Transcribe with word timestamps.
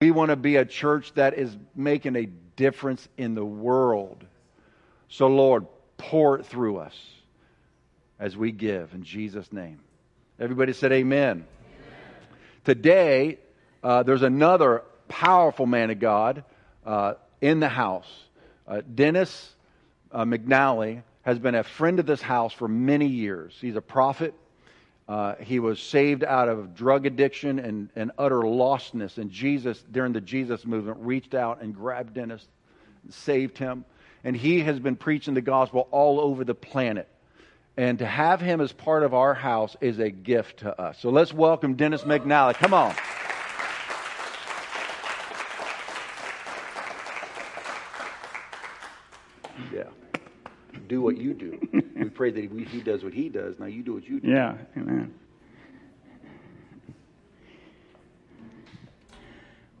We 0.00 0.12
want 0.12 0.28
to 0.28 0.36
be 0.36 0.54
a 0.54 0.64
church 0.64 1.12
that 1.14 1.34
is 1.34 1.56
making 1.74 2.14
a 2.14 2.26
difference 2.54 3.08
in 3.16 3.34
the 3.34 3.44
world. 3.44 4.24
So, 5.08 5.26
Lord, 5.26 5.66
pour 5.96 6.38
it 6.38 6.46
through 6.46 6.76
us 6.76 6.94
as 8.16 8.36
we 8.36 8.52
give 8.52 8.94
in 8.94 9.02
Jesus' 9.02 9.52
name. 9.52 9.80
Everybody 10.38 10.72
said, 10.72 10.92
Amen. 10.92 11.28
amen. 11.30 11.44
Today, 12.64 13.38
uh, 13.82 14.04
there's 14.04 14.22
another 14.22 14.84
powerful 15.08 15.66
man 15.66 15.90
of 15.90 15.98
God 15.98 16.44
uh, 16.86 17.14
in 17.40 17.58
the 17.58 17.68
house. 17.68 18.08
Uh, 18.68 18.82
Dennis 18.94 19.52
uh, 20.12 20.24
McNally 20.24 21.02
has 21.22 21.40
been 21.40 21.56
a 21.56 21.64
friend 21.64 21.98
of 21.98 22.06
this 22.06 22.22
house 22.22 22.52
for 22.52 22.68
many 22.68 23.06
years. 23.06 23.52
He's 23.60 23.74
a 23.74 23.82
prophet. 23.82 24.32
Uh, 25.08 25.34
he 25.40 25.58
was 25.58 25.80
saved 25.80 26.22
out 26.22 26.50
of 26.50 26.74
drug 26.74 27.06
addiction 27.06 27.58
and, 27.58 27.88
and 27.96 28.12
utter 28.18 28.40
lostness. 28.40 29.16
And 29.16 29.30
Jesus, 29.30 29.82
during 29.90 30.12
the 30.12 30.20
Jesus 30.20 30.66
movement, 30.66 30.98
reached 31.00 31.34
out 31.34 31.62
and 31.62 31.74
grabbed 31.74 32.12
Dennis, 32.12 32.46
and 33.04 33.14
saved 33.14 33.56
him. 33.56 33.86
And 34.22 34.36
he 34.36 34.60
has 34.60 34.78
been 34.78 34.96
preaching 34.96 35.32
the 35.32 35.40
gospel 35.40 35.88
all 35.90 36.20
over 36.20 36.44
the 36.44 36.54
planet. 36.54 37.08
And 37.78 38.00
to 38.00 38.06
have 38.06 38.40
him 38.40 38.60
as 38.60 38.72
part 38.72 39.02
of 39.02 39.14
our 39.14 39.32
house 39.32 39.76
is 39.80 39.98
a 39.98 40.10
gift 40.10 40.58
to 40.58 40.78
us. 40.78 40.98
So 40.98 41.10
let's 41.10 41.32
welcome 41.32 41.74
Dennis 41.74 42.02
McNally. 42.02 42.54
Come 42.54 42.74
on. 42.74 42.94
Yeah. 49.72 49.84
Do 50.88 50.97
what 51.08 51.16
you 51.16 51.32
do. 51.32 51.58
we 51.96 52.10
pray 52.10 52.30
that 52.30 52.38
he, 52.38 52.64
he 52.64 52.82
does 52.82 53.02
what 53.02 53.14
he 53.14 53.30
does. 53.30 53.58
Now 53.58 53.64
you 53.64 53.82
do 53.82 53.94
what 53.94 54.06
you 54.06 54.20
do. 54.20 54.28
Yeah. 54.28 54.58
Amen. 54.76 55.14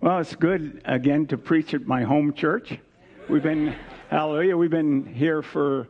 Well, 0.00 0.20
it's 0.20 0.34
good 0.34 0.80
again 0.86 1.26
to 1.26 1.36
preach 1.36 1.74
at 1.74 1.86
my 1.86 2.02
home 2.02 2.32
church. 2.32 2.78
We've 3.28 3.42
been, 3.42 3.74
hallelujah, 4.08 4.56
we've 4.56 4.70
been 4.70 5.04
here 5.04 5.42
for 5.42 5.88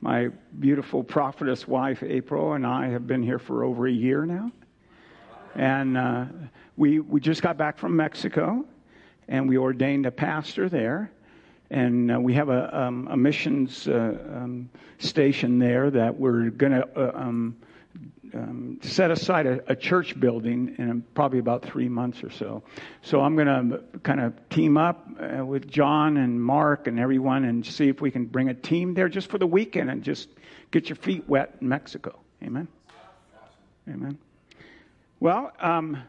my 0.00 0.28
beautiful 0.60 1.02
prophetess 1.02 1.66
wife, 1.66 2.04
April, 2.04 2.52
and 2.52 2.64
I 2.64 2.86
have 2.86 3.08
been 3.08 3.24
here 3.24 3.40
for 3.40 3.64
over 3.64 3.88
a 3.88 3.92
year 3.92 4.24
now. 4.24 4.52
And 5.56 5.98
uh, 5.98 6.26
we, 6.76 7.00
we 7.00 7.20
just 7.20 7.42
got 7.42 7.56
back 7.56 7.76
from 7.76 7.96
Mexico, 7.96 8.64
and 9.26 9.48
we 9.48 9.58
ordained 9.58 10.06
a 10.06 10.12
pastor 10.12 10.68
there. 10.68 11.10
And 11.70 12.12
uh, 12.12 12.20
we 12.20 12.34
have 12.34 12.48
a, 12.48 12.78
um, 12.78 13.08
a 13.10 13.16
missions 13.16 13.88
uh, 13.88 14.16
um, 14.34 14.70
station 14.98 15.58
there 15.58 15.90
that 15.90 16.16
we're 16.16 16.50
going 16.50 16.72
to 16.72 16.88
uh, 16.96 17.12
um, 17.14 17.56
um, 18.34 18.78
set 18.82 19.10
aside 19.10 19.46
a, 19.46 19.60
a, 19.68 19.76
church 19.76 20.18
building 20.18 20.74
in 20.78 21.02
probably 21.14 21.38
about 21.38 21.64
three 21.64 21.88
months 21.88 22.22
or 22.22 22.30
so. 22.30 22.62
So 23.02 23.20
I'm 23.20 23.34
going 23.36 23.46
to 23.46 23.98
kind 24.00 24.20
of 24.20 24.48
team 24.48 24.76
up 24.76 25.08
uh, 25.18 25.44
with 25.44 25.70
John 25.70 26.16
and 26.16 26.42
Mark 26.42 26.86
and 26.86 26.98
everyone 26.98 27.44
and 27.44 27.64
see 27.64 27.88
if 27.88 28.00
we 28.00 28.10
can 28.10 28.26
bring 28.26 28.48
a 28.48 28.54
team 28.54 28.94
there 28.94 29.08
just 29.08 29.30
for 29.30 29.38
the 29.38 29.46
weekend 29.46 29.90
and 29.90 30.02
just 30.02 30.28
get 30.70 30.88
your 30.88 30.96
feet 30.96 31.28
wet 31.28 31.56
in 31.60 31.68
Mexico. 31.68 32.18
Amen. 32.42 32.68
Amen. 33.88 34.18
Well, 35.20 35.52
um, 35.60 36.02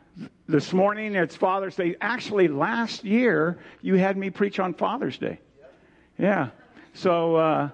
this 0.47 0.73
morning 0.73 1.15
it's 1.15 1.35
Father's 1.35 1.75
Day. 1.75 1.95
Actually, 2.01 2.47
last 2.47 3.05
year 3.05 3.59
you 3.81 3.95
had 3.95 4.17
me 4.17 4.29
preach 4.29 4.59
on 4.59 4.73
Father's 4.73 5.17
Day. 5.17 5.39
Yeah. 6.17 6.49
So. 6.93 7.35
Uh, 7.35 7.69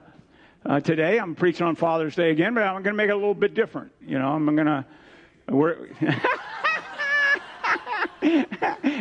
uh, 0.65 0.79
today 0.79 1.19
I'm 1.19 1.35
preaching 1.35 1.65
on 1.65 1.75
Father's 1.75 2.15
Day 2.15 2.31
again, 2.31 2.53
but 2.53 2.63
I'm 2.63 2.81
going 2.83 2.93
to 2.93 2.97
make 2.97 3.09
it 3.09 3.13
a 3.13 3.15
little 3.15 3.33
bit 3.33 3.53
different. 3.53 3.91
You 4.05 4.17
know, 4.17 4.29
I'm 4.29 4.45
going 4.45 4.65
to. 4.65 4.85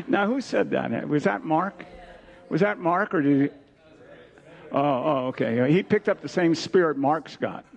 now, 0.08 0.26
who 0.26 0.40
said 0.40 0.70
that? 0.70 1.08
Was 1.08 1.22
that 1.22 1.44
Mark? 1.44 1.84
Was 2.48 2.62
that 2.62 2.80
Mark, 2.80 3.14
or 3.14 3.22
did 3.22 3.42
he? 3.42 3.48
Oh, 4.72 4.80
oh, 4.80 5.26
okay. 5.28 5.72
He 5.72 5.84
picked 5.84 6.08
up 6.08 6.20
the 6.20 6.28
same 6.28 6.54
spirit 6.54 6.96
Mark's 6.96 7.36
got. 7.36 7.64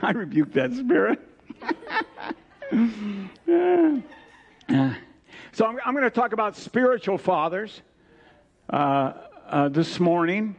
I 0.00 0.12
rebuke 0.12 0.52
that 0.52 0.72
spirit. 0.74 1.18
so 5.54 5.66
I'm, 5.66 5.78
I'm 5.86 5.94
going 5.94 6.02
to 6.02 6.10
talk 6.10 6.32
about 6.32 6.56
spiritual 6.56 7.16
fathers 7.16 7.80
uh, 8.70 9.12
uh, 9.46 9.68
this 9.68 10.00
morning. 10.00 10.56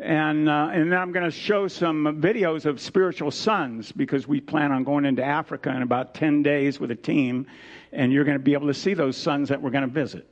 And, 0.00 0.48
uh, 0.48 0.70
and 0.72 0.90
then 0.90 0.98
I'm 0.98 1.12
going 1.12 1.24
to 1.24 1.30
show 1.30 1.68
some 1.68 2.20
videos 2.20 2.66
of 2.66 2.80
spiritual 2.80 3.30
sons 3.30 3.92
because 3.92 4.26
we 4.26 4.40
plan 4.40 4.72
on 4.72 4.82
going 4.82 5.04
into 5.04 5.22
Africa 5.22 5.70
in 5.70 5.82
about 5.82 6.14
10 6.14 6.42
days 6.42 6.80
with 6.80 6.90
a 6.90 6.96
team. 6.96 7.46
And 7.92 8.12
you're 8.12 8.24
going 8.24 8.36
to 8.36 8.42
be 8.42 8.54
able 8.54 8.66
to 8.66 8.74
see 8.74 8.94
those 8.94 9.16
sons 9.16 9.48
that 9.48 9.62
we're 9.62 9.70
going 9.70 9.86
to 9.86 9.90
visit. 9.90 10.28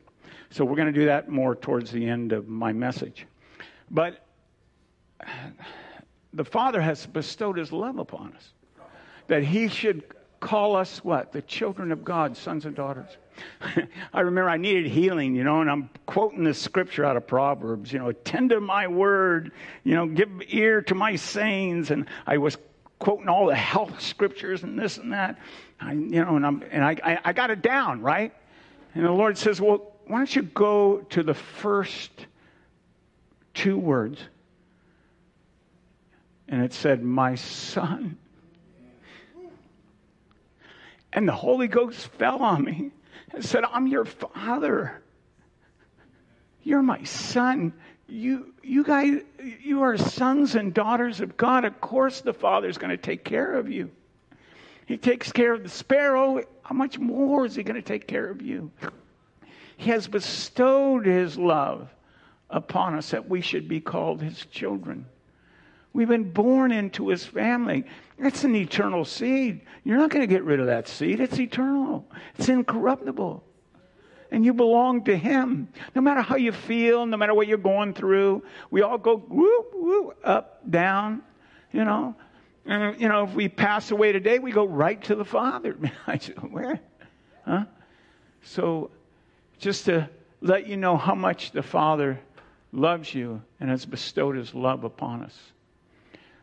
So 0.50 0.64
we're 0.64 0.74
going 0.74 0.92
to 0.92 0.98
do 0.98 1.06
that 1.06 1.28
more 1.28 1.54
towards 1.54 1.92
the 1.92 2.04
end 2.04 2.32
of 2.32 2.48
my 2.48 2.72
message. 2.72 3.28
But 3.92 4.26
the 6.32 6.44
Father 6.44 6.80
has 6.80 7.06
bestowed 7.06 7.58
His 7.58 7.70
love 7.70 7.98
upon 7.98 8.32
us 8.34 8.48
that 9.28 9.44
He 9.44 9.68
should 9.68 10.02
call 10.40 10.74
us 10.74 11.04
what? 11.04 11.30
The 11.30 11.42
children 11.42 11.92
of 11.92 12.02
God, 12.02 12.36
sons 12.36 12.66
and 12.66 12.74
daughters. 12.74 13.16
I 14.12 14.20
remember 14.20 14.48
I 14.50 14.56
needed 14.56 14.86
healing, 14.86 15.34
you 15.34 15.44
know, 15.44 15.60
and 15.60 15.70
I'm 15.70 15.90
quoting 16.06 16.44
this 16.44 16.60
scripture 16.60 17.04
out 17.04 17.16
of 17.16 17.26
Proverbs, 17.26 17.92
you 17.92 17.98
know, 17.98 18.08
attend 18.08 18.50
to 18.50 18.60
my 18.60 18.88
word, 18.88 19.52
you 19.84 19.94
know, 19.94 20.06
give 20.06 20.30
ear 20.48 20.82
to 20.82 20.94
my 20.94 21.16
sayings. 21.16 21.90
And 21.90 22.06
I 22.26 22.38
was 22.38 22.58
quoting 22.98 23.28
all 23.28 23.46
the 23.46 23.54
health 23.54 24.00
scriptures 24.00 24.62
and 24.62 24.78
this 24.78 24.98
and 24.98 25.12
that. 25.12 25.38
I, 25.80 25.92
you 25.92 26.24
know, 26.24 26.36
and, 26.36 26.46
I'm, 26.46 26.62
and 26.70 26.84
I, 26.84 26.96
I, 27.02 27.18
I 27.26 27.32
got 27.32 27.50
it 27.50 27.62
down, 27.62 28.02
right? 28.02 28.32
And 28.94 29.04
the 29.04 29.12
Lord 29.12 29.38
says, 29.38 29.60
well, 29.60 29.92
why 30.06 30.18
don't 30.18 30.34
you 30.34 30.42
go 30.42 30.98
to 31.10 31.22
the 31.22 31.34
first 31.34 32.10
two 33.54 33.78
words? 33.78 34.20
And 36.48 36.64
it 36.64 36.72
said, 36.72 37.02
my 37.02 37.36
son. 37.36 38.18
And 41.12 41.26
the 41.26 41.32
Holy 41.32 41.68
Ghost 41.68 42.08
fell 42.08 42.42
on 42.42 42.64
me 42.64 42.90
and 43.32 43.44
said, 43.44 43.64
I'm 43.64 43.86
your 43.86 44.04
father. 44.04 45.02
You're 46.62 46.82
my 46.82 47.02
son. 47.04 47.72
You, 48.06 48.52
you 48.62 48.84
guys, 48.84 49.22
you 49.62 49.82
are 49.82 49.96
sons 49.96 50.56
and 50.56 50.74
daughters 50.74 51.20
of 51.20 51.36
God. 51.36 51.64
Of 51.64 51.80
course, 51.80 52.20
the 52.20 52.32
Father's 52.32 52.76
going 52.76 52.90
to 52.90 52.96
take 52.96 53.24
care 53.24 53.54
of 53.54 53.70
you. 53.70 53.90
He 54.86 54.96
takes 54.96 55.30
care 55.30 55.52
of 55.52 55.62
the 55.62 55.68
sparrow. 55.68 56.42
How 56.62 56.74
much 56.74 56.98
more 56.98 57.46
is 57.46 57.54
He 57.54 57.62
going 57.62 57.80
to 57.80 57.82
take 57.82 58.08
care 58.08 58.28
of 58.28 58.42
you? 58.42 58.72
He 59.76 59.90
has 59.90 60.08
bestowed 60.08 61.06
His 61.06 61.38
love 61.38 61.88
upon 62.50 62.94
us 62.94 63.10
that 63.12 63.28
we 63.28 63.40
should 63.40 63.68
be 63.68 63.80
called 63.80 64.20
His 64.20 64.44
children. 64.46 65.06
We've 65.92 66.08
been 66.08 66.30
born 66.30 66.70
into 66.72 67.08
his 67.08 67.24
family. 67.24 67.84
That's 68.18 68.44
an 68.44 68.54
eternal 68.54 69.04
seed. 69.04 69.62
You're 69.84 69.98
not 69.98 70.10
going 70.10 70.22
to 70.22 70.32
get 70.32 70.44
rid 70.44 70.60
of 70.60 70.66
that 70.66 70.86
seed. 70.86 71.20
It's 71.20 71.38
eternal, 71.38 72.06
it's 72.38 72.48
incorruptible. 72.48 73.44
And 74.32 74.44
you 74.44 74.54
belong 74.54 75.02
to 75.04 75.16
him. 75.16 75.68
No 75.96 76.00
matter 76.00 76.20
how 76.20 76.36
you 76.36 76.52
feel, 76.52 77.04
no 77.04 77.16
matter 77.16 77.34
what 77.34 77.48
you're 77.48 77.58
going 77.58 77.94
through, 77.94 78.44
we 78.70 78.82
all 78.82 78.96
go 78.96 79.16
whoop, 79.16 79.72
whoop, 79.74 80.18
up, 80.22 80.70
down, 80.70 81.22
you 81.72 81.84
know. 81.84 82.14
And, 82.64 83.00
you 83.00 83.08
know, 83.08 83.24
if 83.24 83.34
we 83.34 83.48
pass 83.48 83.90
away 83.90 84.12
today, 84.12 84.38
we 84.38 84.52
go 84.52 84.64
right 84.64 85.02
to 85.04 85.16
the 85.16 85.24
Father. 85.24 85.76
I 86.06 86.18
said, 86.18 86.36
where? 86.52 86.78
Huh? 87.44 87.64
So, 88.42 88.92
just 89.58 89.86
to 89.86 90.08
let 90.40 90.68
you 90.68 90.76
know 90.76 90.96
how 90.96 91.16
much 91.16 91.50
the 91.50 91.62
Father 91.62 92.20
loves 92.72 93.12
you 93.12 93.42
and 93.58 93.68
has 93.68 93.84
bestowed 93.84 94.36
his 94.36 94.54
love 94.54 94.84
upon 94.84 95.24
us. 95.24 95.36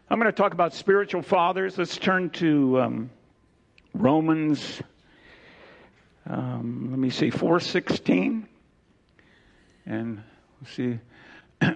I'm 0.09 0.19
going 0.19 0.31
to 0.31 0.37
talk 0.37 0.53
about 0.53 0.73
spiritual 0.73 1.21
fathers. 1.21 1.77
Let's 1.77 1.97
turn 1.97 2.29
to 2.29 2.79
um, 2.79 3.09
Romans. 3.93 4.81
Um, 6.25 6.87
let 6.91 6.97
me 6.97 7.09
see, 7.09 7.29
416. 7.29 8.47
And 9.85 10.23
we'll 10.61 10.69
see. 10.69 10.99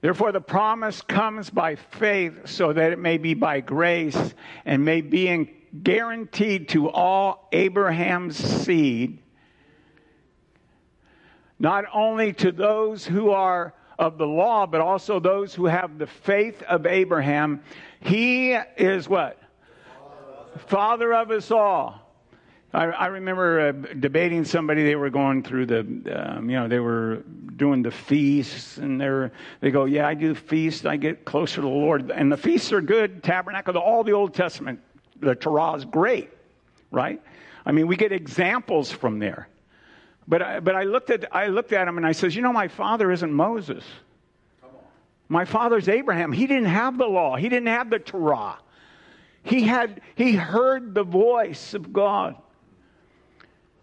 Therefore, 0.00 0.32
the 0.32 0.40
promise 0.40 1.02
comes 1.02 1.50
by 1.50 1.74
faith, 1.74 2.48
so 2.48 2.72
that 2.72 2.92
it 2.92 2.98
may 2.98 3.18
be 3.18 3.34
by 3.34 3.60
grace 3.60 4.34
and 4.64 4.82
may 4.82 5.02
be 5.02 5.54
guaranteed 5.82 6.70
to 6.70 6.88
all 6.88 7.50
Abraham's 7.52 8.38
seed, 8.38 9.18
not 11.58 11.84
only 11.92 12.32
to 12.32 12.50
those 12.50 13.04
who 13.04 13.30
are 13.30 13.74
of 13.98 14.18
the 14.18 14.26
law, 14.26 14.66
but 14.66 14.80
also 14.80 15.18
those 15.18 15.54
who 15.54 15.66
have 15.66 15.98
the 15.98 16.06
faith 16.06 16.62
of 16.62 16.86
Abraham. 16.86 17.62
He 18.00 18.52
is 18.52 19.08
what? 19.08 19.40
Father 20.66 21.12
of 21.12 21.30
us 21.30 21.50
all. 21.50 22.04
I, 22.72 22.84
I 22.84 23.06
remember 23.06 23.68
uh, 23.68 23.72
debating 23.72 24.44
somebody. 24.44 24.84
They 24.84 24.94
were 24.94 25.10
going 25.10 25.42
through 25.42 25.66
the, 25.66 25.80
um, 25.80 26.50
you 26.50 26.56
know, 26.56 26.68
they 26.68 26.80
were 26.80 27.22
doing 27.56 27.82
the 27.82 27.90
feasts, 27.90 28.76
and 28.76 29.00
they 29.00 29.08
were, 29.08 29.32
they 29.60 29.70
go, 29.70 29.86
"Yeah, 29.86 30.06
I 30.06 30.14
do 30.14 30.34
feasts. 30.34 30.84
I 30.84 30.96
get 30.96 31.24
closer 31.24 31.56
to 31.56 31.60
the 31.62 31.68
Lord." 31.68 32.10
And 32.10 32.30
the 32.30 32.36
feasts 32.36 32.72
are 32.72 32.82
good. 32.82 33.22
Tabernacle, 33.22 33.76
all 33.78 34.04
the 34.04 34.12
Old 34.12 34.34
Testament, 34.34 34.80
the 35.18 35.34
Torah 35.34 35.74
is 35.74 35.86
great, 35.86 36.30
right? 36.90 37.22
I 37.64 37.72
mean, 37.72 37.86
we 37.86 37.96
get 37.96 38.12
examples 38.12 38.92
from 38.92 39.18
there. 39.18 39.48
But 40.28 40.42
I, 40.42 40.60
but 40.60 40.76
I 40.76 40.82
looked 40.82 41.08
at 41.10 41.34
I 41.34 41.46
looked 41.46 41.72
at 41.72 41.88
him 41.88 41.96
and 41.96 42.06
I 42.06 42.12
says, 42.12 42.36
you 42.36 42.42
know, 42.42 42.52
my 42.52 42.68
father 42.68 43.10
isn't 43.10 43.32
Moses. 43.32 43.82
My 45.28 45.44
father's 45.44 45.88
Abraham. 45.88 46.32
He 46.32 46.46
didn't 46.46 46.66
have 46.66 46.98
the 46.98 47.06
law. 47.06 47.36
He 47.36 47.48
didn't 47.48 47.68
have 47.68 47.90
the 47.90 47.98
Torah. 47.98 48.58
He 49.42 49.62
had 49.62 50.02
he 50.14 50.32
heard 50.32 50.94
the 50.94 51.02
voice 51.02 51.72
of 51.72 51.92
God. 51.92 52.36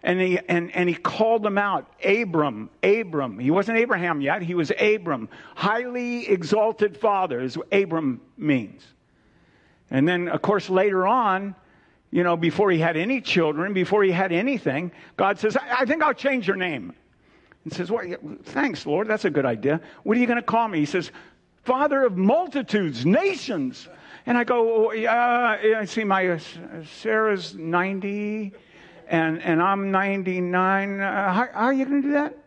And 0.03 0.21
he, 0.21 0.37
and, 0.47 0.73
and 0.75 0.87
he 0.87 0.93
called 0.93 1.43
him 1.43 1.57
out 1.57 1.91
Abram, 2.05 2.69
Abram. 2.83 3.39
He 3.39 3.49
wasn't 3.49 3.79
Abraham 3.79 4.21
yet, 4.21 4.43
he 4.43 4.53
was 4.53 4.71
Abram. 4.79 5.29
Highly 5.55 6.29
exalted 6.29 6.95
father 6.95 7.41
is 7.41 7.57
what 7.57 7.73
Abram 7.73 8.21
means. 8.37 8.83
And 9.89 10.07
then, 10.07 10.27
of 10.27 10.43
course, 10.43 10.69
later 10.69 11.07
on, 11.07 11.55
you 12.15 12.23
know, 12.23 12.37
before 12.37 12.71
he 12.71 12.79
had 12.79 12.95
any 12.95 13.19
children, 13.19 13.73
before 13.73 14.01
he 14.01 14.09
had 14.09 14.31
anything, 14.31 14.89
God 15.17 15.37
says, 15.37 15.57
I, 15.57 15.81
I 15.81 15.85
think 15.85 16.01
I'll 16.01 16.13
change 16.13 16.47
your 16.47 16.55
name. 16.55 16.93
And 17.65 17.73
says, 17.73 17.91
well, 17.91 18.05
thanks, 18.41 18.85
Lord, 18.85 19.09
that's 19.09 19.25
a 19.25 19.29
good 19.29 19.45
idea. 19.45 19.81
What 20.03 20.15
are 20.15 20.21
you 20.21 20.25
going 20.25 20.37
to 20.37 20.41
call 20.41 20.69
me? 20.69 20.79
He 20.79 20.85
says, 20.85 21.11
Father 21.65 22.05
of 22.05 22.15
multitudes, 22.15 23.05
nations. 23.05 23.89
And 24.25 24.37
I 24.37 24.45
go, 24.45 24.87
oh, 24.87 24.91
yeah, 24.93 25.57
I 25.77 25.83
see 25.83 26.05
my, 26.05 26.29
uh, 26.29 26.39
Sarah's 27.01 27.53
90 27.53 28.53
and, 29.09 29.41
and 29.41 29.61
I'm 29.61 29.91
99. 29.91 31.01
Uh, 31.01 31.33
how, 31.33 31.47
how, 31.51 31.65
are 31.65 31.73
you 31.73 31.83
going 31.83 32.01
to 32.01 32.07
do 32.07 32.13
that? 32.13 32.37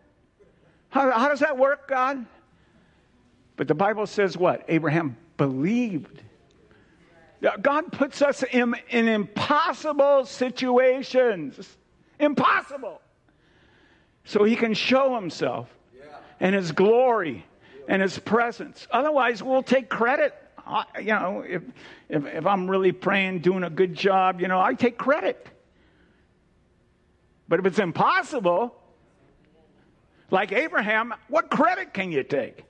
How, 0.88 1.10
how 1.10 1.28
does 1.28 1.40
that 1.40 1.58
work, 1.58 1.88
God? 1.88 2.24
But 3.56 3.68
the 3.68 3.74
Bible 3.74 4.06
says 4.06 4.34
what? 4.34 4.64
Abraham 4.68 5.18
believed. 5.36 6.22
God 7.40 7.92
puts 7.92 8.20
us 8.20 8.42
in, 8.42 8.74
in 8.90 9.08
impossible 9.08 10.26
situations. 10.26 11.76
Impossible. 12.18 13.00
So 14.24 14.44
he 14.44 14.56
can 14.56 14.74
show 14.74 15.14
himself 15.14 15.68
and 16.40 16.54
his 16.54 16.72
glory 16.72 17.46
and 17.86 18.02
his 18.02 18.18
presence. 18.18 18.86
Otherwise, 18.90 19.42
we'll 19.42 19.62
take 19.62 19.88
credit. 19.88 20.34
I, 20.66 20.84
you 20.98 21.06
know, 21.06 21.44
if, 21.46 21.62
if, 22.08 22.26
if 22.26 22.46
I'm 22.46 22.68
really 22.68 22.92
praying, 22.92 23.40
doing 23.40 23.62
a 23.62 23.70
good 23.70 23.94
job, 23.94 24.40
you 24.40 24.48
know, 24.48 24.60
I 24.60 24.74
take 24.74 24.98
credit. 24.98 25.46
But 27.48 27.60
if 27.60 27.66
it's 27.66 27.78
impossible, 27.78 28.74
like 30.30 30.52
Abraham, 30.52 31.14
what 31.28 31.50
credit 31.50 31.94
can 31.94 32.12
you 32.12 32.22
take? 32.22 32.64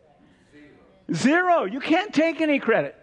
Zero. 1.13 1.65
You 1.65 1.81
can't 1.81 2.13
take 2.13 2.41
any 2.41 2.59
credit. 2.59 2.98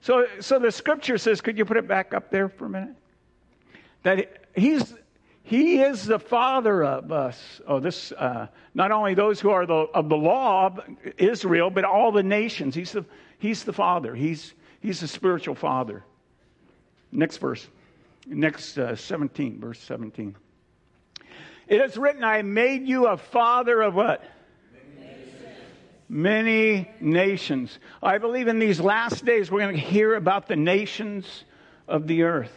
So, 0.00 0.26
so 0.40 0.58
the 0.58 0.70
scripture 0.70 1.18
says, 1.18 1.40
could 1.40 1.58
you 1.58 1.64
put 1.64 1.76
it 1.76 1.88
back 1.88 2.14
up 2.14 2.30
there 2.30 2.48
for 2.48 2.66
a 2.66 2.68
minute? 2.68 2.96
That 4.02 4.46
he's, 4.54 4.94
he 5.42 5.80
is 5.80 6.04
the 6.04 6.18
father 6.18 6.84
of 6.84 7.10
us. 7.10 7.60
Oh, 7.66 7.80
this, 7.80 8.12
uh, 8.12 8.48
not 8.74 8.92
only 8.92 9.14
those 9.14 9.40
who 9.40 9.50
are 9.50 9.66
the, 9.66 9.74
of 9.74 10.08
the 10.08 10.16
law, 10.16 10.66
of 10.66 10.80
Israel, 11.18 11.70
but 11.70 11.84
all 11.84 12.12
the 12.12 12.22
nations. 12.22 12.74
He's 12.74 12.92
the, 12.92 13.04
he's 13.38 13.64
the 13.64 13.72
father. 13.72 14.14
He's, 14.14 14.54
he's 14.80 15.00
the 15.00 15.08
spiritual 15.08 15.54
father. 15.54 16.04
Next 17.10 17.38
verse. 17.38 17.66
Next 18.26 18.78
uh, 18.78 18.96
17, 18.96 19.60
verse 19.60 19.80
17. 19.80 20.36
It 21.68 21.80
is 21.80 21.96
written, 21.96 22.22
I 22.22 22.42
made 22.42 22.86
you 22.86 23.06
a 23.06 23.16
father 23.16 23.82
of 23.82 23.94
what? 23.94 24.22
Many 26.08 26.88
nations. 27.00 27.78
I 28.02 28.18
believe 28.18 28.46
in 28.48 28.58
these 28.58 28.80
last 28.80 29.24
days 29.24 29.50
we're 29.50 29.60
going 29.60 29.74
to 29.74 29.80
hear 29.80 30.14
about 30.14 30.46
the 30.46 30.56
nations 30.56 31.44
of 31.88 32.06
the 32.06 32.22
earth. 32.22 32.52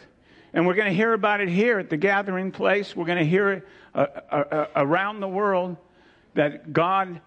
And 0.54 0.66
we're 0.66 0.76
going 0.76 0.88
to 0.88 0.94
hear 0.94 1.14
about 1.14 1.42
it 1.42 1.50
here 1.50 1.80
at 1.80 1.90
the 1.90 1.98
gathering 1.98 2.52
place. 2.52 2.96
We're 2.96 3.06
going 3.06 3.20
to 3.20 3.26
hear 3.26 3.52
it 3.52 3.68
uh, 3.94 4.06
uh, 4.32 4.36
uh, 4.36 4.66
around 4.76 5.20
the 5.20 5.28
world 5.28 5.78
that 6.36 6.74
God 6.74 7.22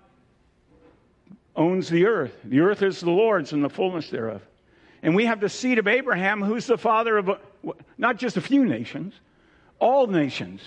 owns 1.56 1.88
the 1.88 2.06
earth. 2.06 2.34
The 2.44 2.60
earth 2.60 2.82
is 2.82 3.00
the 3.00 3.10
Lord's 3.10 3.52
and 3.52 3.62
the 3.62 3.68
fullness 3.68 4.08
thereof. 4.08 4.42
And 5.02 5.16
we 5.16 5.26
have 5.26 5.40
the 5.40 5.48
seed 5.48 5.78
of 5.78 5.88
Abraham, 5.88 6.40
who's 6.42 6.66
the 6.66 6.78
father 6.78 7.18
of 7.18 7.30
not 7.98 8.16
just 8.16 8.36
a 8.36 8.40
few 8.40 8.64
nations, 8.64 9.14
all 9.80 10.06
nations. 10.06 10.60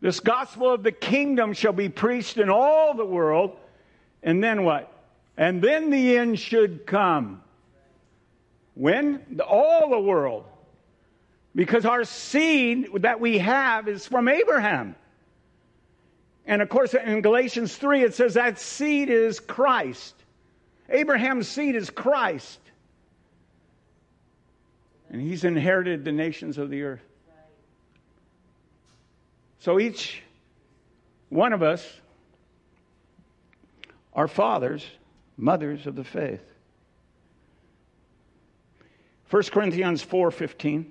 This 0.00 0.20
gospel 0.20 0.72
of 0.72 0.84
the 0.84 0.92
kingdom 0.92 1.52
shall 1.52 1.72
be 1.72 1.88
preached 1.88 2.38
in 2.38 2.48
all 2.48 2.94
the 2.94 3.04
world. 3.04 3.56
And 4.22 4.42
then 4.42 4.64
what? 4.64 4.92
And 5.36 5.62
then 5.62 5.90
the 5.90 6.16
end 6.18 6.38
should 6.38 6.86
come. 6.86 7.42
When? 8.74 9.40
All 9.46 9.90
the 9.90 10.00
world. 10.00 10.44
Because 11.54 11.84
our 11.84 12.04
seed 12.04 12.88
that 13.00 13.20
we 13.20 13.38
have 13.38 13.88
is 13.88 14.06
from 14.06 14.28
Abraham. 14.28 14.94
And 16.46 16.62
of 16.62 16.68
course, 16.68 16.94
in 16.94 17.20
Galatians 17.20 17.76
3, 17.76 18.02
it 18.02 18.14
says 18.14 18.34
that 18.34 18.58
seed 18.58 19.10
is 19.10 19.38
Christ. 19.38 20.14
Abraham's 20.88 21.46
seed 21.46 21.76
is 21.76 21.90
Christ. 21.90 22.58
And 25.10 25.20
he's 25.20 25.44
inherited 25.44 26.04
the 26.04 26.12
nations 26.12 26.58
of 26.58 26.70
the 26.70 26.82
earth. 26.82 27.02
So 29.60 29.78
each 29.78 30.22
one 31.28 31.52
of 31.52 31.62
us 31.62 31.86
are 34.18 34.26
fathers, 34.26 34.84
mothers 35.36 35.86
of 35.86 35.94
the 35.94 36.02
faith. 36.02 36.42
1 39.30 39.42
Corinthians 39.52 40.04
4:15 40.04 40.86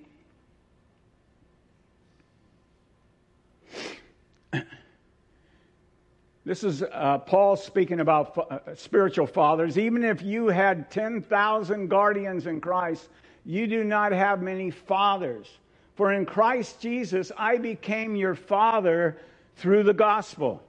This 6.45 6.63
is 6.63 6.83
uh, 6.83 7.18
Paul 7.18 7.57
speaking 7.57 8.00
about 8.00 8.38
uh, 8.38 8.74
spiritual 8.75 9.27
fathers. 9.27 9.77
Even 9.77 10.06
if 10.06 10.21
you 10.21 10.47
had 10.47 10.89
10,000 10.89 11.89
guardians 11.89 12.47
in 12.47 12.62
Christ, 12.62 13.09
you 13.44 13.68
do 13.68 13.83
not 13.83 14.13
have 14.13 14.41
many 14.41 14.71
fathers. 14.71 15.50
For 15.95 16.13
in 16.13 16.25
Christ 16.25 16.79
Jesus, 16.79 17.33
I 17.38 17.57
became 17.57 18.15
your 18.15 18.35
father 18.35 19.18
through 19.57 19.83
the 19.83 19.94
gospel. 19.94 20.63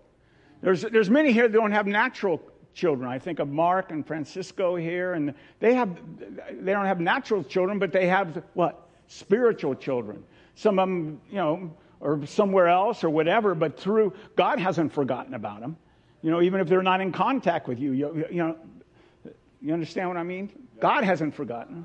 There's, 0.60 0.82
there's 0.82 1.10
many 1.10 1.32
here 1.32 1.49
that 1.49 1.56
don't 1.56 1.72
have 1.72 1.87
natural 1.87 2.40
children. 2.78 3.10
I 3.10 3.19
think 3.19 3.40
of 3.40 3.48
Mark 3.48 3.90
and 3.90 4.06
Francisco 4.06 4.76
here, 4.76 5.14
and 5.14 5.34
they, 5.58 5.75
have, 5.75 5.98
they 6.60 6.72
don't 6.72 6.86
have 6.86 7.00
natural 7.00 7.42
children, 7.42 7.78
but 7.78 7.92
they 7.92 8.06
have 8.06 8.42
what? 8.54 8.88
Spiritual 9.08 9.75
children. 9.75 10.22
Some 10.54 10.78
of 10.78 10.88
them, 10.88 11.20
you 11.28 11.36
know, 11.36 11.70
or 12.00 12.25
somewhere 12.26 12.69
else 12.69 13.02
or 13.02 13.10
whatever, 13.10 13.55
but 13.55 13.79
through 13.79 14.12
God 14.36 14.60
hasn't 14.60 14.93
forgotten 14.93 15.34
about 15.34 15.60
them. 15.60 15.76
You 16.22 16.31
know, 16.31 16.41
even 16.41 16.60
if 16.60 16.69
they're 16.69 16.82
not 16.82 17.00
in 17.00 17.10
contact 17.10 17.67
with 17.69 17.79
you, 17.79 17.93
you, 17.93 18.26
you 18.31 18.38
know, 18.38 18.56
you 19.60 19.72
understand 19.72 20.08
what 20.08 20.17
I 20.17 20.22
mean? 20.22 20.50
God 20.81 21.03
hasn't 21.03 21.34
forgotten 21.34 21.84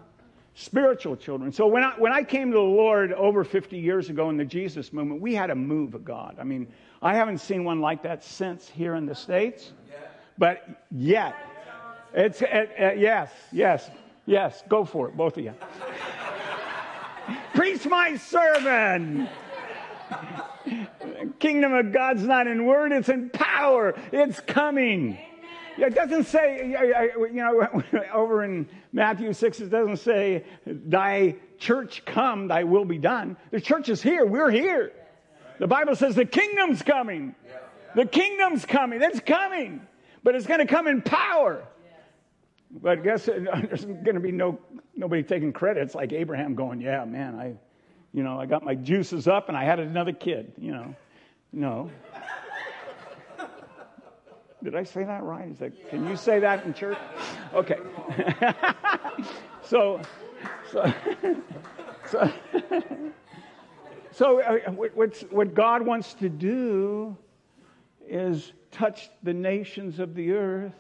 spiritual 0.56 1.16
children. 1.16 1.52
So 1.52 1.66
when 1.66 1.84
I, 1.84 1.94
when 1.98 2.12
I 2.12 2.24
came 2.24 2.52
to 2.52 2.58
the 2.58 2.62
Lord 2.62 3.12
over 3.14 3.44
50 3.44 3.78
years 3.78 4.10
ago 4.10 4.30
in 4.30 4.38
the 4.38 4.46
Jesus 4.46 4.94
movement, 4.94 5.22
we 5.22 5.34
had 5.34 5.50
a 5.50 5.56
move 5.56 5.96
of 5.96 6.06
God. 6.06 6.38
I 6.40 6.44
mean, 6.44 6.68
I 7.02 7.16
haven't 7.16 7.40
seen 7.40 7.64
one 7.64 7.82
like 7.82 8.04
that 8.04 8.24
since 8.24 8.70
here 8.70 8.94
in 8.96 9.08
the 9.08 9.16
States, 9.16 9.74
but 10.38 10.68
yet. 10.92 11.36
It's, 12.14 12.42
uh, 12.42 12.66
uh, 12.80 12.92
yes, 12.92 13.32
yes, 13.52 13.90
yes, 14.26 14.64
go 14.70 14.86
for 14.86 15.08
it, 15.10 15.18
both 15.18 15.38
of 15.38 15.44
you. 15.44 15.54
Preach 17.56 17.86
my 17.86 18.18
sermon. 18.18 19.28
Kingdom 21.40 21.74
of 21.74 21.92
God's 21.92 22.24
not 22.24 22.48
in 22.48 22.66
word, 22.66 22.92
it's 22.92 23.10
in 23.10 23.30
power. 23.30 23.96
It's 24.12 24.40
coming. 24.42 25.18
It 25.78 25.96
doesn't 25.96 26.26
say, 26.26 26.68
you 26.68 27.34
know, 27.34 27.68
over 28.14 28.44
in 28.44 28.68
Matthew 28.92 29.34
6, 29.34 29.60
it 29.60 29.70
doesn't 29.70 29.98
say, 29.98 30.44
Thy 30.66 31.36
church 31.58 32.04
come, 32.06 32.48
thy 32.48 32.64
will 32.64 32.86
be 32.86 33.00
done. 33.00 33.38
The 33.52 33.60
church 33.60 33.90
is 33.90 34.02
here. 34.02 34.26
We're 34.26 34.52
here. 34.52 34.92
The 35.60 35.68
Bible 35.68 35.96
says 35.96 36.16
the 36.16 36.26
kingdom's 36.26 36.82
coming. 36.82 37.36
The 37.96 38.06
kingdom's 38.06 38.66
coming. 38.66 39.02
It's 39.02 39.20
coming. 39.20 39.82
But 40.24 40.36
it's 40.36 40.48
going 40.48 40.60
to 40.60 40.66
come 40.66 40.88
in 40.88 41.02
power. 41.02 41.64
But 42.72 43.00
I 43.00 43.02
guess 43.02 43.26
there's 43.28 43.86
going 43.86 44.16
to 44.16 44.20
be 44.20 44.32
no 44.32 44.60
nobody 44.96 45.24
taking 45.24 45.54
credit. 45.54 45.84
It's 45.84 45.96
like 45.96 46.14
Abraham 46.14 46.56
going, 46.56 46.82
"Yeah, 46.82 47.06
man, 47.06 47.36
I, 47.36 47.56
you 48.14 48.24
know, 48.24 48.40
I 48.40 48.46
got 48.46 48.64
my 48.64 48.76
juices 48.76 49.28
up 49.28 49.50
and 49.50 49.58
I 49.58 49.64
had 49.64 49.80
another 49.80 50.14
kid." 50.14 50.54
You 50.58 50.72
know, 50.72 50.96
no. 51.52 51.92
Did 54.64 54.76
I 54.76 54.84
say 54.84 55.04
that 55.04 55.24
right? 55.24 55.50
Is 55.50 55.60
that, 55.60 55.90
can 55.90 56.08
you 56.08 56.16
say 56.16 56.40
that 56.40 56.66
in 56.66 56.74
church? 56.74 56.98
Okay. 57.54 57.80
so, 59.62 60.00
so, 60.72 60.94
so, 62.10 62.32
so 64.12 64.42
uh, 64.42 64.72
what 64.72 65.54
God 65.54 65.82
wants 65.82 66.14
to 66.16 66.30
do 66.30 67.18
is 68.08 68.52
touch 68.72 69.10
the 69.22 69.34
nations 69.34 70.00
of 70.00 70.16
the 70.16 70.34
earth 70.34 70.74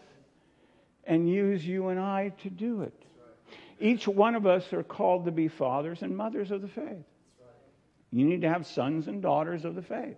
and 1.05 1.29
use 1.29 1.65
you 1.65 1.87
and 1.89 1.99
I 1.99 2.29
to 2.43 2.49
do 2.49 2.81
it. 2.81 2.93
Each 3.79 4.07
one 4.07 4.35
of 4.35 4.45
us 4.45 4.71
are 4.73 4.83
called 4.83 5.25
to 5.25 5.31
be 5.31 5.47
fathers 5.47 6.01
and 6.01 6.15
mothers 6.15 6.51
of 6.51 6.61
the 6.61 6.67
faith. 6.67 7.05
You 8.11 8.25
need 8.25 8.41
to 8.41 8.49
have 8.49 8.67
sons 8.67 9.07
and 9.07 9.21
daughters 9.21 9.65
of 9.65 9.75
the 9.75 9.81
faith. 9.81 10.17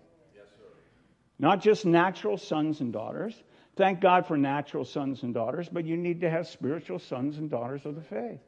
Not 1.39 1.61
just 1.61 1.85
natural 1.85 2.37
sons 2.37 2.79
and 2.81 2.93
daughters. 2.93 3.41
Thank 3.75 3.99
God 3.99 4.25
for 4.25 4.37
natural 4.37 4.85
sons 4.85 5.23
and 5.23 5.33
daughters, 5.33 5.67
but 5.69 5.85
you 5.85 5.97
need 5.97 6.21
to 6.21 6.29
have 6.29 6.47
spiritual 6.47 6.99
sons 6.99 7.37
and 7.37 7.49
daughters 7.49 7.85
of 7.85 7.95
the 7.95 8.01
faith. 8.01 8.39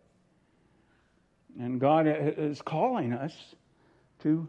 And 1.60 1.80
God 1.80 2.08
is 2.08 2.62
calling 2.62 3.14
us 3.14 3.34
to 4.20 4.48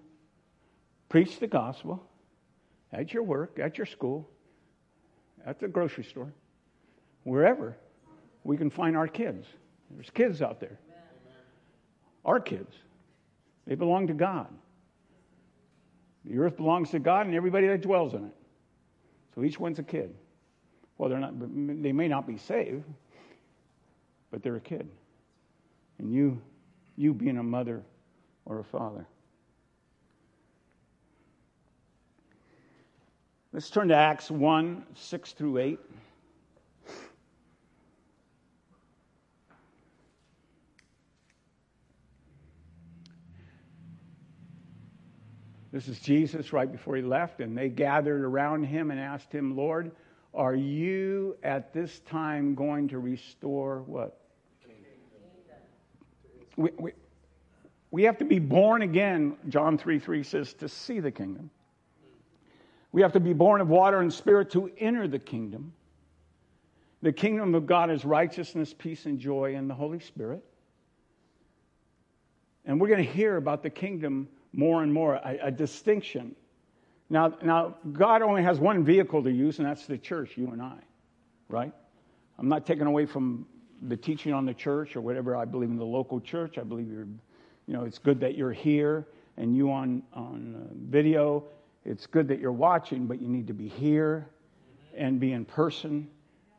preach 1.08 1.40
the 1.40 1.46
gospel 1.46 2.07
at 2.92 3.12
your 3.12 3.23
work, 3.23 3.59
at 3.59 3.78
your 3.78 3.87
school, 3.87 4.28
at 5.45 5.59
the 5.59 5.68
grocery 5.68 6.04
store, 6.04 6.33
wherever 7.25 7.76
we 8.45 8.57
can 8.57 8.71
find 8.71 8.97
our 8.97 9.09
kids. 9.09 9.47
There's 9.90 10.11
kids 10.11 10.42
out 10.42 10.61
there. 10.61 10.78
Our 12.25 12.40
kids. 12.40 12.75
They 13.66 13.75
belong 13.75 14.07
to 14.09 14.14
God. 14.14 14.49
The 16.25 16.38
earth 16.38 16.57
belongs 16.57 16.90
to 16.90 16.99
God 16.99 17.26
and 17.26 17.35
everybody 17.35 17.66
that 17.68 17.80
dwells 17.80 18.14
in 18.14 18.25
it. 18.25 18.35
So 19.35 19.45
each 19.45 19.59
one's 19.59 19.78
a 19.78 19.83
kid. 19.83 20.14
Well, 20.97 21.09
they're 21.09 21.21
not, 21.21 21.38
they 21.38 21.92
may 21.92 22.09
not 22.09 22.26
be 22.26 22.37
saved, 22.37 22.85
but 24.30 24.42
they're 24.42 24.57
a 24.57 24.61
kid. 24.61 24.88
And 25.99 26.12
you, 26.12 26.40
you 26.97 27.14
being 27.14 27.38
a 27.38 27.42
mother 27.42 27.83
or 28.45 28.59
a 28.59 28.64
father. 28.64 29.07
Let's 33.58 33.70
turn 33.70 33.88
to 33.88 33.96
Acts 33.96 34.30
1 34.30 34.86
6 34.94 35.32
through 35.32 35.58
8. 35.58 35.80
This 45.72 45.88
is 45.88 45.98
Jesus 45.98 46.52
right 46.52 46.70
before 46.70 46.94
he 46.94 47.02
left, 47.02 47.40
and 47.40 47.58
they 47.58 47.68
gathered 47.68 48.22
around 48.22 48.62
him 48.62 48.92
and 48.92 49.00
asked 49.00 49.32
him, 49.32 49.56
Lord, 49.56 49.90
are 50.32 50.54
you 50.54 51.36
at 51.42 51.72
this 51.72 51.98
time 51.98 52.54
going 52.54 52.86
to 52.86 53.00
restore 53.00 53.82
what? 53.86 54.20
We, 56.56 56.70
we, 56.78 56.92
we 57.90 58.02
have 58.04 58.18
to 58.18 58.24
be 58.24 58.38
born 58.38 58.82
again, 58.82 59.36
John 59.48 59.76
3 59.78 59.98
3 59.98 60.22
says, 60.22 60.54
to 60.54 60.68
see 60.68 61.00
the 61.00 61.10
kingdom. 61.10 61.50
We 62.92 63.02
have 63.02 63.12
to 63.12 63.21
be 63.21 63.33
born 63.33 63.61
of 63.61 63.68
water 63.68 64.00
and 64.00 64.12
spirit 64.12 64.50
to 64.52 64.71
enter 64.78 65.07
the 65.07 65.18
kingdom. 65.18 65.73
The 67.02 67.12
kingdom 67.12 67.54
of 67.54 67.66
God 67.66 67.90
is 67.90 68.04
righteousness, 68.04 68.75
peace, 68.76 69.07
and 69.07 69.18
joy 69.18 69.54
in 69.54 69.68
the 69.68 69.75
Holy 69.75 70.00
Spirit. 70.00 70.42
And 72.64 72.80
we're 72.80 72.88
going 72.88 73.04
to 73.04 73.11
hear 73.11 73.37
about 73.37 73.62
the 73.62 73.71
kingdom 73.71 74.28
more 74.52 74.83
and 74.83 74.92
more, 74.92 75.14
a, 75.14 75.38
a 75.45 75.50
distinction. 75.50 76.35
Now, 77.11 77.35
now, 77.42 77.76
God 77.92 78.23
only 78.23 78.42
has 78.42 78.59
one 78.59 78.85
vehicle 78.85 79.23
to 79.23 79.30
use, 79.30 79.59
and 79.59 79.66
that's 79.66 79.87
the 79.87 79.97
church, 79.97 80.37
you 80.37 80.49
and 80.49 80.61
I, 80.61 80.78
right? 81.49 81.73
I'm 82.38 82.49
not 82.49 82.66
taking 82.66 82.87
away 82.87 83.07
from 83.07 83.47
the 83.83 83.97
teaching 83.97 84.33
on 84.33 84.45
the 84.45 84.54
church 84.54 84.97
or 84.97 85.00
whatever. 85.00 85.37
I 85.37 85.45
believe 85.45 85.71
in 85.71 85.76
the 85.76 85.85
local 85.85 86.21
church. 86.21 86.59
I 86.59 86.62
believe 86.62 86.90
you're, 86.90 87.07
you 87.66 87.75
know, 87.75 87.85
it's 87.85 87.99
good 87.99 88.21
that 88.21 88.37
you're 88.37 88.52
here 88.52 89.07
and 89.37 89.57
you 89.57 89.71
on, 89.71 90.02
on 90.12 90.54
uh, 90.57 90.75
video. 90.90 91.45
It's 91.88 92.07
good 92.07 92.28
that 92.28 92.38
you're 92.38 92.52
watching, 92.52 93.07
but 93.07 93.18
you 93.18 93.28
need 93.28 93.47
to 93.47 93.54
be 93.54 93.66
here 93.66 94.28
and 94.95 95.18
be 95.18 95.33
in 95.33 95.47
person 95.47 96.07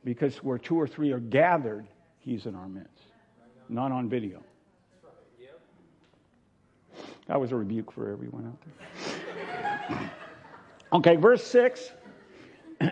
because 0.04 0.38
where 0.38 0.58
two 0.58 0.76
or 0.76 0.88
three 0.88 1.12
are 1.12 1.20
gathered, 1.20 1.86
He's 2.18 2.48
in 2.48 2.56
our 2.56 2.68
midst, 2.68 3.04
not 3.70 3.92
on 3.92 4.10
video. 4.10 4.42
That 7.28 7.40
was 7.40 7.52
a 7.52 7.56
rebuke 7.56 7.92
for 7.92 8.12
everyone 8.12 8.48
out 8.48 8.58
there. 9.88 10.12
okay, 10.94 11.16
verse 11.16 11.46
6 11.46 11.92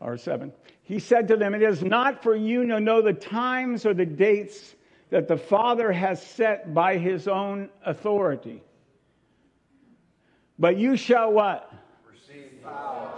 or 0.00 0.16
7. 0.16 0.52
He 0.84 1.00
said 1.00 1.26
to 1.26 1.36
them, 1.36 1.56
It 1.56 1.62
is 1.62 1.82
not 1.82 2.22
for 2.22 2.36
you 2.36 2.64
to 2.68 2.78
know 2.78 3.02
the 3.02 3.12
times 3.12 3.84
or 3.84 3.94
the 3.94 4.06
dates 4.06 4.76
that 5.10 5.26
the 5.26 5.36
Father 5.36 5.90
has 5.90 6.24
set 6.24 6.72
by 6.72 6.96
his 6.96 7.26
own 7.26 7.68
authority. 7.84 8.62
But 10.58 10.76
you 10.76 10.96
shall 10.96 11.32
what? 11.32 11.72
Receive 12.10 12.62
power. 12.62 13.12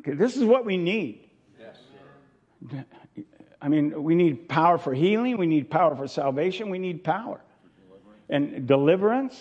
Okay, 0.00 0.12
this 0.12 0.36
is 0.36 0.44
what 0.44 0.64
we 0.64 0.76
need. 0.76 1.28
Yes. 1.58 2.84
I 3.60 3.68
mean, 3.68 4.02
we 4.02 4.14
need 4.14 4.48
power 4.48 4.78
for 4.78 4.94
healing, 4.94 5.38
we 5.38 5.46
need 5.46 5.70
power 5.70 5.96
for 5.96 6.06
salvation, 6.06 6.70
we 6.70 6.78
need 6.78 7.02
power 7.02 7.40
and 8.28 8.66
deliverance 8.66 9.40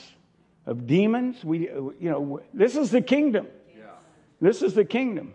of 0.66 0.88
demons. 0.88 1.44
We, 1.44 1.70
you 1.70 1.96
know, 2.00 2.42
this 2.54 2.76
is 2.76 2.92
the 2.92 3.02
kingdom. 3.02 3.48
Yeah. 3.78 3.86
This 4.42 4.62
is 4.62 4.74
the 4.74 4.86
kingdom. 4.86 5.34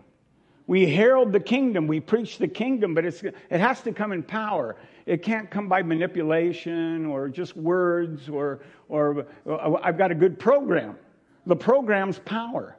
We 0.67 0.89
herald 0.89 1.33
the 1.33 1.39
kingdom, 1.39 1.87
we 1.87 1.99
preach 1.99 2.37
the 2.37 2.47
kingdom, 2.47 2.93
but 2.93 3.05
it's, 3.05 3.23
it 3.23 3.35
has 3.49 3.81
to 3.81 3.91
come 3.91 4.11
in 4.11 4.23
power. 4.23 4.77
It 5.05 5.23
can't 5.23 5.49
come 5.49 5.67
by 5.67 5.81
manipulation 5.81 7.05
or 7.05 7.27
just 7.27 7.57
words 7.57 8.29
or, 8.29 8.61
or 8.87 9.25
uh, 9.49 9.73
I've 9.81 9.97
got 9.97 10.11
a 10.11 10.15
good 10.15 10.39
program. 10.39 10.97
The 11.45 11.55
program's 11.55 12.19
power. 12.19 12.77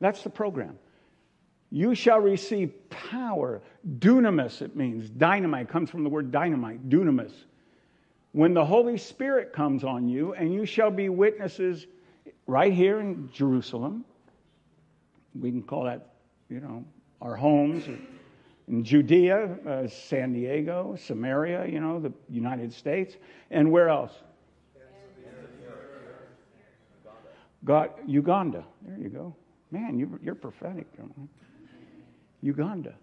That's 0.00 0.22
the 0.22 0.30
program. 0.30 0.78
You 1.70 1.94
shall 1.94 2.20
receive 2.20 2.72
power. 2.90 3.62
Dunamis, 3.98 4.62
it 4.62 4.76
means. 4.76 5.10
Dynamite 5.10 5.68
comes 5.68 5.90
from 5.90 6.04
the 6.04 6.10
word 6.10 6.30
dynamite, 6.30 6.88
dunamis 6.88 7.32
when 8.36 8.52
the 8.52 8.62
Holy 8.62 8.98
Spirit 8.98 9.50
comes 9.54 9.82
on 9.82 10.10
you, 10.10 10.34
and 10.34 10.52
you 10.52 10.66
shall 10.66 10.90
be 10.90 11.08
witnesses 11.08 11.86
right 12.46 12.70
here 12.70 13.00
in 13.00 13.30
Jerusalem. 13.32 14.04
We 15.40 15.50
can 15.50 15.62
call 15.62 15.84
that, 15.84 16.10
you 16.50 16.60
know, 16.60 16.84
our 17.22 17.34
homes. 17.34 17.88
In 18.68 18.84
Judea, 18.84 19.56
uh, 19.66 19.88
San 19.88 20.34
Diego, 20.34 20.98
Samaria, 20.98 21.66
you 21.66 21.80
know, 21.80 21.98
the 21.98 22.12
United 22.28 22.74
States. 22.74 23.16
And 23.50 23.72
where 23.72 23.88
else? 23.88 24.12
God, 27.66 27.90
Uganda. 28.06 28.64
There 28.82 28.98
you 28.98 29.10
go. 29.10 29.34
Man, 29.70 29.98
you, 29.98 30.18
you're 30.22 30.36
prophetic. 30.36 30.86
Uganda. 32.40 32.94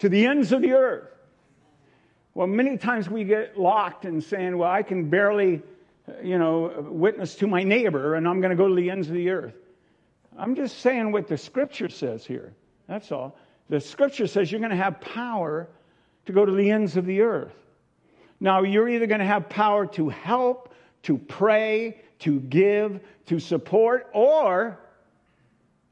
To 0.00 0.08
the 0.08 0.26
ends 0.26 0.52
of 0.52 0.60
the 0.60 0.72
earth. 0.72 1.08
Well, 2.34 2.46
many 2.46 2.76
times 2.76 3.08
we 3.08 3.24
get 3.24 3.58
locked 3.58 4.04
in 4.04 4.20
saying, 4.20 4.58
well, 4.58 4.70
I 4.70 4.82
can 4.82 5.08
barely, 5.08 5.62
uh, 6.06 6.20
you 6.22 6.38
know, 6.38 6.86
witness 6.90 7.34
to 7.36 7.46
my 7.46 7.62
neighbor 7.62 8.14
and 8.14 8.28
I'm 8.28 8.42
going 8.42 8.50
to 8.50 8.56
go 8.56 8.68
to 8.68 8.74
the 8.74 8.90
ends 8.90 9.08
of 9.08 9.14
the 9.14 9.30
earth. 9.30 9.54
I'm 10.36 10.54
just 10.54 10.80
saying 10.80 11.12
what 11.12 11.28
the 11.28 11.38
scripture 11.38 11.88
says 11.88 12.26
here. 12.26 12.52
That's 12.86 13.10
all. 13.10 13.38
The 13.70 13.80
scripture 13.80 14.26
says 14.26 14.52
you're 14.52 14.60
going 14.60 14.70
to 14.70 14.76
have 14.76 15.00
power 15.00 15.66
to 16.26 16.32
go 16.32 16.44
to 16.44 16.52
the 16.52 16.70
ends 16.70 16.98
of 16.98 17.06
the 17.06 17.22
earth. 17.22 17.54
Now, 18.38 18.64
you're 18.64 18.88
either 18.88 19.06
going 19.06 19.20
to 19.20 19.26
have 19.26 19.48
power 19.48 19.86
to 19.86 20.10
help, 20.10 20.74
to 21.06 21.16
pray, 21.16 21.96
to 22.18 22.40
give, 22.40 22.98
to 23.26 23.38
support, 23.38 24.08
or, 24.12 24.76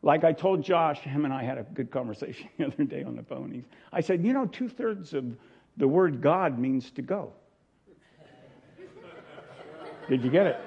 like 0.02 0.24
I 0.24 0.32
told 0.32 0.60
Josh, 0.60 0.98
him 0.98 1.24
and 1.24 1.32
I 1.32 1.44
had 1.44 1.56
a 1.56 1.62
good 1.62 1.88
conversation 1.92 2.48
the 2.58 2.66
other 2.66 2.82
day 2.82 3.04
on 3.04 3.14
the 3.14 3.22
phone. 3.22 3.64
I 3.92 4.00
said, 4.00 4.24
you 4.24 4.32
know, 4.32 4.46
two 4.46 4.68
thirds 4.68 5.14
of 5.14 5.36
the 5.76 5.86
word 5.86 6.20
God 6.20 6.58
means 6.58 6.90
to 6.90 7.02
go. 7.02 7.32
Did 10.08 10.24
you 10.24 10.30
get 10.30 10.48
it? 10.48 10.60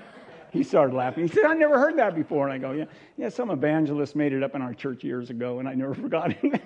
He 0.52 0.64
started 0.64 0.96
laughing. 0.96 1.28
He 1.28 1.34
said, 1.34 1.44
I 1.44 1.54
never 1.54 1.78
heard 1.78 1.98
that 1.98 2.16
before. 2.16 2.48
And 2.48 2.54
I 2.54 2.58
go, 2.58 2.72
Yeah, 2.72 2.86
yeah, 3.18 3.28
some 3.28 3.52
evangelist 3.52 4.16
made 4.16 4.32
it 4.32 4.44
up 4.44 4.56
in 4.56 4.62
our 4.62 4.74
church 4.74 5.04
years 5.04 5.30
ago, 5.30 5.60
and 5.60 5.68
I 5.68 5.74
never 5.74 5.94
forgot 6.04 6.34
it. 6.42 6.62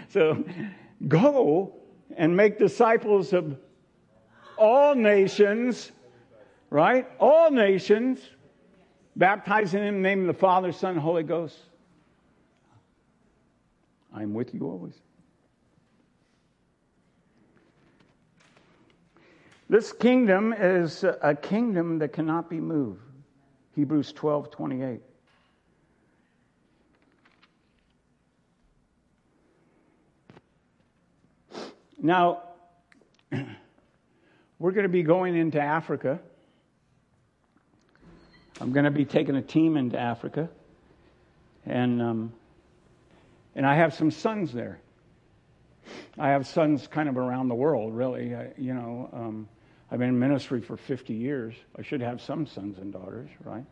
so 0.08 0.44
go 1.06 1.72
and 2.16 2.36
make 2.36 2.58
disciples 2.58 3.32
of 3.32 3.56
all 4.56 4.94
nations, 4.94 5.92
right? 6.70 7.08
All 7.18 7.50
nations, 7.50 8.20
baptizing 9.16 9.82
in 9.82 9.94
the 9.94 10.00
name 10.00 10.20
of 10.22 10.26
the 10.26 10.34
Father, 10.34 10.72
Son, 10.72 10.96
Holy 10.96 11.22
Ghost. 11.22 11.56
I'm 14.14 14.32
with 14.32 14.54
you 14.54 14.60
always. 14.62 14.94
This 19.68 19.92
kingdom 19.92 20.52
is 20.52 21.04
a 21.04 21.34
kingdom 21.34 21.98
that 21.98 22.12
cannot 22.12 22.48
be 22.48 22.60
moved. 22.60 23.00
Hebrews 23.74 24.12
12 24.12 24.50
28. 24.50 25.00
Now, 32.00 32.42
we're 34.58 34.72
going 34.72 34.84
to 34.84 34.88
be 34.88 35.02
going 35.02 35.36
into 35.36 35.60
Africa. 35.60 36.20
I'm 38.60 38.72
going 38.72 38.84
to 38.84 38.90
be 38.90 39.04
taking 39.04 39.36
a 39.36 39.42
team 39.42 39.76
into 39.76 39.98
Africa. 39.98 40.48
And, 41.66 42.00
um, 42.00 42.32
and 43.54 43.66
I 43.66 43.74
have 43.76 43.94
some 43.94 44.10
sons 44.10 44.52
there. 44.52 44.78
I 46.18 46.28
have 46.28 46.46
sons 46.46 46.86
kind 46.86 47.08
of 47.08 47.16
around 47.16 47.48
the 47.48 47.54
world, 47.54 47.94
really. 47.94 48.34
I, 48.34 48.52
you 48.56 48.74
know, 48.74 49.10
um, 49.12 49.48
I've 49.90 49.98
been 49.98 50.10
in 50.10 50.18
ministry 50.18 50.60
for 50.60 50.76
50 50.76 51.12
years. 51.12 51.54
I 51.76 51.82
should 51.82 52.00
have 52.00 52.20
some 52.20 52.46
sons 52.46 52.78
and 52.78 52.92
daughters, 52.92 53.30
right? 53.44 53.64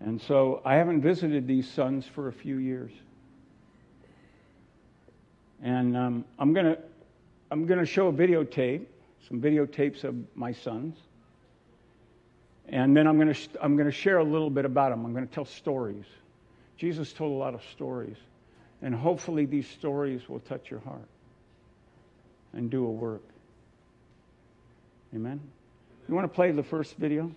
And 0.00 0.20
so 0.20 0.60
I 0.64 0.74
haven't 0.74 1.00
visited 1.00 1.46
these 1.46 1.70
sons 1.70 2.06
for 2.06 2.28
a 2.28 2.32
few 2.32 2.56
years. 2.56 2.92
And 5.62 5.96
um, 5.96 6.24
I'm 6.38 6.52
going 6.52 6.66
to 6.66 6.78
I'm 7.52 7.66
going 7.66 7.80
to 7.80 7.86
show 7.86 8.08
a 8.08 8.12
videotape, 8.12 8.86
some 9.28 9.40
videotapes 9.40 10.04
of 10.04 10.14
my 10.34 10.52
sons. 10.52 10.96
And 12.68 12.96
then 12.96 13.06
I'm 13.06 13.18
going 13.18 13.32
to, 13.32 13.40
I'm 13.60 13.76
going 13.76 13.86
to 13.86 13.96
share 13.96 14.18
a 14.18 14.24
little 14.24 14.50
bit 14.50 14.64
about 14.64 14.90
them. 14.90 15.04
I'm 15.04 15.12
going 15.12 15.26
to 15.26 15.34
tell 15.34 15.44
stories. 15.44 16.04
Jesus 16.76 17.12
told 17.12 17.32
a 17.32 17.36
lot 17.36 17.54
of 17.54 17.62
stories. 17.72 18.16
And 18.82 18.94
hopefully, 18.94 19.46
these 19.46 19.68
stories 19.68 20.28
will 20.28 20.40
touch 20.40 20.70
your 20.70 20.80
heart 20.80 21.08
and 22.52 22.70
do 22.70 22.84
a 22.84 22.90
work. 22.90 23.22
Amen? 25.14 25.40
You 26.08 26.14
want 26.14 26.24
to 26.24 26.34
play 26.34 26.50
the 26.50 26.62
first 26.62 26.96
video? 26.96 27.30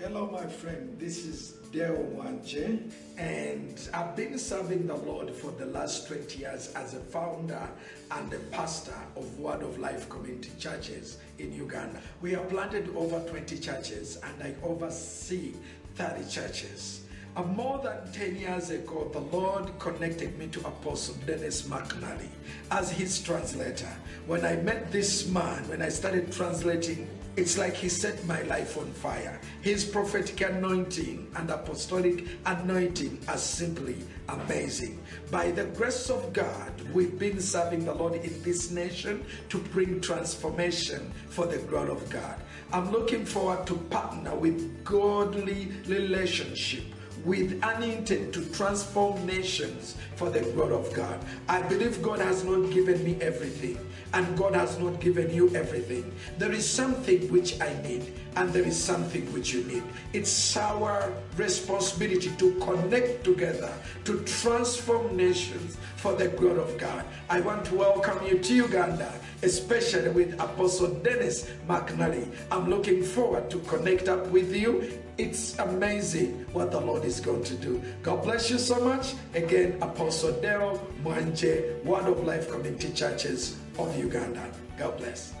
Hello, 0.00 0.30
my 0.30 0.46
friend. 0.46 0.96
This 0.96 1.26
is 1.26 1.54
Dale 1.72 2.06
Wanche, 2.14 2.88
and 3.16 3.90
I've 3.92 4.14
been 4.14 4.38
serving 4.38 4.86
the 4.86 4.94
Lord 4.94 5.28
for 5.28 5.50
the 5.50 5.66
last 5.66 6.06
20 6.06 6.38
years 6.38 6.72
as 6.76 6.94
a 6.94 7.00
founder 7.00 7.68
and 8.12 8.32
a 8.32 8.38
pastor 8.52 8.94
of 9.16 9.40
Word 9.40 9.60
of 9.62 9.76
Life 9.80 10.08
Community 10.08 10.52
Churches 10.56 11.18
in 11.40 11.52
Uganda. 11.52 12.00
We 12.22 12.30
have 12.34 12.48
planted 12.48 12.94
over 12.94 13.18
20 13.28 13.58
churches, 13.58 14.20
and 14.22 14.40
I 14.40 14.54
oversee 14.64 15.54
30 15.96 16.30
churches. 16.30 17.00
Uh, 17.34 17.42
more 17.42 17.78
than 17.78 18.12
10 18.12 18.36
years 18.36 18.70
ago, 18.70 19.10
the 19.12 19.36
Lord 19.36 19.76
connected 19.80 20.38
me 20.38 20.46
to 20.46 20.60
Apostle 20.60 21.16
Dennis 21.26 21.62
McNally 21.62 22.28
as 22.70 22.92
his 22.92 23.20
translator. 23.20 23.90
When 24.28 24.44
I 24.44 24.56
met 24.56 24.92
this 24.92 25.28
man, 25.28 25.68
when 25.68 25.82
I 25.82 25.88
started 25.88 26.32
translating 26.32 27.08
it's 27.38 27.56
like 27.56 27.74
he 27.74 27.88
set 27.88 28.26
my 28.26 28.42
life 28.42 28.76
on 28.76 28.90
fire. 28.90 29.40
His 29.62 29.84
prophetic 29.84 30.40
anointing 30.40 31.30
and 31.36 31.48
apostolic 31.48 32.26
anointing 32.44 33.20
are 33.28 33.38
simply 33.38 33.94
amazing. 34.28 35.00
By 35.30 35.52
the 35.52 35.66
grace 35.66 36.10
of 36.10 36.32
God, 36.32 36.72
we've 36.92 37.16
been 37.16 37.40
serving 37.40 37.84
the 37.84 37.94
Lord 37.94 38.14
in 38.14 38.42
this 38.42 38.72
nation 38.72 39.24
to 39.50 39.58
bring 39.58 40.00
transformation 40.00 41.12
for 41.28 41.46
the 41.46 41.58
glory 41.58 41.92
of 41.92 42.10
God. 42.10 42.40
I'm 42.72 42.90
looking 42.90 43.24
forward 43.24 43.68
to 43.68 43.76
partner 43.88 44.34
with 44.34 44.84
godly 44.84 45.68
relationship 45.86 46.82
with 47.24 47.60
an 47.62 47.82
intent 47.82 48.32
to 48.32 48.44
transform 48.52 49.24
nations 49.26 49.96
for 50.16 50.30
the 50.30 50.40
glory 50.40 50.74
of 50.74 50.92
God. 50.92 51.18
I 51.48 51.62
believe 51.62 52.02
God 52.02 52.20
has 52.20 52.44
not 52.44 52.70
given 52.70 53.02
me 53.04 53.16
everything, 53.20 53.78
and 54.12 54.36
God 54.36 54.54
has 54.54 54.78
not 54.78 55.00
given 55.00 55.32
you 55.32 55.54
everything. 55.54 56.12
There 56.38 56.52
is 56.52 56.68
something 56.68 57.30
which 57.32 57.60
I 57.60 57.74
need, 57.82 58.12
and 58.36 58.52
there 58.52 58.62
is 58.62 58.82
something 58.82 59.30
which 59.32 59.52
you 59.52 59.64
need. 59.64 59.82
It's 60.12 60.56
our 60.56 61.12
responsibility 61.36 62.30
to 62.38 62.54
connect 62.60 63.24
together 63.24 63.72
to 64.04 64.20
transform 64.24 65.16
nations 65.16 65.76
for 65.96 66.14
the 66.14 66.28
glory 66.28 66.60
of 66.60 66.78
God. 66.78 67.04
I 67.28 67.40
want 67.40 67.64
to 67.66 67.74
welcome 67.74 68.24
you 68.26 68.38
to 68.38 68.54
Uganda, 68.54 69.12
especially 69.42 70.10
with 70.10 70.34
Apostle 70.40 70.94
Dennis 70.94 71.50
McNally. 71.68 72.28
I'm 72.50 72.70
looking 72.70 73.02
forward 73.02 73.50
to 73.50 73.58
connect 73.60 74.08
up 74.08 74.26
with 74.28 74.54
you 74.54 75.00
it's 75.18 75.58
amazing 75.58 76.46
what 76.52 76.70
the 76.70 76.80
Lord 76.80 77.04
is 77.04 77.18
going 77.18 77.42
to 77.42 77.54
do. 77.56 77.82
God 78.04 78.22
bless 78.22 78.50
you 78.50 78.56
so 78.58 78.78
much. 78.84 79.14
Again, 79.34 79.76
Apostle 79.82 80.34
Daryl 80.34 80.78
Mwanje, 81.02 81.82
Word 81.84 82.06
of 82.06 82.22
Life 82.24 82.48
Community 82.48 82.92
Churches 82.92 83.56
of 83.78 83.96
Uganda. 83.96 84.50
God 84.76 84.96
bless. 84.98 85.34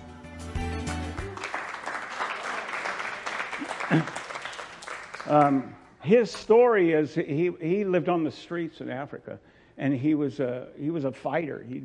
Um, 5.26 5.74
his 6.00 6.30
story 6.30 6.92
is 6.92 7.14
he, 7.14 7.50
he 7.60 7.84
lived 7.84 8.08
on 8.08 8.24
the 8.24 8.30
streets 8.30 8.80
in 8.80 8.88
Africa, 8.88 9.38
and 9.76 9.92
he 9.92 10.14
was 10.14 10.40
a, 10.40 10.68
he 10.78 10.90
was 10.90 11.04
a 11.04 11.12
fighter. 11.12 11.64
He, 11.68 11.82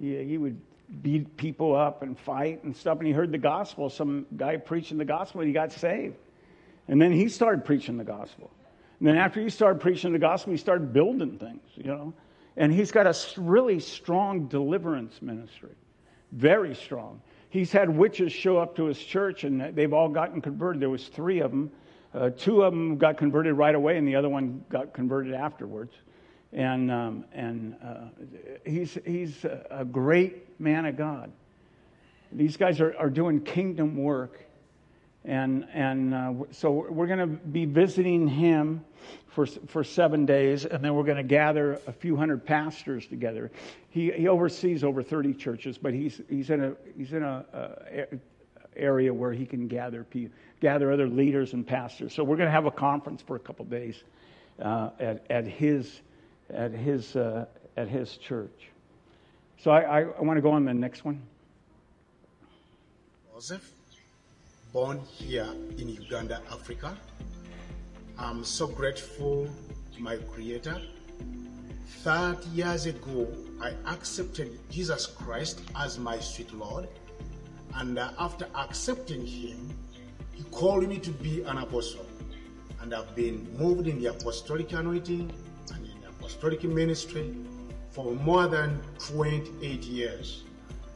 he, 0.00 0.24
he 0.24 0.38
would 0.38 0.60
beat 1.02 1.36
people 1.36 1.74
up 1.74 2.02
and 2.02 2.18
fight 2.18 2.62
and 2.62 2.76
stuff, 2.76 2.98
and 2.98 3.06
he 3.06 3.12
heard 3.12 3.32
the 3.32 3.38
gospel. 3.38 3.90
Some 3.90 4.26
guy 4.36 4.56
preaching 4.56 4.98
the 4.98 5.04
gospel, 5.04 5.40
and 5.40 5.48
he 5.48 5.54
got 5.54 5.72
saved. 5.72 6.16
And 6.86 7.00
then 7.00 7.12
he 7.12 7.28
started 7.28 7.64
preaching 7.64 7.96
the 7.96 8.04
gospel. 8.04 8.50
And 8.98 9.08
then 9.08 9.16
after 9.16 9.40
he 9.40 9.50
started 9.50 9.80
preaching 9.80 10.12
the 10.12 10.18
gospel, 10.18 10.52
he 10.52 10.56
started 10.56 10.92
building 10.92 11.38
things, 11.38 11.62
you 11.74 11.84
know. 11.84 12.12
And 12.60 12.70
he's 12.70 12.90
got 12.90 13.06
a 13.06 13.16
really 13.40 13.80
strong 13.80 14.46
deliverance 14.46 15.22
ministry, 15.22 15.74
very 16.32 16.74
strong. 16.74 17.22
He's 17.48 17.72
had 17.72 17.88
witches 17.88 18.34
show 18.34 18.58
up 18.58 18.76
to 18.76 18.84
his 18.84 18.98
church, 18.98 19.44
and 19.44 19.74
they've 19.74 19.94
all 19.94 20.10
gotten 20.10 20.42
converted. 20.42 20.82
There 20.82 20.90
was 20.90 21.08
three 21.08 21.40
of 21.40 21.52
them. 21.52 21.70
Uh, 22.12 22.28
two 22.28 22.62
of 22.62 22.74
them 22.74 22.98
got 22.98 23.16
converted 23.16 23.54
right 23.54 23.74
away, 23.74 23.96
and 23.96 24.06
the 24.06 24.14
other 24.14 24.28
one 24.28 24.62
got 24.68 24.92
converted 24.92 25.32
afterwards. 25.32 25.94
And, 26.52 26.90
um, 26.90 27.24
and 27.32 27.76
uh, 27.82 28.08
he's, 28.66 28.98
he's 29.06 29.42
a 29.70 29.86
great 29.86 30.60
man 30.60 30.84
of 30.84 30.98
God. 30.98 31.32
These 32.30 32.58
guys 32.58 32.78
are, 32.82 32.94
are 32.98 33.08
doing 33.08 33.40
kingdom 33.40 33.96
work 33.96 34.44
and, 35.24 35.66
and 35.72 36.14
uh, 36.14 36.32
so 36.50 36.86
we're 36.90 37.06
going 37.06 37.18
to 37.18 37.26
be 37.26 37.66
visiting 37.66 38.26
him 38.26 38.84
for, 39.28 39.46
for 39.46 39.84
seven 39.84 40.26
days, 40.26 40.64
and 40.64 40.84
then 40.84 40.94
we're 40.94 41.04
going 41.04 41.16
to 41.16 41.22
gather 41.22 41.80
a 41.86 41.92
few 41.92 42.16
hundred 42.16 42.44
pastors 42.44 43.06
together. 43.06 43.50
He, 43.90 44.10
he 44.10 44.28
oversees 44.28 44.82
over 44.82 45.02
30 45.02 45.34
churches, 45.34 45.78
but 45.78 45.94
he's, 45.94 46.20
he's 46.28 46.50
in 46.50 46.64
a, 46.64 46.74
he's 46.96 47.12
in 47.12 47.22
a, 47.22 47.44
a 47.52 48.18
area 48.76 49.12
where 49.12 49.32
he 49.32 49.46
can 49.46 49.68
gather, 49.68 50.04
people, 50.04 50.34
gather 50.60 50.92
other 50.92 51.08
leaders 51.08 51.52
and 51.52 51.66
pastors. 51.66 52.14
So 52.14 52.24
we're 52.24 52.36
going 52.36 52.48
to 52.48 52.52
have 52.52 52.66
a 52.66 52.70
conference 52.70 53.22
for 53.22 53.36
a 53.36 53.40
couple 53.40 53.64
days 53.66 54.02
uh, 54.60 54.90
at, 54.98 55.24
at, 55.30 55.46
his, 55.46 56.00
at, 56.52 56.72
his, 56.72 57.14
uh, 57.16 57.46
at 57.76 57.88
his 57.88 58.16
church. 58.16 58.68
So 59.58 59.70
I, 59.70 59.80
I, 59.80 60.00
I 60.00 60.20
want 60.22 60.38
to 60.38 60.42
go 60.42 60.50
on 60.50 60.64
the 60.64 60.74
next 60.74 61.04
one. 61.04 61.22
Joseph? 63.32 63.79
Born 64.72 65.00
here 65.00 65.48
in 65.78 65.88
Uganda, 65.88 66.40
Africa. 66.52 66.96
I'm 68.18 68.44
so 68.44 68.68
grateful 68.68 69.48
to 69.94 70.02
my 70.02 70.16
Creator. 70.16 70.80
30 72.04 72.48
years 72.50 72.86
ago, 72.86 73.26
I 73.60 73.72
accepted 73.86 74.60
Jesus 74.70 75.06
Christ 75.06 75.62
as 75.76 75.98
my 75.98 76.20
sweet 76.20 76.52
Lord. 76.54 76.88
And 77.74 77.98
uh, 77.98 78.12
after 78.18 78.46
accepting 78.54 79.26
Him, 79.26 79.70
He 80.32 80.44
called 80.44 80.88
me 80.88 80.98
to 80.98 81.10
be 81.10 81.42
an 81.42 81.58
apostle. 81.58 82.06
And 82.80 82.94
I've 82.94 83.14
been 83.16 83.46
moved 83.58 83.88
in 83.88 84.00
the 84.00 84.06
apostolic 84.06 84.72
anointing 84.72 85.32
and 85.74 85.84
in 85.84 86.00
the 86.00 86.08
apostolic 86.08 86.62
ministry 86.62 87.34
for 87.90 88.12
more 88.14 88.46
than 88.46 88.80
28 89.00 89.82
years. 89.82 90.44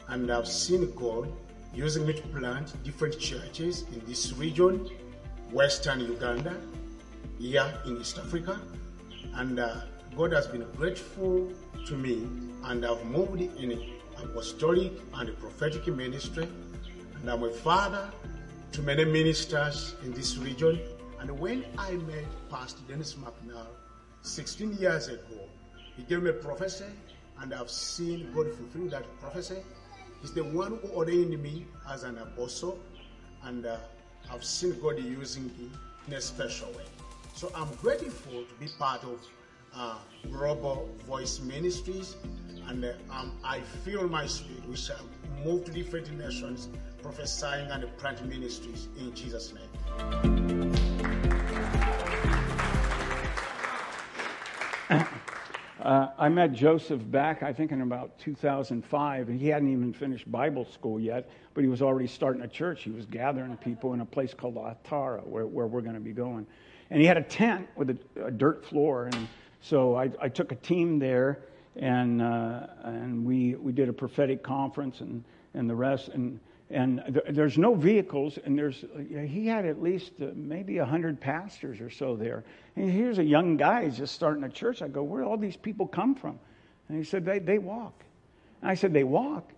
And 0.08 0.30
I've 0.30 0.48
seen 0.48 0.94
God 0.94 1.32
using 1.74 2.06
me 2.06 2.12
to 2.12 2.22
plant 2.28 2.72
different 2.84 3.18
churches 3.18 3.84
in 3.92 4.00
this 4.06 4.32
region, 4.34 4.88
Western 5.50 6.00
Uganda, 6.00 6.56
here 7.38 7.72
in 7.84 8.00
East 8.00 8.18
Africa. 8.18 8.60
And 9.34 9.58
uh, 9.58 9.80
God 10.16 10.32
has 10.32 10.46
been 10.46 10.64
grateful 10.76 11.52
to 11.86 11.96
me, 11.96 12.26
and 12.64 12.86
I've 12.86 13.04
moved 13.06 13.40
in 13.40 13.82
apostolic 14.16 14.92
and 15.14 15.36
prophetic 15.38 15.86
ministry. 15.88 16.46
And 17.20 17.30
I'm 17.30 17.42
a 17.42 17.50
father 17.50 18.08
to 18.72 18.82
many 18.82 19.04
ministers 19.04 19.96
in 20.04 20.12
this 20.12 20.36
region. 20.36 20.78
And 21.20 21.38
when 21.38 21.64
I 21.76 21.92
met 21.92 22.24
Pastor 22.50 22.82
Dennis 22.86 23.14
McNally 23.14 23.66
16 24.22 24.74
years 24.74 25.08
ago, 25.08 25.48
he 25.96 26.02
gave 26.04 26.22
me 26.22 26.30
a 26.30 26.34
prophecy, 26.34 26.84
and 27.40 27.52
I've 27.52 27.70
seen 27.70 28.30
God 28.32 28.52
fulfill 28.54 28.88
that 28.90 29.04
prophecy 29.20 29.56
He's 30.24 30.32
the 30.32 30.42
one 30.42 30.78
who 30.78 30.88
ordained 30.96 31.38
me 31.42 31.66
as 31.92 32.02
an 32.02 32.16
apostle, 32.16 32.78
and 33.42 33.66
uh, 33.66 33.76
I've 34.32 34.42
seen 34.42 34.74
God 34.80 34.98
using 34.98 35.48
me 35.48 35.70
in 36.06 36.14
a 36.14 36.20
special 36.22 36.68
way. 36.68 36.86
So 37.34 37.52
I'm 37.54 37.68
grateful 37.74 38.42
to 38.42 38.54
be 38.58 38.68
part 38.78 39.04
of 39.04 39.20
uh, 39.76 39.98
Global 40.30 40.88
Voice 41.06 41.40
Ministries, 41.40 42.16
and 42.68 42.86
uh, 42.86 42.92
um, 43.10 43.32
I 43.44 43.60
feel 43.84 44.08
my 44.08 44.26
spirit. 44.26 44.66
We 44.66 44.76
shall 44.76 45.06
move 45.44 45.66
to 45.66 45.72
different 45.72 46.10
nations, 46.16 46.70
prophesying 47.02 47.70
and 47.70 47.84
plant 47.98 48.26
ministries 48.26 48.88
in 48.98 49.14
Jesus' 49.14 49.52
name. 49.52 50.83
I 56.24 56.30
met 56.30 56.54
Joseph 56.54 57.02
back, 57.10 57.42
I 57.42 57.52
think, 57.52 57.70
in 57.70 57.82
about 57.82 58.18
2005, 58.20 59.28
and 59.28 59.38
he 59.38 59.48
hadn't 59.48 59.70
even 59.70 59.92
finished 59.92 60.32
Bible 60.32 60.64
school 60.64 60.98
yet, 60.98 61.28
but 61.52 61.62
he 61.62 61.68
was 61.68 61.82
already 61.82 62.06
starting 62.06 62.40
a 62.40 62.48
church. 62.48 62.82
He 62.82 62.90
was 62.90 63.04
gathering 63.04 63.54
people 63.58 63.92
in 63.92 64.00
a 64.00 64.06
place 64.06 64.32
called 64.32 64.54
Atara, 64.54 65.22
where, 65.26 65.46
where 65.46 65.66
we're 65.66 65.82
going 65.82 65.96
to 65.96 66.00
be 66.00 66.14
going. 66.14 66.46
And 66.88 66.98
he 66.98 67.06
had 67.06 67.18
a 67.18 67.22
tent 67.22 67.68
with 67.76 67.90
a, 67.90 67.98
a 68.24 68.30
dirt 68.30 68.64
floor, 68.64 69.10
and 69.12 69.28
so 69.60 69.96
I, 69.96 70.12
I, 70.18 70.30
took 70.30 70.50
a 70.50 70.54
team 70.54 70.98
there, 70.98 71.40
and 71.76 72.22
uh, 72.22 72.68
and 72.84 73.26
we 73.26 73.56
we 73.56 73.72
did 73.72 73.90
a 73.90 73.92
prophetic 73.92 74.42
conference 74.42 75.02
and 75.02 75.22
and 75.52 75.68
the 75.68 75.74
rest 75.74 76.08
and 76.08 76.40
and 76.70 77.02
th- 77.06 77.36
there's 77.36 77.58
no 77.58 77.74
vehicles 77.74 78.38
and 78.44 78.58
there's 78.58 78.84
he 79.28 79.46
had 79.46 79.66
at 79.66 79.82
least 79.82 80.12
uh, 80.22 80.28
maybe 80.34 80.78
hundred 80.78 81.20
pastors 81.20 81.80
or 81.80 81.90
so 81.90 82.16
there 82.16 82.44
and 82.76 82.90
here's 82.90 83.18
a 83.18 83.24
young 83.24 83.56
guy 83.56 83.88
just 83.88 84.14
starting 84.14 84.42
a 84.44 84.48
church. 84.48 84.82
I 84.82 84.88
go 84.88 85.02
where 85.02 85.24
all 85.24 85.36
these 85.36 85.56
people 85.56 85.86
come 85.86 86.14
from? 86.14 86.38
And 86.88 86.98
he 86.98 87.04
said 87.04 87.24
they, 87.24 87.38
they 87.38 87.58
walk. 87.58 88.04
And 88.62 88.70
i 88.70 88.74
said 88.74 88.92
they 88.92 89.04
walk? 89.04 89.50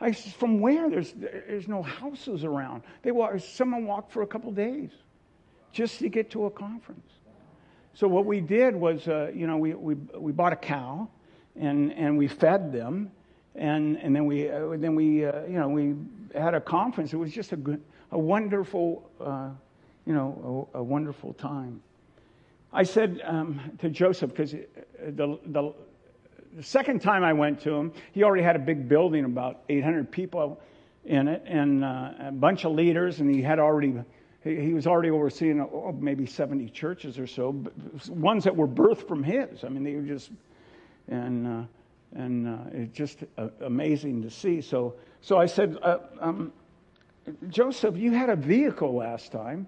I 0.00 0.12
said 0.12 0.34
from 0.34 0.60
where? 0.60 0.88
There's 0.90 1.12
there's 1.12 1.66
no 1.66 1.82
houses 1.82 2.44
around. 2.44 2.82
They 3.02 3.10
walk 3.10 3.40
someone 3.40 3.86
walked 3.86 4.12
for 4.12 4.22
a 4.22 4.26
couple 4.26 4.52
days 4.52 4.90
just 5.72 5.98
to 6.00 6.08
get 6.08 6.30
to 6.32 6.46
a 6.46 6.50
conference. 6.50 7.10
So 7.94 8.06
what 8.06 8.26
we 8.26 8.40
did 8.40 8.76
was 8.76 9.08
uh, 9.08 9.32
you 9.34 9.46
know 9.46 9.56
we, 9.56 9.74
we 9.74 9.94
we 9.94 10.32
bought 10.32 10.52
a 10.52 10.56
cow 10.56 11.08
and 11.56 11.92
and 11.92 12.16
we 12.16 12.28
fed 12.28 12.72
them. 12.72 13.10
And 13.56 13.96
and 13.96 14.14
then 14.14 14.26
we 14.26 14.48
uh, 14.48 14.76
then 14.76 14.94
we 14.94 15.24
uh, 15.24 15.42
you 15.46 15.58
know 15.58 15.68
we 15.68 15.96
had 16.34 16.54
a 16.54 16.60
conference. 16.60 17.12
It 17.12 17.16
was 17.16 17.32
just 17.32 17.52
a 17.52 17.56
good, 17.56 17.82
a 18.12 18.18
wonderful 18.18 19.10
uh, 19.20 19.50
you 20.06 20.12
know 20.12 20.68
a, 20.74 20.78
a, 20.78 20.82
wonderful 20.82 21.32
time. 21.32 21.82
I 22.72 22.82
said 22.82 23.20
um, 23.24 23.60
to 23.78 23.88
Joseph 23.88 24.30
because 24.30 24.54
uh, 24.54 24.58
the, 25.08 25.38
the 25.46 25.74
the 26.56 26.62
second 26.62 27.02
time 27.02 27.22
I 27.22 27.32
went 27.32 27.60
to 27.62 27.72
him, 27.72 27.92
he 28.12 28.24
already 28.24 28.42
had 28.42 28.56
a 28.56 28.58
big 28.58 28.88
building, 28.88 29.24
about 29.24 29.60
800 29.68 30.10
people 30.10 30.60
in 31.04 31.28
it, 31.28 31.42
and 31.46 31.84
uh, 31.84 32.10
a 32.20 32.32
bunch 32.32 32.64
of 32.64 32.72
leaders, 32.72 33.20
and 33.20 33.32
he 33.32 33.42
had 33.42 33.58
already 33.58 33.94
he 34.42 34.72
was 34.72 34.86
already 34.86 35.10
overseeing 35.10 35.60
oh, 35.60 35.96
maybe 35.98 36.24
70 36.24 36.68
churches 36.70 37.18
or 37.18 37.26
so, 37.26 37.64
ones 38.08 38.44
that 38.44 38.54
were 38.54 38.68
birthed 38.68 39.06
from 39.06 39.22
his. 39.22 39.64
I 39.64 39.68
mean, 39.68 39.82
they 39.82 39.94
were 39.94 40.02
just, 40.02 40.30
and 41.08 41.46
uh, 41.46 41.62
and 42.14 42.48
uh, 42.48 42.58
it's 42.72 42.96
just 42.96 43.18
uh, 43.36 43.48
amazing 43.60 44.22
to 44.22 44.30
see. 44.30 44.60
So, 44.60 44.94
so 45.20 45.38
I 45.38 45.46
said, 45.46 45.76
uh, 45.82 45.98
um, 46.20 46.52
Joseph, 47.48 47.96
you 47.96 48.12
had 48.12 48.30
a 48.30 48.36
vehicle 48.36 48.94
last 48.94 49.32
time, 49.32 49.66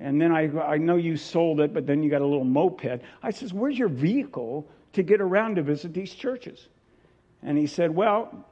and 0.00 0.20
then 0.20 0.32
I, 0.32 0.50
I 0.60 0.78
know 0.78 0.96
you 0.96 1.16
sold 1.16 1.60
it, 1.60 1.74
but 1.74 1.86
then 1.86 2.02
you 2.02 2.10
got 2.10 2.22
a 2.22 2.26
little 2.26 2.44
moped. 2.44 3.02
I 3.22 3.30
says, 3.30 3.52
where's 3.52 3.78
your 3.78 3.88
vehicle 3.88 4.66
to 4.94 5.02
get 5.02 5.20
around 5.20 5.56
to 5.56 5.62
visit 5.62 5.92
these 5.92 6.14
churches? 6.14 6.68
And 7.42 7.58
he 7.58 7.66
said, 7.66 7.94
well, 7.94 8.46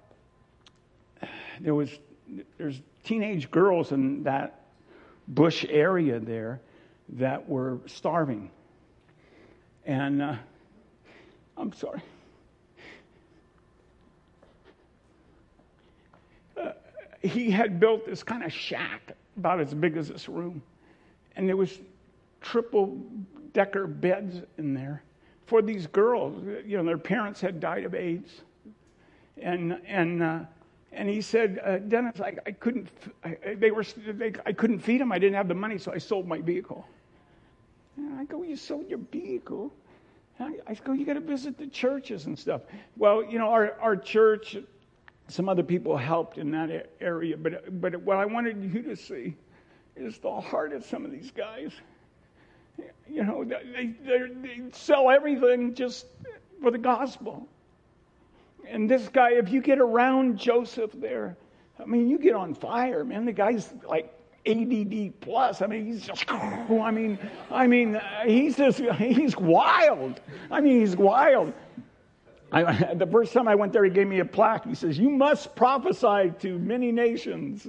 there 1.60 1.74
was 1.74 1.98
there's 2.58 2.82
teenage 3.04 3.50
girls 3.50 3.92
in 3.92 4.22
that 4.24 4.66
bush 5.28 5.64
area 5.68 6.20
there 6.20 6.60
that 7.10 7.48
were 7.48 7.78
starving, 7.86 8.50
and 9.86 10.20
uh, 10.20 10.36
I'm 11.56 11.72
sorry. 11.72 12.02
he 17.22 17.50
had 17.50 17.80
built 17.80 18.06
this 18.06 18.22
kind 18.22 18.44
of 18.44 18.52
shack 18.52 19.12
about 19.36 19.60
as 19.60 19.74
big 19.74 19.96
as 19.96 20.08
this 20.08 20.28
room. 20.28 20.62
And 21.38 21.48
there 21.48 21.56
was 21.56 21.78
triple 22.40 23.00
decker 23.54 23.86
beds 23.86 24.42
in 24.58 24.74
there 24.74 25.04
for 25.46 25.62
these 25.62 25.86
girls. 25.86 26.44
You 26.66 26.76
know, 26.76 26.84
their 26.84 26.98
parents 26.98 27.40
had 27.40 27.60
died 27.60 27.84
of 27.84 27.94
AIDS. 27.94 28.42
And, 29.40 29.80
and, 29.86 30.20
uh, 30.20 30.40
and 30.92 31.08
he 31.08 31.20
said, 31.20 31.60
uh, 31.64 31.78
Dennis, 31.78 32.20
I, 32.20 32.34
I 32.44 32.50
couldn't, 32.50 32.88
I, 33.24 33.54
they 33.54 33.70
were, 33.70 33.84
they, 33.84 34.32
I 34.44 34.52
couldn't 34.52 34.80
feed 34.80 35.00
them. 35.00 35.12
I 35.12 35.20
didn't 35.20 35.36
have 35.36 35.46
the 35.46 35.54
money, 35.54 35.78
so 35.78 35.92
I 35.92 35.98
sold 35.98 36.26
my 36.26 36.40
vehicle. 36.40 36.84
And 37.96 38.18
I 38.18 38.24
go, 38.24 38.42
you 38.42 38.56
sold 38.56 38.88
your 38.88 38.98
vehicle? 38.98 39.72
I, 40.40 40.56
I 40.66 40.74
go, 40.74 40.92
you 40.92 41.06
got 41.06 41.14
to 41.14 41.20
visit 41.20 41.56
the 41.56 41.68
churches 41.68 42.26
and 42.26 42.36
stuff. 42.36 42.62
Well, 42.96 43.24
you 43.24 43.38
know, 43.38 43.48
our, 43.48 43.74
our 43.80 43.96
church, 43.96 44.56
some 45.28 45.48
other 45.48 45.62
people 45.62 45.96
helped 45.96 46.36
in 46.36 46.50
that 46.50 46.90
area, 47.00 47.36
but, 47.36 47.80
but 47.80 47.94
what 48.02 48.16
I 48.16 48.24
wanted 48.24 48.60
you 48.74 48.82
to 48.82 48.96
see 48.96 49.36
is 49.98 50.18
the 50.18 50.40
heart 50.40 50.72
of 50.72 50.84
some 50.84 51.04
of 51.04 51.10
these 51.10 51.30
guys. 51.30 51.72
You 53.08 53.24
know, 53.24 53.44
they, 53.44 53.94
they 54.06 54.62
sell 54.72 55.10
everything 55.10 55.74
just 55.74 56.06
for 56.62 56.70
the 56.70 56.78
gospel. 56.78 57.48
And 58.66 58.88
this 58.88 59.08
guy, 59.08 59.32
if 59.32 59.50
you 59.50 59.60
get 59.60 59.78
around 59.78 60.38
Joseph 60.38 60.92
there, 60.94 61.36
I 61.80 61.86
mean, 61.86 62.08
you 62.08 62.18
get 62.18 62.34
on 62.34 62.54
fire, 62.54 63.04
man. 63.04 63.24
The 63.24 63.32
guy's 63.32 63.72
like 63.88 64.12
ADD 64.46 65.20
plus. 65.20 65.62
I 65.62 65.66
mean, 65.66 65.86
he's 65.86 66.06
just, 66.06 66.30
I 66.30 66.90
mean, 66.90 67.18
I 67.50 67.66
mean, 67.66 68.00
he's 68.26 68.56
just, 68.56 68.78
he's 68.78 69.36
wild. 69.36 70.20
I 70.50 70.60
mean, 70.60 70.80
he's 70.80 70.96
wild. 70.96 71.52
I, 72.50 72.94
the 72.94 73.06
first 73.06 73.32
time 73.32 73.46
I 73.46 73.54
went 73.54 73.72
there, 73.72 73.84
he 73.84 73.90
gave 73.90 74.06
me 74.06 74.20
a 74.20 74.24
plaque. 74.24 74.66
He 74.66 74.74
says, 74.74 74.98
"You 74.98 75.10
must 75.10 75.54
prophesy 75.54 76.32
to 76.40 76.58
many 76.58 76.90
nations 76.92 77.66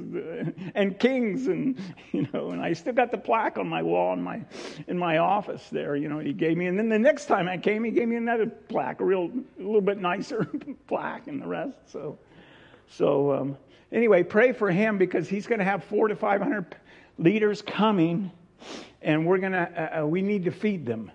and 0.75 0.97
kings," 0.99 1.47
and 1.47 1.77
you 2.11 2.27
know. 2.33 2.51
And 2.51 2.61
I 2.61 2.73
still 2.73 2.93
got 2.93 3.11
the 3.11 3.17
plaque 3.17 3.57
on 3.57 3.67
my 3.67 3.83
wall 3.83 4.13
in 4.13 4.21
my 4.21 4.41
in 4.87 4.97
my 4.97 5.17
office 5.17 5.67
there. 5.69 5.95
You 5.95 6.09
know, 6.09 6.19
he 6.19 6.33
gave 6.33 6.57
me. 6.57 6.67
And 6.67 6.77
then 6.77 6.89
the 6.89 6.99
next 6.99 7.25
time 7.25 7.47
I 7.47 7.57
came, 7.57 7.83
he 7.83 7.91
gave 7.91 8.07
me 8.07 8.15
another 8.15 8.47
plaque, 8.47 9.01
a 9.01 9.05
real, 9.05 9.29
a 9.59 9.61
little 9.61 9.81
bit 9.81 9.97
nicer 9.97 10.45
plaque, 10.87 11.27
and 11.27 11.41
the 11.41 11.47
rest. 11.47 11.75
So, 11.87 12.17
so 12.87 13.33
um, 13.33 13.57
anyway, 13.91 14.23
pray 14.23 14.53
for 14.53 14.71
him 14.71 14.97
because 14.97 15.27
he's 15.27 15.47
going 15.47 15.59
to 15.59 15.65
have 15.65 15.83
four 15.83 16.07
to 16.07 16.15
five 16.15 16.41
hundred 16.41 16.75
leaders 17.17 17.61
coming, 17.61 18.31
and 19.01 19.25
we're 19.25 19.39
gonna. 19.39 19.69
Uh, 19.75 20.01
uh 20.03 20.07
we 20.07 20.21
need 20.21 20.45
to 20.45 20.51
feed 20.51 20.85
them. 20.85 21.11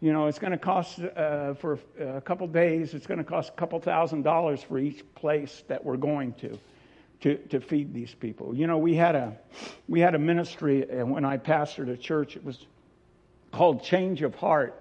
You 0.00 0.12
know, 0.12 0.26
it's 0.26 0.38
going 0.38 0.52
to 0.52 0.58
cost 0.58 1.00
uh, 1.00 1.54
for 1.54 1.80
a 1.98 2.20
couple 2.20 2.46
days, 2.46 2.94
it's 2.94 3.06
going 3.06 3.18
to 3.18 3.24
cost 3.24 3.50
a 3.50 3.52
couple 3.52 3.80
thousand 3.80 4.22
dollars 4.22 4.62
for 4.62 4.78
each 4.78 5.02
place 5.16 5.64
that 5.66 5.84
we're 5.84 5.96
going 5.96 6.34
to, 6.34 6.58
to, 7.22 7.36
to 7.48 7.60
feed 7.60 7.92
these 7.92 8.14
people. 8.14 8.54
You 8.54 8.68
know, 8.68 8.78
we 8.78 8.94
had 8.94 9.16
a, 9.16 9.36
we 9.88 9.98
had 9.98 10.14
a 10.14 10.18
ministry, 10.18 10.88
and 10.88 11.10
when 11.10 11.24
I 11.24 11.36
pastored 11.36 11.88
a 11.88 11.96
church, 11.96 12.36
it 12.36 12.44
was 12.44 12.66
called 13.50 13.82
Change 13.82 14.22
of 14.22 14.36
Heart. 14.36 14.80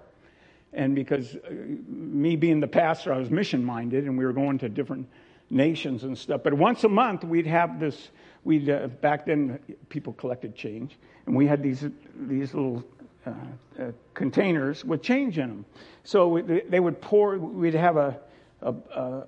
And 0.74 0.94
because 0.94 1.36
uh, 1.36 1.52
me 1.88 2.36
being 2.36 2.60
the 2.60 2.68
pastor, 2.68 3.12
I 3.12 3.18
was 3.18 3.32
mission 3.32 3.64
minded, 3.64 4.04
and 4.04 4.20
we 4.20 4.26
were 4.26 4.34
going 4.34 4.60
to 4.60 4.70
different 4.70 5.08
nations 5.50 6.04
and 6.04 6.16
stuff. 6.16 6.42
But 6.44 6.54
once 6.54 6.84
a 6.84 6.90
month, 6.90 7.24
we'd 7.24 7.48
have 7.48 7.80
this. 7.80 8.10
We'd 8.44 8.70
uh, 8.70 8.88
back 8.88 9.26
then 9.26 9.60
people 9.90 10.14
collected 10.14 10.56
change, 10.56 10.98
and 11.26 11.36
we 11.36 11.48
had 11.48 11.64
these 11.64 11.86
these 12.16 12.54
little 12.54 12.84
uh, 13.28 13.84
uh, 13.84 13.92
containers 14.14 14.84
with 14.86 15.02
change 15.02 15.38
in 15.38 15.50
them. 15.50 15.66
So 16.04 16.42
they 16.70 16.80
would 16.80 17.02
pour, 17.02 17.38
we'd 17.38 17.74
have 17.74 17.98
a, 17.98 18.20
a, 18.62 18.74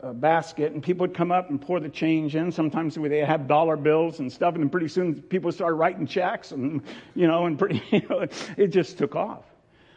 a, 0.01 0.13
basket, 0.13 0.71
and 0.71 0.81
people 0.81 1.05
would 1.05 1.15
come 1.15 1.31
up 1.31 1.49
and 1.49 1.61
pour 1.61 1.79
the 1.79 1.89
change 1.89 2.35
in. 2.35 2.51
Sometimes 2.51 2.95
they 2.95 3.19
have 3.19 3.47
dollar 3.47 3.75
bills 3.75 4.19
and 4.19 4.31
stuff, 4.31 4.55
and 4.55 4.63
then 4.63 4.69
pretty 4.69 4.87
soon 4.87 5.21
people 5.21 5.51
started 5.51 5.75
writing 5.75 6.07
checks, 6.07 6.51
and 6.51 6.81
you 7.15 7.27
know, 7.27 7.45
and 7.45 7.59
pretty, 7.59 7.83
you 7.91 8.01
know, 8.09 8.25
it 8.57 8.67
just 8.67 8.97
took 8.97 9.15
off. 9.15 9.43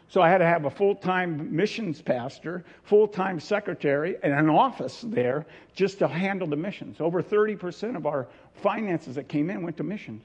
So 0.09 0.21
I 0.21 0.29
had 0.29 0.39
to 0.39 0.45
have 0.45 0.65
a 0.65 0.69
full-time 0.69 1.55
missions 1.55 2.01
pastor, 2.01 2.63
full-time 2.83 3.39
secretary, 3.39 4.17
and 4.21 4.31
an 4.31 4.49
office 4.49 5.01
there 5.07 5.47
just 5.73 5.99
to 5.99 6.07
handle 6.07 6.47
the 6.47 6.55
missions. 6.55 7.01
Over 7.01 7.23
30% 7.23 7.95
of 7.95 8.05
our 8.05 8.27
finances 8.53 9.15
that 9.15 9.27
came 9.27 9.49
in 9.49 9.63
went 9.63 9.77
to 9.77 9.83
missions. 9.83 10.23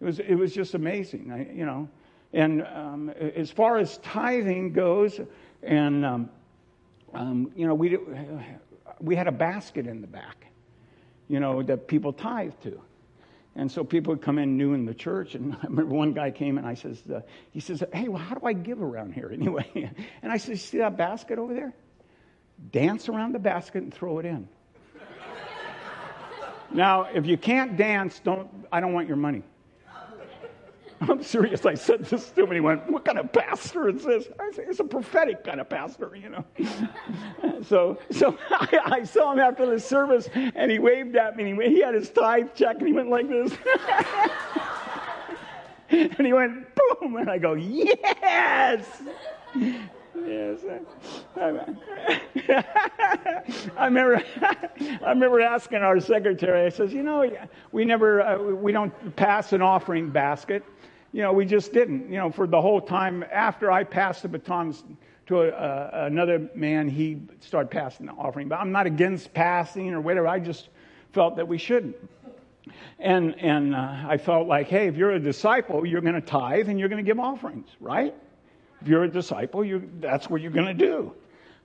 It 0.00 0.04
was, 0.04 0.20
it 0.20 0.34
was 0.36 0.54
just 0.54 0.74
amazing, 0.74 1.32
I, 1.32 1.52
you 1.52 1.66
know. 1.66 1.88
And 2.32 2.62
um, 2.62 3.08
as 3.10 3.50
far 3.50 3.78
as 3.78 3.98
tithing 3.98 4.72
goes, 4.72 5.20
and 5.62 6.04
um, 6.04 6.30
um, 7.14 7.52
you 7.56 7.66
know, 7.66 7.74
we 7.74 7.98
we 9.00 9.16
had 9.16 9.28
a 9.28 9.32
basket 9.32 9.86
in 9.86 10.00
the 10.00 10.06
back, 10.06 10.46
you 11.28 11.40
know, 11.40 11.62
that 11.62 11.86
people 11.88 12.12
tithe 12.12 12.52
to. 12.62 12.80
And 13.56 13.70
so 13.70 13.82
people 13.82 14.12
would 14.12 14.22
come 14.22 14.38
in 14.38 14.56
new 14.56 14.74
in 14.74 14.84
the 14.84 14.94
church, 14.94 15.34
and 15.34 15.54
I 15.62 15.66
remember 15.66 15.94
one 15.94 16.12
guy 16.12 16.30
came 16.30 16.58
and 16.58 16.66
I 16.66 16.74
says, 16.74 17.02
uh, 17.12 17.22
he 17.50 17.60
says, 17.60 17.82
"Hey, 17.92 18.08
well, 18.08 18.22
how 18.22 18.34
do 18.34 18.46
I 18.46 18.52
give 18.52 18.82
around 18.82 19.14
here 19.14 19.30
anyway?" 19.32 19.90
And 20.22 20.30
I 20.30 20.36
said, 20.36 20.58
"See 20.58 20.78
that 20.78 20.96
basket 20.96 21.38
over 21.38 21.54
there? 21.54 21.74
Dance 22.72 23.08
around 23.08 23.32
the 23.32 23.38
basket 23.38 23.82
and 23.82 23.92
throw 23.92 24.18
it 24.18 24.26
in." 24.26 24.48
now, 26.70 27.04
if 27.04 27.26
you 27.26 27.38
can't 27.38 27.76
dance, 27.76 28.20
don't. 28.20 28.48
I 28.70 28.80
don't 28.80 28.92
want 28.92 29.08
your 29.08 29.16
money. 29.16 29.42
I'm 31.08 31.22
serious. 31.22 31.64
I 31.64 31.74
said 31.74 32.04
this 32.04 32.30
to 32.30 32.42
him, 32.42 32.46
and 32.48 32.54
he 32.54 32.60
went, 32.60 32.90
What 32.90 33.04
kind 33.04 33.18
of 33.18 33.32
pastor 33.32 33.88
is 33.88 34.04
this? 34.04 34.28
I 34.38 34.50
said, 34.52 34.66
It's 34.68 34.80
a 34.80 34.84
prophetic 34.84 35.44
kind 35.44 35.60
of 35.60 35.68
pastor, 35.68 36.16
you 36.16 36.30
know. 36.30 36.44
so 37.62 37.98
so 38.10 38.36
I, 38.50 38.80
I, 38.84 39.04
saw 39.04 39.32
him 39.32 39.38
after 39.38 39.66
the 39.66 39.78
service, 39.78 40.28
and 40.34 40.70
he 40.70 40.78
waved 40.78 41.16
at 41.16 41.36
me, 41.36 41.50
and 41.50 41.62
he, 41.62 41.68
he 41.68 41.80
had 41.82 41.94
his 41.94 42.10
tithe 42.10 42.48
check, 42.54 42.78
and 42.78 42.86
he 42.86 42.92
went 42.92 43.10
like 43.10 43.28
this. 43.28 43.52
and 45.90 46.26
he 46.26 46.32
went, 46.32 46.66
Boom! 46.74 47.16
And 47.16 47.30
I 47.30 47.38
go, 47.38 47.54
Yes! 47.54 49.02
Yes. 50.26 50.60
I 51.36 51.46
remember, 53.84 54.22
I 54.40 55.10
remember 55.10 55.40
asking 55.40 55.78
our 55.78 56.00
secretary, 56.00 56.66
I 56.66 56.70
says, 56.70 56.92
you 56.92 57.04
know, 57.04 57.30
we 57.70 57.84
never, 57.84 58.20
uh, 58.22 58.38
we 58.38 58.72
don't 58.72 59.14
pass 59.14 59.52
an 59.52 59.62
offering 59.62 60.10
basket 60.10 60.64
you 61.12 61.22
know, 61.22 61.32
we 61.32 61.44
just 61.44 61.72
didn't. 61.72 62.10
You 62.10 62.18
know, 62.18 62.30
for 62.30 62.46
the 62.46 62.60
whole 62.60 62.80
time 62.80 63.24
after 63.30 63.70
I 63.70 63.84
passed 63.84 64.22
the 64.22 64.28
batons 64.28 64.82
to 65.26 65.42
a, 65.42 65.48
a, 65.48 66.06
another 66.06 66.48
man, 66.54 66.88
he 66.88 67.20
started 67.40 67.70
passing 67.70 68.06
the 68.06 68.12
offering. 68.12 68.48
But 68.48 68.60
I'm 68.60 68.72
not 68.72 68.86
against 68.86 69.32
passing 69.34 69.92
or 69.94 70.00
whatever. 70.00 70.26
I 70.26 70.38
just 70.38 70.68
felt 71.12 71.36
that 71.36 71.48
we 71.48 71.58
shouldn't. 71.58 71.96
And, 72.98 73.38
and 73.38 73.74
uh, 73.74 74.04
I 74.08 74.18
felt 74.18 74.48
like, 74.48 74.68
hey, 74.68 74.88
if 74.88 74.96
you're 74.96 75.12
a 75.12 75.20
disciple, 75.20 75.86
you're 75.86 76.00
going 76.00 76.14
to 76.14 76.20
tithe 76.20 76.68
and 76.68 76.78
you're 76.78 76.88
going 76.88 77.04
to 77.04 77.08
give 77.08 77.18
offerings, 77.18 77.68
right? 77.80 78.14
If 78.80 78.88
you're 78.88 79.04
a 79.04 79.10
disciple, 79.10 79.64
you 79.64 79.90
that's 80.00 80.28
what 80.28 80.40
you're 80.40 80.50
going 80.50 80.66
to 80.66 80.86
do. 80.86 81.14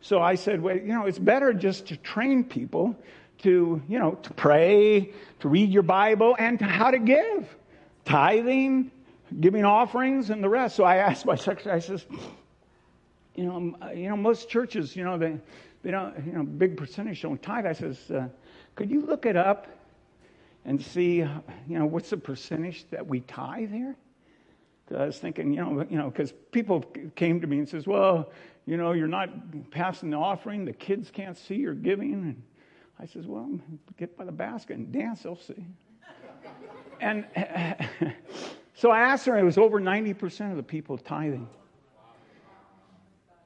So 0.01 0.21
I 0.21 0.35
said, 0.35 0.61
well, 0.61 0.75
you 0.75 0.87
know, 0.87 1.05
it's 1.05 1.19
better 1.19 1.53
just 1.53 1.87
to 1.87 1.97
train 1.97 2.43
people 2.43 2.95
to, 3.39 3.81
you 3.87 3.99
know, 3.99 4.11
to 4.11 4.33
pray, 4.33 5.13
to 5.39 5.49
read 5.49 5.71
your 5.71 5.83
Bible, 5.83 6.35
and 6.37 6.59
to 6.59 6.65
how 6.65 6.91
to 6.91 6.99
give. 6.99 7.55
Tithing, 8.05 8.91
giving 9.39 9.65
offerings, 9.65 10.29
and 10.29 10.43
the 10.43 10.49
rest. 10.49 10.75
So 10.75 10.83
I 10.83 10.97
asked 10.97 11.25
my 11.25 11.35
secretary, 11.49 11.75
I 11.75 11.79
says, 11.79 12.05
you 13.35 13.45
know, 13.45 13.55
um, 13.55 13.77
you 13.95 14.09
know, 14.09 14.17
most 14.17 14.49
churches, 14.49 14.95
you 14.95 15.03
know, 15.03 15.17
they, 15.17 15.37
they 15.81 15.91
don't, 15.91 16.13
you 16.25 16.33
know, 16.33 16.43
big 16.43 16.77
percentage 16.77 17.21
don't 17.21 17.41
tithe. 17.41 17.65
I 17.65 17.73
says, 17.73 18.11
uh, 18.11 18.27
could 18.75 18.89
you 18.89 19.01
look 19.01 19.25
it 19.25 19.35
up 19.35 19.67
and 20.65 20.81
see, 20.81 21.17
you 21.17 21.29
know, 21.67 21.85
what's 21.85 22.09
the 22.09 22.17
percentage 22.17 22.85
that 22.91 23.05
we 23.05 23.21
tithe 23.21 23.71
here? 23.71 23.95
I 24.95 25.05
was 25.05 25.17
thinking, 25.17 25.53
you 25.53 25.59
know, 25.59 25.85
you 25.89 25.97
know, 25.97 26.09
because 26.09 26.33
people 26.51 26.81
came 27.15 27.41
to 27.41 27.47
me 27.47 27.57
and 27.57 27.67
says, 27.67 27.87
well, 27.87 28.31
you 28.65 28.77
know, 28.77 28.91
you're 28.91 29.07
not 29.07 29.29
passing 29.71 30.09
the 30.09 30.17
offering. 30.17 30.65
The 30.65 30.73
kids 30.73 31.09
can't 31.09 31.37
see 31.37 31.55
you're 31.55 31.73
giving. 31.73 32.13
And 32.13 32.43
I 32.99 33.05
says, 33.05 33.25
well, 33.25 33.49
get 33.97 34.15
by 34.17 34.25
the 34.25 34.31
basket 34.31 34.77
and 34.77 34.91
dance. 34.91 35.23
They'll 35.23 35.35
see. 35.35 35.65
and 37.01 37.25
so 38.75 38.91
I 38.91 39.01
asked 39.01 39.25
her. 39.25 39.37
It 39.37 39.43
was 39.43 39.57
over 39.57 39.79
90% 39.79 40.51
of 40.51 40.57
the 40.57 40.63
people 40.63 40.97
tithing 40.97 41.47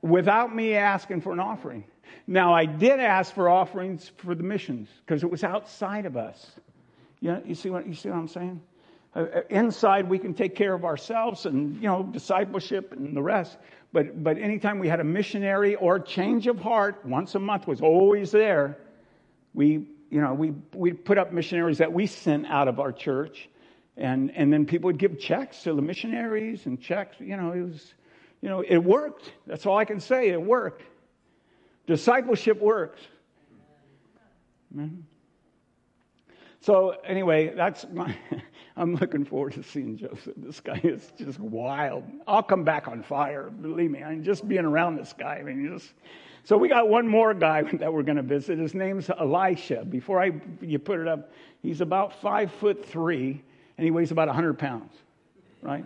without 0.01 0.55
me 0.55 0.75
asking 0.75 1.21
for 1.21 1.33
an 1.33 1.39
offering. 1.39 1.83
Now, 2.25 2.53
I 2.53 2.65
did 2.65 2.99
ask 2.99 3.33
for 3.33 3.49
offerings 3.49 4.11
for 4.17 4.35
the 4.35 4.43
missions 4.43 4.89
because 5.05 5.23
it 5.23 5.31
was 5.31 5.43
outside 5.43 6.05
of 6.05 6.17
us. 6.17 6.51
You, 7.19 7.31
know, 7.31 7.41
you, 7.45 7.55
see 7.55 7.69
what, 7.69 7.87
you 7.87 7.93
see 7.93 8.09
what 8.09 8.17
I'm 8.17 8.27
saying? 8.27 8.61
Uh, 9.15 9.19
uh, 9.19 9.41
inside, 9.49 10.09
we 10.09 10.19
can 10.19 10.33
take 10.33 10.55
care 10.55 10.73
of 10.73 10.85
ourselves 10.85 11.45
and, 11.45 11.75
you 11.77 11.87
know, 11.87 12.03
discipleship 12.03 12.91
and 12.91 13.15
the 13.15 13.21
rest. 13.21 13.57
But, 13.93 14.23
but 14.23 14.37
anytime 14.37 14.79
we 14.79 14.87
had 14.87 14.99
a 14.99 15.05
missionary 15.05 15.75
or 15.75 15.99
change 15.99 16.47
of 16.47 16.59
heart, 16.59 17.05
once 17.05 17.33
a 17.35 17.39
month 17.39 17.67
was 17.67 17.81
always 17.81 18.31
there. 18.31 18.77
We, 19.53 19.87
you 20.09 20.21
know, 20.21 20.33
we, 20.33 20.53
we 20.73 20.93
put 20.93 21.17
up 21.17 21.31
missionaries 21.31 21.79
that 21.79 21.93
we 21.93 22.07
sent 22.07 22.45
out 22.45 22.67
of 22.67 22.79
our 22.79 22.91
church. 22.91 23.49
And, 23.97 24.31
and 24.35 24.53
then 24.53 24.65
people 24.65 24.87
would 24.87 24.99
give 24.99 25.19
checks 25.19 25.63
to 25.63 25.73
the 25.73 25.81
missionaries 25.81 26.65
and 26.65 26.79
checks. 26.79 27.17
You 27.19 27.35
know, 27.35 27.51
it 27.51 27.61
was, 27.61 27.93
you 28.41 28.49
know, 28.49 28.61
it 28.61 28.77
worked. 28.77 29.31
That's 29.47 29.65
all 29.65 29.77
I 29.77 29.85
can 29.85 29.99
say. 29.99 30.29
It 30.29 30.41
worked. 30.41 30.83
Discipleship 31.87 32.61
works. 32.61 33.01
Amen. 34.73 35.05
So 36.61 36.95
anyway, 37.05 37.53
that's 37.55 37.85
my. 37.93 38.15
I'm 38.77 38.93
looking 38.95 39.25
forward 39.25 39.53
to 39.53 39.63
seeing 39.63 39.97
Joseph. 39.97 40.33
This 40.37 40.59
guy 40.59 40.79
is 40.83 41.11
just 41.17 41.39
wild. 41.39 42.03
I'll 42.27 42.43
come 42.43 42.63
back 42.63 42.87
on 42.87 43.01
fire. 43.01 43.49
Believe 43.49 43.89
me. 43.89 44.03
I'm 44.03 44.23
just 44.23 44.47
being 44.47 44.65
around 44.65 44.97
this 44.97 45.13
guy. 45.17 45.37
I 45.39 45.43
mean, 45.43 45.67
just. 45.73 45.93
So 46.43 46.57
we 46.57 46.69
got 46.69 46.87
one 46.87 47.07
more 47.07 47.33
guy 47.33 47.61
that 47.73 47.91
we're 47.91 48.03
going 48.03 48.17
to 48.17 48.21
visit. 48.21 48.59
His 48.59 48.73
name's 48.75 49.09
Elisha. 49.09 49.83
Before 49.85 50.21
I 50.21 50.31
you 50.61 50.77
put 50.77 50.99
it 50.99 51.07
up, 51.07 51.31
he's 51.61 51.81
about 51.81 52.21
five 52.21 52.51
foot 52.51 52.85
three, 52.85 53.43
and 53.77 53.85
he 53.85 53.91
weighs 53.91 54.11
about 54.11 54.27
100 54.27 54.57
pounds, 54.57 54.93
right? 55.61 55.85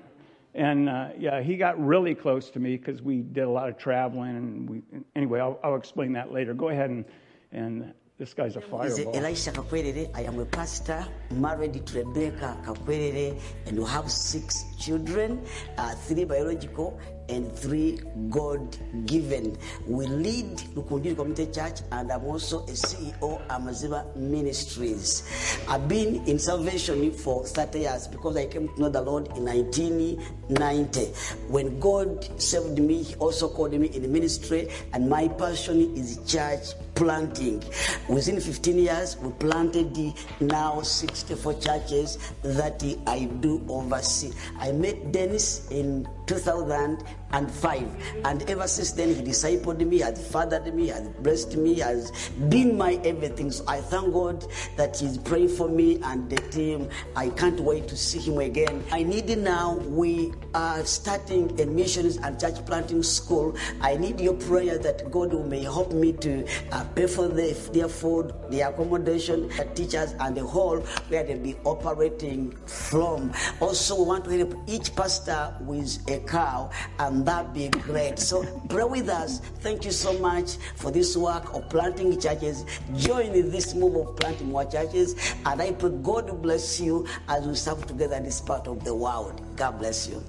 And 0.53 0.89
uh, 0.89 1.09
yeah, 1.17 1.41
he 1.41 1.55
got 1.55 1.83
really 1.83 2.15
close 2.15 2.49
to 2.51 2.59
me 2.59 2.75
because 2.77 3.01
we 3.01 3.17
did 3.21 3.43
a 3.43 3.49
lot 3.49 3.69
of 3.69 3.77
traveling. 3.77 4.35
And 4.35 4.69
we, 4.69 4.81
anyway, 5.15 5.39
I'll, 5.39 5.59
I'll 5.63 5.75
explain 5.75 6.13
that 6.13 6.31
later. 6.31 6.53
Go 6.53 6.69
ahead 6.69 6.89
and, 6.89 7.05
and 7.51 7.93
this 8.17 8.33
guy's 8.33 8.55
a 8.55 8.61
fireball. 8.61 9.15
Elisha 9.15 9.51
Kakwerere. 9.51 10.09
I 10.13 10.23
am 10.23 10.39
a 10.39 10.45
pastor, 10.45 11.07
married 11.31 11.85
to 11.85 12.03
Rebecca 12.03 12.57
Kakwerere, 12.63 13.39
and 13.65 13.79
we 13.79 13.85
have 13.85 14.11
six 14.11 14.63
children, 14.77 15.43
uh, 15.77 15.95
three 15.95 16.25
biological 16.25 16.99
and 17.29 17.51
three 17.55 17.99
God 18.29 18.77
given. 19.05 19.57
We 19.87 20.07
lead 20.07 20.57
Rukungiri 20.75 21.15
Community 21.15 21.51
Church, 21.51 21.81
and 21.91 22.11
I'm 22.11 22.25
also 22.25 22.59
a 22.63 22.71
CEO 22.71 23.13
of 23.21 23.47
Amaziba 23.47 24.15
Ministries. 24.15 25.23
I've 25.67 25.87
been 25.87 26.25
in 26.27 26.39
salvation 26.39 27.11
for 27.11 27.45
30 27.45 27.79
years 27.79 28.07
because 28.07 28.37
I 28.37 28.45
came 28.45 28.67
to 28.69 28.81
know 28.81 28.89
the 28.89 29.01
Lord 29.01 29.27
in 29.37 29.45
1990. 29.45 31.01
When 31.47 31.79
God 31.79 32.41
saved 32.41 32.77
me, 32.79 33.03
He 33.03 33.15
also 33.15 33.49
called 33.49 33.73
me 33.73 33.87
in 33.87 34.01
the 34.01 34.07
ministry, 34.07 34.69
and 34.93 35.09
my 35.09 35.27
passion 35.27 35.95
is 35.95 36.19
church 36.27 36.73
planting. 36.95 37.63
Within 38.09 38.39
15 38.39 38.77
years, 38.77 39.17
we 39.17 39.31
planted 39.33 39.95
the 39.95 40.13
now 40.39 40.81
64 40.81 41.53
churches 41.55 42.17
that 42.43 42.83
I 43.07 43.25
do 43.39 43.63
oversee. 43.67 44.31
I 44.59 44.71
met 44.71 45.11
Dennis 45.11 45.69
in 45.71 46.07
2005, 46.31 47.03
and 47.33 47.51
five. 47.51 47.87
And 48.25 48.47
ever 48.49 48.67
since 48.67 48.91
then, 48.91 49.15
he 49.15 49.21
discipled 49.21 49.85
me, 49.85 49.99
has 49.99 50.27
fathered 50.31 50.73
me, 50.73 50.87
has 50.87 51.07
blessed 51.19 51.57
me, 51.57 51.79
has 51.79 52.11
been 52.49 52.77
my 52.77 52.99
everything. 53.03 53.51
So 53.51 53.63
I 53.67 53.81
thank 53.81 54.13
God 54.13 54.45
that 54.77 54.97
He's 54.97 55.17
praying 55.17 55.49
for 55.49 55.67
me 55.67 55.99
and 56.03 56.29
the 56.29 56.37
team. 56.49 56.89
I 57.15 57.29
can't 57.29 57.59
wait 57.59 57.87
to 57.87 57.97
see 57.97 58.19
Him 58.19 58.39
again. 58.39 58.83
I 58.91 59.03
need 59.03 59.29
now, 59.37 59.75
we 59.75 60.33
are 60.53 60.83
starting 60.85 61.59
a 61.61 61.65
missions 61.65 62.17
and 62.17 62.39
church 62.39 62.65
planting 62.65 63.03
school. 63.03 63.55
I 63.81 63.95
need 63.95 64.19
your 64.19 64.33
prayer 64.33 64.77
that 64.77 65.09
God 65.11 65.33
may 65.47 65.63
help 65.63 65.93
me 65.93 66.13
to 66.13 66.45
uh, 66.71 66.83
pay 66.95 67.07
for 67.07 67.27
the, 67.27 67.53
their 67.71 67.87
food, 67.87 68.33
the 68.49 68.61
accommodation, 68.61 69.47
the 69.49 69.65
teachers, 69.73 70.13
and 70.19 70.35
the 70.35 70.43
hall 70.43 70.79
where 71.07 71.23
they'll 71.23 71.37
be 71.37 71.55
operating 71.63 72.51
from. 72.65 73.31
Also, 73.59 73.99
we 73.99 74.05
want 74.05 74.25
to 74.25 74.37
help 74.37 74.55
each 74.67 74.95
pastor 74.95 75.55
with 75.61 75.97
a 76.09 76.19
cow, 76.27 76.69
and 76.99 77.20
that 77.25 77.53
be 77.53 77.69
great. 77.69 78.19
So 78.19 78.43
pray 78.69 78.83
with 78.83 79.09
us. 79.09 79.39
Thank 79.59 79.85
you 79.85 79.91
so 79.91 80.17
much 80.19 80.57
for 80.75 80.91
this 80.91 81.15
work 81.17 81.53
of 81.53 81.69
planting 81.69 82.19
churches. 82.19 82.65
Join 82.95 83.31
this 83.33 83.73
move 83.73 83.95
of 83.95 84.15
planting 84.17 84.49
more 84.49 84.65
churches, 84.65 85.15
and 85.45 85.61
I 85.61 85.71
pray 85.71 85.91
God 86.01 86.41
bless 86.41 86.79
you 86.79 87.05
as 87.27 87.47
we 87.47 87.55
serve 87.55 87.85
together 87.87 88.15
in 88.15 88.23
this 88.23 88.41
part 88.41 88.67
of 88.67 88.83
the 88.83 88.93
world. 88.93 89.41
God 89.55 89.79
bless 89.79 90.07
you. 90.07 90.23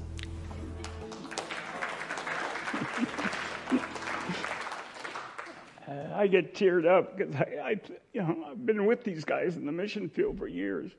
Uh, 5.88 6.14
I 6.14 6.26
get 6.26 6.54
teared 6.54 6.86
up 6.86 7.16
because 7.16 7.34
I, 7.34 7.58
I, 7.62 7.80
you 8.12 8.22
know, 8.22 8.46
I've 8.50 8.64
been 8.64 8.86
with 8.86 9.04
these 9.04 9.24
guys 9.24 9.56
in 9.56 9.66
the 9.66 9.72
mission 9.72 10.08
field 10.08 10.38
for 10.38 10.46
years. 10.46 10.92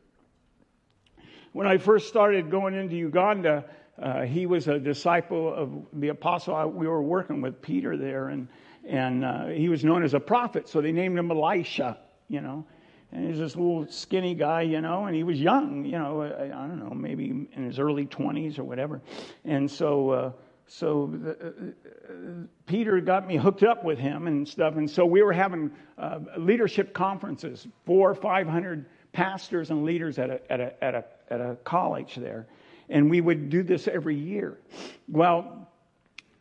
When 1.53 1.67
I 1.67 1.77
first 1.77 2.08
started 2.08 2.49
going 2.49 2.73
into 2.73 2.95
Uganda, 2.95 3.65
uh, 4.01 4.23
he 4.23 4.45
was 4.45 4.67
a 4.67 4.79
disciple 4.79 5.53
of 5.53 5.71
the 5.93 6.10
apostle. 6.10 6.56
I, 6.56 6.65
we 6.65 6.88
were 6.88 7.03
working 7.03 7.41
with 7.41 7.62
Peter 7.62 7.97
there, 7.97 8.29
and 8.29 8.47
and 8.86 9.23
uh, 9.23 9.45
he 9.47 9.69
was 9.69 9.84
known 9.84 10.03
as 10.03 10.13
a 10.13 10.19
prophet, 10.19 10.67
so 10.67 10.82
they 10.82 10.91
named 10.91 11.17
him 11.17 11.32
Elisha. 11.32 11.97
You 12.27 12.41
know, 12.41 12.65
and 13.13 13.27
he's 13.27 13.38
this 13.38 13.56
little 13.56 13.86
skinny 13.89 14.34
guy, 14.34 14.63
you 14.63 14.82
know, 14.82 15.06
and 15.06 15.15
he 15.15 15.23
was 15.23 15.39
young, 15.39 15.86
you 15.86 15.99
know, 15.99 16.23
I, 16.23 16.45
I 16.45 16.67
don't 16.67 16.79
know, 16.79 16.95
maybe 16.95 17.47
in 17.53 17.63
his 17.63 17.77
early 17.77 18.08
20s 18.08 18.58
or 18.58 18.63
whatever. 18.63 19.01
And 19.45 19.69
so, 19.69 20.10
uh, 20.10 20.32
so 20.65 21.12
the, 21.13 21.29
uh, 21.29 22.12
uh, 22.12 22.13
Peter 22.65 22.99
got 23.01 23.27
me 23.27 23.38
hooked 23.38 23.62
up 23.62 23.84
with 23.84 23.99
him 23.99 24.25
and 24.25 24.47
stuff. 24.47 24.77
And 24.77 24.89
so 24.89 25.06
we 25.06 25.21
were 25.21 25.34
having 25.34 25.69
uh, 25.99 26.19
leadership 26.39 26.93
conferences, 26.93 27.67
four 27.86 28.10
or 28.12 28.15
500 28.15 28.86
pastors 29.12 29.69
and 29.69 29.84
leaders 29.84 30.17
at 30.17 30.32
a, 30.32 30.51
at, 30.51 30.60
a, 30.60 30.84
at, 30.84 30.95
a, 30.95 31.06
at 31.29 31.39
a 31.39 31.56
college 31.63 32.15
there. 32.15 32.47
And 32.89 33.10
we 33.10 33.22
would 33.22 33.50
do 33.50 33.63
this 33.63 33.88
every 33.88 34.15
year. 34.15 34.58
Well, 35.08 35.69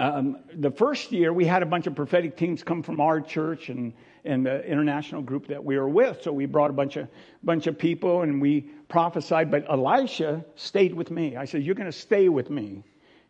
um, 0.00 0.38
the 0.54 0.70
first 0.70 1.12
year 1.12 1.32
we 1.32 1.44
had 1.44 1.62
a 1.62 1.66
bunch 1.66 1.86
of 1.86 1.94
prophetic 1.94 2.36
teams 2.36 2.62
come 2.62 2.82
from 2.82 3.00
our 3.00 3.20
church 3.20 3.68
and, 3.68 3.92
and 4.24 4.44
the 4.44 4.64
international 4.66 5.22
group 5.22 5.46
that 5.46 5.62
we 5.62 5.78
were 5.78 5.88
with. 5.88 6.22
So 6.22 6.32
we 6.32 6.46
brought 6.46 6.70
a 6.70 6.72
bunch 6.72 6.96
of, 6.96 7.08
bunch 7.44 7.66
of 7.66 7.78
people 7.78 8.22
and 8.22 8.42
we 8.42 8.62
prophesied. 8.88 9.50
But 9.50 9.70
Elisha 9.70 10.44
stayed 10.56 10.94
with 10.94 11.10
me. 11.10 11.36
I 11.36 11.44
said, 11.44 11.62
You're 11.62 11.76
going 11.76 11.90
to 11.90 11.96
stay 11.96 12.28
with 12.28 12.50
me 12.50 12.82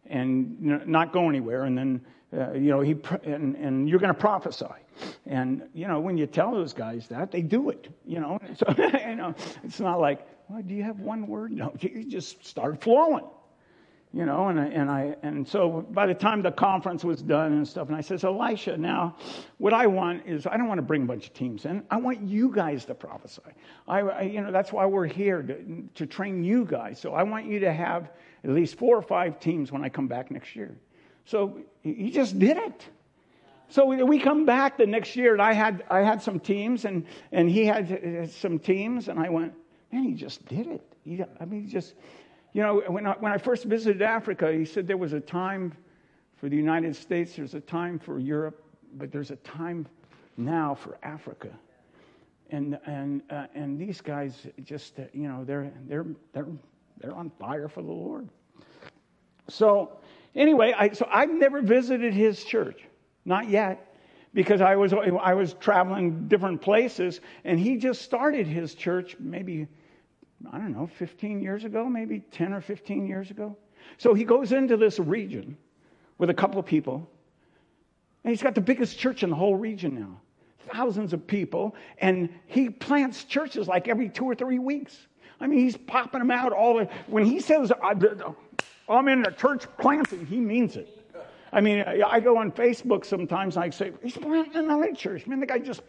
and 0.07 0.61
not 0.87 1.12
go 1.12 1.29
anywhere. 1.29 1.64
And 1.64 1.77
then, 1.77 2.01
uh, 2.37 2.53
you 2.53 2.70
know, 2.70 2.81
he 2.81 2.96
and, 3.25 3.55
and 3.57 3.88
you're 3.88 4.01
going 4.01 4.14
to 4.14 4.18
prophesy. 4.18 4.66
And 5.27 5.62
you 5.75 5.88
know, 5.88 6.01
when 6.01 6.16
you 6.16 6.27
tell 6.27 6.53
those 6.53 6.72
guys 6.72 7.07
that, 7.09 7.31
they 7.31 7.42
do 7.42 7.70
it. 7.70 7.88
You 8.07 8.20
know, 8.20 8.38
so 8.57 8.75
you 8.79 9.16
know, 9.16 9.35
it's 9.64 9.81
not 9.81 10.01
like, 10.01 10.27
well, 10.48 10.62
do 10.62 10.74
you 10.74 10.83
have 10.83 11.00
one 11.00 11.26
word? 11.26 11.52
No, 11.52 11.72
you 11.81 12.05
just 12.05 12.44
start 12.44 12.83
flowing. 12.83 13.24
You 14.14 14.26
know, 14.26 14.48
and 14.48 14.61
I, 14.61 14.66
and 14.66 14.90
I 14.90 15.16
and 15.22 15.48
so 15.48 15.87
by 15.90 16.05
the 16.05 16.12
time 16.12 16.42
the 16.42 16.52
conference 16.52 17.02
was 17.02 17.22
done 17.22 17.55
and 17.55 17.66
stuff, 17.66 17.88
and 17.88 17.96
I 17.96 18.02
says, 18.02 18.24
Elisha, 18.24 18.76
now 18.76 19.16
what 19.57 19.72
I 19.72 19.87
want 19.87 20.26
is 20.26 20.46
I 20.46 20.59
don't 20.59 20.68
want 20.68 20.76
to 20.76 20.83
bring 20.83 21.05
a 21.05 21.07
bunch 21.07 21.28
of 21.28 21.33
teams 21.33 21.64
in. 21.64 21.83
I 21.90 21.96
want 21.96 22.20
you 22.20 22.50
guys 22.50 22.85
to 22.87 22.94
prophesy. 22.94 23.40
I, 23.88 24.00
I 24.00 24.22
you 24.22 24.42
know 24.42 24.52
that's 24.52 24.70
why 24.70 24.85
we're 24.85 25.07
here 25.07 25.42
to, 25.42 25.88
to 25.94 26.07
train 26.07 26.44
you 26.44 26.66
guys. 26.66 27.00
So 27.00 27.14
I 27.14 27.22
want 27.22 27.46
you 27.46 27.61
to 27.61 27.72
have 27.72 28.11
at 28.44 28.50
least 28.50 28.76
four 28.76 28.98
or 28.98 29.02
five 29.02 29.40
teams 29.40 29.72
when 29.72 29.83
I 29.83 29.88
come 29.88 30.09
back 30.09 30.31
next 30.31 30.55
year. 30.55 30.76
So 31.24 31.61
he 31.83 32.11
just 32.11 32.38
did 32.38 32.59
it. 32.59 32.87
So 33.72 33.87
we, 33.87 34.18
come 34.18 34.44
back 34.44 34.76
the 34.76 34.85
next 34.85 35.16
year, 35.16 35.33
and 35.33 35.40
I 35.40 35.55
had, 35.55 35.83
I 35.88 36.00
had 36.00 36.20
some 36.20 36.38
teams, 36.38 36.85
and, 36.85 37.07
and 37.31 37.48
he 37.48 37.64
had 37.64 38.31
some 38.31 38.59
teams, 38.59 39.09
and 39.09 39.18
I 39.18 39.31
went, 39.31 39.55
man, 39.92 40.05
he 40.05 40.14
just 40.14 40.44
did 40.46 40.66
it. 40.66 40.83
He, 41.05 41.22
I 41.40 41.44
mean, 41.44 41.64
he 41.64 41.70
just, 41.70 41.94
you 42.52 42.62
know, 42.62 42.83
when 42.88 43.07
I, 43.07 43.12
when 43.12 43.33
I 43.33 43.38
first 43.38 43.64
visited 43.64 44.02
Africa, 44.02 44.52
he 44.52 44.64
said 44.64 44.87
there 44.87 44.96
was 44.96 45.12
a 45.12 45.20
time 45.20 45.72
for 46.37 46.48
the 46.48 46.57
United 46.57 46.96
States, 46.96 47.37
there's 47.37 47.55
a 47.55 47.61
time 47.61 47.98
for 47.98 48.18
Europe, 48.18 48.64
but 48.94 49.12
there's 49.12 49.31
a 49.31 49.37
time 49.37 49.87
now 50.37 50.74
for 50.74 50.98
Africa. 51.02 51.50
And, 52.50 52.78
and, 52.87 53.22
uh, 53.31 53.46
and 53.55 53.78
these 53.78 54.00
guys 54.00 54.46
just, 54.64 54.98
uh, 54.98 55.05
you 55.12 55.28
know, 55.28 55.44
they're, 55.44 55.72
they're, 55.87 56.07
they're, 56.33 56.48
they're 57.00 57.14
on 57.14 57.31
fire 57.38 57.68
for 57.68 57.83
the 57.83 57.92
Lord. 57.92 58.28
So, 59.48 59.98
anyway, 60.35 60.74
I, 60.76 60.90
so 60.90 61.09
I've 61.11 61.31
never 61.31 61.62
visited 61.62 62.12
his 62.12 62.44
church. 62.44 62.83
Not 63.24 63.48
yet, 63.48 63.94
because 64.35 64.61
I 64.61 64.76
was, 64.76 64.92
I 64.92 65.35
was 65.35 65.55
traveling 65.55 66.26
different 66.26 66.61
places, 66.61 67.20
and 67.44 67.59
he 67.59 67.76
just 67.76 68.02
started 68.02 68.46
his 68.46 68.74
church 68.74 69.16
maybe, 69.20 69.68
I 70.50 70.59
don't 70.59 70.72
know, 70.72 70.87
15 70.87 71.40
years 71.40 71.64
ago, 71.64 71.88
maybe 71.88 72.20
10 72.33 72.52
or 72.52 72.61
15 72.61 73.07
years 73.07 73.31
ago. 73.31 73.57
So 73.98 74.14
he 74.14 74.24
goes 74.24 74.52
into 74.52 74.76
this 74.76 74.98
region 74.98 75.57
with 76.18 76.31
a 76.31 76.35
couple 76.35 76.59
of 76.59 76.66
people, 76.66 77.09
and 78.24 78.31
he's 78.31 78.42
got 78.42 78.55
the 78.55 78.61
biggest 78.61 78.98
church 78.98 79.22
in 79.22 79.31
the 79.31 79.37
whole 79.37 79.57
region 79.57 79.94
now. 79.94 80.20
Thousands 80.72 81.12
of 81.12 81.26
people, 81.26 81.74
and 81.98 82.28
he 82.46 82.70
plants 82.70 83.24
churches 83.24 83.66
like 83.66 83.88
every 83.88 84.09
two 84.09 84.24
or 84.24 84.35
three 84.35 84.59
weeks. 84.59 84.96
I 85.40 85.48
mean, 85.48 85.59
he's 85.59 85.76
popping 85.76 86.20
them 86.20 86.31
out 86.31 86.52
all 86.52 86.78
the. 86.78 86.88
When 87.09 87.24
he 87.24 87.40
says, 87.40 87.72
uh, 87.72 88.33
I'm 88.88 89.09
in 89.09 89.26
a 89.26 89.33
church 89.33 89.64
planting, 89.78 90.24
he 90.24 90.37
means 90.37 90.76
it. 90.76 91.02
I 91.52 91.61
mean, 91.61 91.81
I 91.81 92.20
go 92.20 92.38
on 92.38 92.50
Facebook 92.52 93.05
sometimes 93.05 93.57
and 93.57 93.64
I 93.64 93.70
say, 93.70 93.92
he's 94.02 94.16
planting 94.16 94.57
another 94.57 94.92
church. 94.94 95.26
Man, 95.26 95.40
the 95.40 95.46
guy 95.46 95.59
just, 95.59 95.83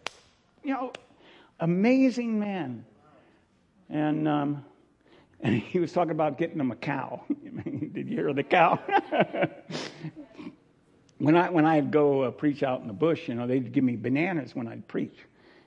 you 0.63 0.73
know, 0.73 0.91
amazing 1.59 2.37
man. 2.37 2.83
And, 3.93 4.27
um, 4.27 4.65
and 5.41 5.55
he 5.55 5.79
was 5.79 5.93
talking 5.93 6.11
about 6.11 6.37
getting 6.37 6.59
him 6.59 6.71
a 6.71 6.75
cow. 6.75 7.23
Did 7.93 8.09
you 8.09 8.15
hear 8.15 8.33
the 8.33 8.43
cow? 8.43 8.79
when 11.19 11.37
I 11.37 11.49
when 11.49 11.65
I'd 11.65 11.91
go 11.91 12.23
uh, 12.23 12.31
preach 12.31 12.63
out 12.63 12.81
in 12.81 12.87
the 12.87 12.93
bush, 12.93 13.27
you 13.27 13.35
know, 13.35 13.47
they'd 13.47 13.71
give 13.71 13.83
me 13.83 13.95
bananas 13.95 14.55
when 14.55 14.67
I'd 14.67 14.87
preach. 14.87 15.17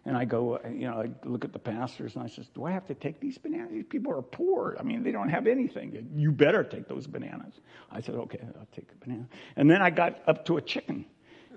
And 0.05 0.17
I 0.17 0.25
go, 0.25 0.57
uh, 0.57 0.69
you 0.69 0.89
know, 0.89 1.03
I 1.03 1.11
look 1.27 1.45
at 1.45 1.53
the 1.53 1.59
pastors 1.59 2.15
and 2.15 2.25
I 2.25 2.29
says, 2.29 2.49
Do 2.55 2.65
I 2.65 2.71
have 2.73 2.87
to 2.87 2.95
take 2.95 3.21
these 3.21 3.39
bananas? 3.39 3.71
These 3.73 3.87
people 3.89 4.13
are 4.13 4.23
poor. 4.23 4.77
I 4.79 4.83
mean, 4.83 5.03
they 5.03 5.13
don't 5.13 5.29
have 5.29 5.47
anything. 5.47 6.09
You 6.15 6.33
better 6.33 6.63
take 6.65 6.89
those 6.89 7.07
bananas. 7.07 7.55
I 7.91 8.01
said, 8.01 8.15
Okay, 8.15 8.41
I'll 8.59 8.69
take 8.75 8.89
the 8.89 8.97
banana. 9.05 9.27
And 9.57 9.71
then 9.71 9.83
I 9.83 9.91
got 9.91 10.21
up 10.27 10.45
to 10.47 10.57
a 10.57 10.63
chicken. 10.63 11.05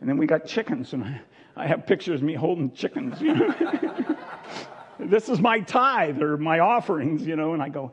And 0.01 0.09
then 0.09 0.17
we 0.17 0.27
got 0.27 0.45
chickens, 0.45 0.93
and 0.93 1.03
I, 1.03 1.21
I 1.57 1.67
have 1.67 1.85
pictures 1.85 2.21
of 2.21 2.23
me 2.23 2.33
holding 2.33 2.71
chickens. 2.71 3.19
You 3.21 3.35
know? 3.35 4.15
This 4.99 5.29
is 5.29 5.39
my 5.39 5.59
tithe 5.61 6.21
or 6.21 6.37
my 6.37 6.59
offerings, 6.59 7.25
you 7.25 7.35
know. 7.35 7.53
And 7.53 7.61
I 7.61 7.69
go, 7.69 7.91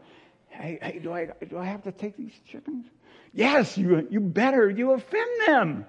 Hey, 0.48 0.78
hey, 0.80 0.98
do 0.98 1.12
I 1.12 1.28
do 1.48 1.58
I 1.58 1.64
have 1.64 1.82
to 1.84 1.92
take 1.92 2.16
these 2.16 2.32
chickens? 2.46 2.86
Yes, 3.32 3.76
you 3.76 4.06
you 4.10 4.20
better. 4.20 4.70
You 4.70 4.92
offend 4.92 5.30
them. 5.46 5.86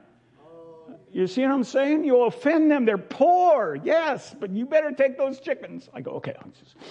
You 1.11 1.25
see 1.25 1.41
what 1.41 1.51
I'm 1.51 1.63
saying? 1.63 2.03
You'll 2.03 2.27
offend 2.27 2.69
them. 2.69 2.85
They're 2.85 2.97
poor, 2.97 3.77
yes, 3.83 4.35
but 4.39 4.51
you 4.51 4.65
better 4.65 4.91
take 4.91 5.17
those 5.17 5.39
chickens. 5.39 5.89
I 5.93 6.01
go, 6.01 6.11
okay. 6.11 6.35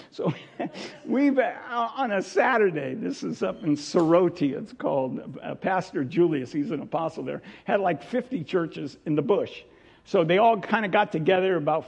So 0.09 0.33
we've, 1.05 1.37
uh, 1.37 1.53
on 1.95 2.11
a 2.11 2.21
Saturday, 2.21 2.95
this 2.95 3.23
is 3.23 3.43
up 3.43 3.63
in 3.63 3.75
Soroti, 3.75 4.59
it's 4.59 4.73
called, 4.73 5.39
uh, 5.41 5.55
Pastor 5.55 6.03
Julius, 6.03 6.51
he's 6.51 6.71
an 6.71 6.81
apostle 6.81 7.23
there, 7.23 7.43
had 7.63 7.79
like 7.79 8.03
50 8.03 8.43
churches 8.43 8.97
in 9.05 9.15
the 9.15 9.21
bush. 9.21 9.61
So 10.03 10.23
they 10.23 10.39
all 10.39 10.59
kind 10.59 10.83
of 10.83 10.91
got 10.91 11.11
together, 11.11 11.55
about 11.55 11.87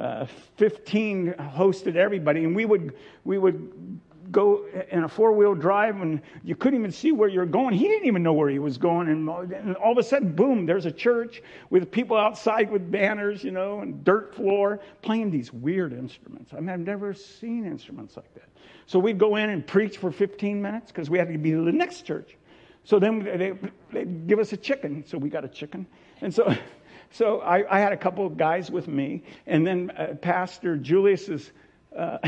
uh, 0.00 0.26
15 0.56 1.34
hosted 1.34 1.94
everybody, 1.96 2.44
and 2.44 2.56
we 2.56 2.64
would, 2.64 2.94
we 3.24 3.38
would 3.38 4.00
go 4.30 4.64
in 4.90 5.04
a 5.04 5.08
four 5.08 5.32
wheel 5.32 5.54
drive 5.54 6.00
and 6.00 6.22
you 6.44 6.54
couldn't 6.54 6.78
even 6.78 6.92
see 6.92 7.12
where 7.12 7.28
you're 7.28 7.46
going. 7.46 7.74
He 7.74 7.88
didn't 7.88 8.06
even 8.06 8.22
know 8.22 8.32
where 8.32 8.48
he 8.48 8.58
was 8.58 8.78
going. 8.78 9.08
And, 9.08 9.28
all 9.28 9.92
of 9.92 9.98
a 9.98 10.02
sudden, 10.02 10.32
boom, 10.32 10.66
there's 10.66 10.86
a 10.86 10.92
church 10.92 11.42
with 11.70 11.90
people 11.90 12.16
outside 12.16 12.70
with 12.70 12.90
banners, 12.90 13.42
you 13.42 13.50
know, 13.50 13.80
and 13.80 14.04
dirt 14.04 14.34
floor 14.34 14.80
playing 15.02 15.30
these 15.30 15.52
weird 15.52 15.92
instruments. 15.92 16.52
I 16.52 16.60
mean, 16.60 16.70
I've 16.70 16.80
never 16.80 17.12
seen 17.12 17.66
instruments 17.66 18.16
like 18.16 18.32
that. 18.34 18.48
So 18.86 18.98
we'd 18.98 19.18
go 19.18 19.36
in 19.36 19.50
and 19.50 19.66
preach 19.66 19.98
for 19.98 20.10
15 20.10 20.62
minutes 20.62 20.92
because 20.92 21.10
we 21.10 21.18
had 21.18 21.28
to 21.28 21.38
be 21.38 21.50
to 21.50 21.64
the 21.64 21.72
next 21.72 22.02
church. 22.02 22.36
So 22.84 22.98
then 22.98 23.24
they, 23.24 23.52
they'd 23.92 24.26
give 24.26 24.38
us 24.38 24.52
a 24.52 24.56
chicken. 24.56 25.04
So 25.06 25.18
we 25.18 25.28
got 25.28 25.44
a 25.44 25.48
chicken. 25.48 25.86
And 26.20 26.32
so. 26.32 26.54
So 27.10 27.40
I, 27.40 27.76
I 27.76 27.80
had 27.80 27.92
a 27.92 27.96
couple 27.96 28.24
of 28.24 28.36
guys 28.36 28.70
with 28.70 28.88
me, 28.88 29.22
and 29.46 29.66
then 29.66 29.90
uh, 29.90 30.14
Pastor 30.20 30.76
Julius's 30.76 31.50
uh, 31.96 32.18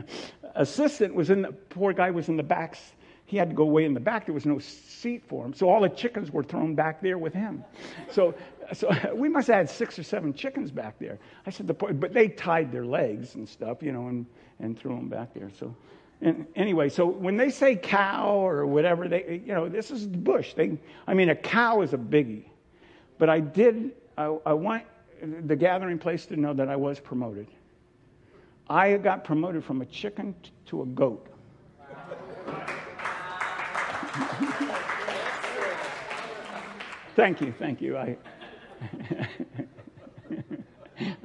assistant 0.54 1.14
was 1.14 1.30
in 1.30 1.42
the 1.42 1.52
poor 1.52 1.92
guy 1.92 2.10
was 2.10 2.28
in 2.28 2.36
the 2.36 2.42
back. 2.42 2.78
He 3.26 3.36
had 3.36 3.50
to 3.50 3.54
go 3.54 3.62
away 3.62 3.84
in 3.84 3.94
the 3.94 4.00
back. 4.00 4.26
There 4.26 4.34
was 4.34 4.46
no 4.46 4.58
seat 4.58 5.22
for 5.26 5.44
him. 5.44 5.54
So 5.54 5.68
all 5.68 5.80
the 5.80 5.88
chickens 5.88 6.30
were 6.30 6.42
thrown 6.42 6.74
back 6.74 7.00
there 7.00 7.18
with 7.18 7.32
him. 7.32 7.64
So, 8.10 8.34
so 8.72 8.94
we 9.14 9.28
must 9.28 9.48
have 9.48 9.56
had 9.56 9.70
six 9.70 9.98
or 9.98 10.02
seven 10.02 10.34
chickens 10.34 10.70
back 10.70 10.98
there. 10.98 11.18
I 11.46 11.50
said, 11.50 11.66
the 11.66 11.74
poor, 11.74 11.92
but 11.92 12.12
they 12.12 12.28
tied 12.28 12.72
their 12.72 12.84
legs 12.84 13.34
and 13.34 13.48
stuff, 13.48 13.82
you 13.82 13.92
know, 13.92 14.08
and, 14.08 14.26
and 14.60 14.78
threw 14.78 14.94
them 14.94 15.08
back 15.08 15.32
there. 15.34 15.50
So, 15.58 15.74
and 16.20 16.46
anyway, 16.56 16.88
so 16.88 17.06
when 17.06 17.36
they 17.36 17.50
say 17.50 17.74
cow 17.74 18.36
or 18.36 18.66
whatever, 18.66 19.08
they, 19.08 19.42
you 19.46 19.54
know, 19.54 19.68
this 19.68 19.90
is 19.90 20.06
bush. 20.06 20.54
They, 20.54 20.78
I 21.06 21.14
mean, 21.14 21.30
a 21.30 21.34
cow 21.34 21.80
is 21.82 21.92
a 21.92 21.98
biggie. 21.98 22.44
But 23.18 23.28
I 23.28 23.40
did, 23.40 23.92
I, 24.16 24.36
I 24.46 24.52
want 24.52 24.84
the 25.46 25.56
gathering 25.56 25.98
place 25.98 26.26
to 26.26 26.36
know 26.36 26.52
that 26.54 26.68
I 26.68 26.76
was 26.76 27.00
promoted. 27.00 27.46
I 28.68 28.96
got 28.96 29.24
promoted 29.24 29.64
from 29.64 29.82
a 29.82 29.86
chicken 29.86 30.34
to 30.66 30.82
a 30.82 30.86
goat. 30.86 31.28
thank 37.16 37.40
you, 37.40 37.52
thank 37.58 37.80
you. 37.80 37.96
I, 37.96 38.16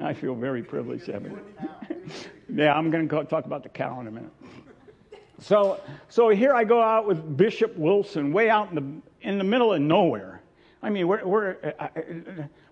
I 0.00 0.14
feel 0.14 0.34
very 0.34 0.62
privileged 0.62 1.08
yeah, 2.50 2.74
I'm 2.74 2.90
going 2.90 3.08
to 3.08 3.24
talk 3.24 3.44
about 3.44 3.62
the 3.62 3.68
cow 3.68 4.00
in 4.00 4.06
a 4.06 4.10
minute. 4.10 4.32
So, 5.40 5.80
so 6.08 6.30
here 6.30 6.54
I 6.54 6.64
go 6.64 6.82
out 6.82 7.06
with 7.06 7.36
Bishop 7.36 7.76
Wilson, 7.76 8.32
way 8.32 8.50
out 8.50 8.70
in 8.70 8.74
the 8.74 9.28
in 9.28 9.38
the 9.38 9.44
middle 9.44 9.72
of 9.72 9.80
nowhere. 9.80 10.40
I 10.82 10.90
mean, 10.90 11.08
we're, 11.08 11.24
we're 11.24 11.56
uh, 11.78 11.88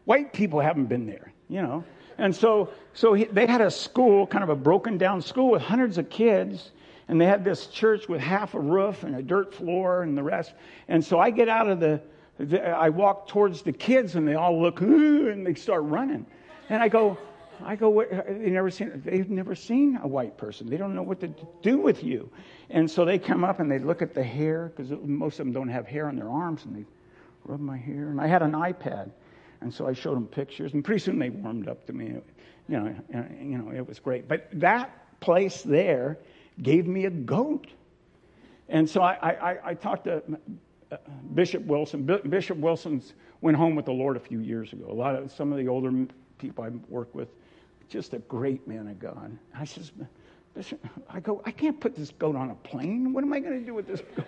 white 0.06 0.32
people 0.32 0.58
haven't 0.58 0.86
been 0.86 1.06
there, 1.06 1.32
you 1.48 1.60
know. 1.60 1.84
And 2.18 2.34
so, 2.34 2.70
so 2.94 3.12
he, 3.12 3.24
they 3.24 3.46
had 3.46 3.60
a 3.60 3.70
school, 3.70 4.26
kind 4.26 4.42
of 4.42 4.48
a 4.48 4.56
broken 4.56 4.96
down 4.96 5.20
school 5.20 5.50
with 5.50 5.60
hundreds 5.60 5.98
of 5.98 6.08
kids. 6.08 6.70
And 7.08 7.20
they 7.20 7.26
had 7.26 7.44
this 7.44 7.68
church 7.68 8.08
with 8.08 8.20
half 8.20 8.54
a 8.54 8.58
roof 8.58 9.04
and 9.04 9.14
a 9.14 9.22
dirt 9.22 9.54
floor 9.54 10.02
and 10.02 10.18
the 10.18 10.22
rest. 10.24 10.54
And 10.88 11.04
so 11.04 11.20
I 11.20 11.30
get 11.30 11.48
out 11.48 11.68
of 11.68 11.78
the, 11.78 12.00
the 12.38 12.68
I 12.68 12.88
walk 12.88 13.28
towards 13.28 13.62
the 13.62 13.72
kids 13.72 14.16
and 14.16 14.26
they 14.26 14.34
all 14.34 14.60
look, 14.60 14.80
and 14.80 15.46
they 15.46 15.54
start 15.54 15.84
running. 15.84 16.26
And 16.68 16.82
I 16.82 16.88
go, 16.88 17.16
I 17.62 17.76
go, 17.76 18.04
they 18.04 18.50
never 18.50 18.70
seen, 18.70 19.02
they've 19.04 19.30
never 19.30 19.54
seen 19.54 20.00
a 20.02 20.08
white 20.08 20.36
person. 20.36 20.68
They 20.68 20.76
don't 20.76 20.96
know 20.96 21.02
what 21.02 21.20
to 21.20 21.30
do 21.62 21.78
with 21.78 22.02
you. 22.02 22.28
And 22.70 22.90
so 22.90 23.04
they 23.04 23.20
come 23.20 23.44
up 23.44 23.60
and 23.60 23.70
they 23.70 23.78
look 23.78 24.02
at 24.02 24.12
the 24.12 24.24
hair, 24.24 24.72
because 24.74 24.90
most 25.04 25.38
of 25.38 25.46
them 25.46 25.52
don't 25.52 25.68
have 25.68 25.86
hair 25.86 26.08
on 26.08 26.16
their 26.16 26.28
arms, 26.28 26.64
and 26.64 26.74
they 26.74 26.84
rub 27.44 27.60
my 27.60 27.76
hair. 27.76 28.08
And 28.08 28.20
I 28.20 28.26
had 28.26 28.42
an 28.42 28.52
iPad. 28.52 29.10
And 29.66 29.74
so 29.74 29.88
I 29.88 29.94
showed 29.94 30.14
them 30.14 30.28
pictures, 30.28 30.74
and 30.74 30.84
pretty 30.84 31.00
soon 31.00 31.18
they 31.18 31.28
warmed 31.28 31.66
up 31.66 31.88
to 31.88 31.92
me. 31.92 32.14
You 32.68 32.78
know, 32.78 32.94
you 33.40 33.58
know, 33.58 33.72
it 33.72 33.84
was 33.84 33.98
great. 33.98 34.28
But 34.28 34.48
that 34.52 35.18
place 35.18 35.62
there 35.62 36.20
gave 36.62 36.86
me 36.86 37.06
a 37.06 37.10
goat. 37.10 37.66
And 38.68 38.88
so 38.88 39.02
I, 39.02 39.14
I, 39.14 39.70
I 39.70 39.74
talked 39.74 40.04
to 40.04 40.22
uh, 40.92 40.98
Bishop 41.34 41.64
Wilson. 41.64 42.04
Bishop 42.28 42.58
Wilson's 42.58 43.14
went 43.40 43.56
home 43.56 43.74
with 43.74 43.86
the 43.86 43.92
Lord 43.92 44.16
a 44.16 44.20
few 44.20 44.38
years 44.38 44.72
ago. 44.72 44.86
A 44.88 44.94
lot 44.94 45.16
of 45.16 45.32
some 45.32 45.50
of 45.50 45.58
the 45.58 45.66
older 45.66 45.90
people 46.38 46.62
I 46.62 46.68
work 46.88 47.12
with, 47.12 47.30
just 47.88 48.14
a 48.14 48.20
great 48.20 48.68
man 48.68 48.86
of 48.86 49.00
God. 49.00 49.36
I 49.52 49.64
says, 49.64 49.90
I 51.10 51.18
go, 51.18 51.42
I 51.44 51.50
can't 51.50 51.80
put 51.80 51.96
this 51.96 52.12
goat 52.20 52.36
on 52.36 52.50
a 52.50 52.54
plane. 52.54 53.12
What 53.12 53.24
am 53.24 53.32
I 53.32 53.40
going 53.40 53.58
to 53.58 53.66
do 53.66 53.74
with 53.74 53.88
this 53.88 54.02
goat? 54.14 54.26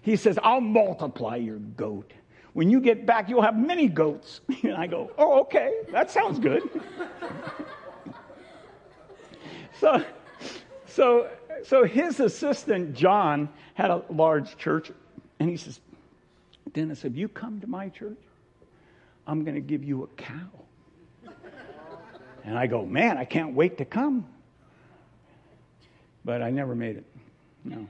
He 0.00 0.16
says, 0.16 0.38
I'll 0.42 0.62
multiply 0.62 1.36
your 1.36 1.58
goat. 1.58 2.14
When 2.54 2.70
you 2.70 2.80
get 2.80 3.04
back, 3.04 3.28
you'll 3.28 3.42
have 3.42 3.58
many 3.58 3.88
goats. 3.88 4.40
And 4.62 4.74
I 4.74 4.86
go, 4.86 5.10
Oh, 5.18 5.40
okay, 5.42 5.82
that 5.90 6.10
sounds 6.10 6.38
good. 6.38 6.62
so, 9.78 10.02
so, 10.86 11.28
so 11.64 11.84
his 11.84 12.20
assistant, 12.20 12.94
John, 12.94 13.48
had 13.74 13.90
a 13.90 14.02
large 14.08 14.56
church, 14.56 14.90
and 15.38 15.50
he 15.50 15.56
says, 15.56 15.80
Dennis, 16.72 17.04
if 17.04 17.16
you 17.16 17.28
come 17.28 17.60
to 17.60 17.66
my 17.66 17.88
church, 17.88 18.18
I'm 19.26 19.44
going 19.44 19.54
to 19.56 19.60
give 19.60 19.84
you 19.84 20.04
a 20.04 20.06
cow. 20.16 21.34
And 22.44 22.58
I 22.58 22.66
go, 22.66 22.84
Man, 22.84 23.16
I 23.18 23.24
can't 23.24 23.54
wait 23.54 23.78
to 23.78 23.84
come. 23.84 24.26
But 26.24 26.42
I 26.42 26.50
never 26.50 26.74
made 26.74 26.96
it. 26.96 27.04
No. 27.64 27.86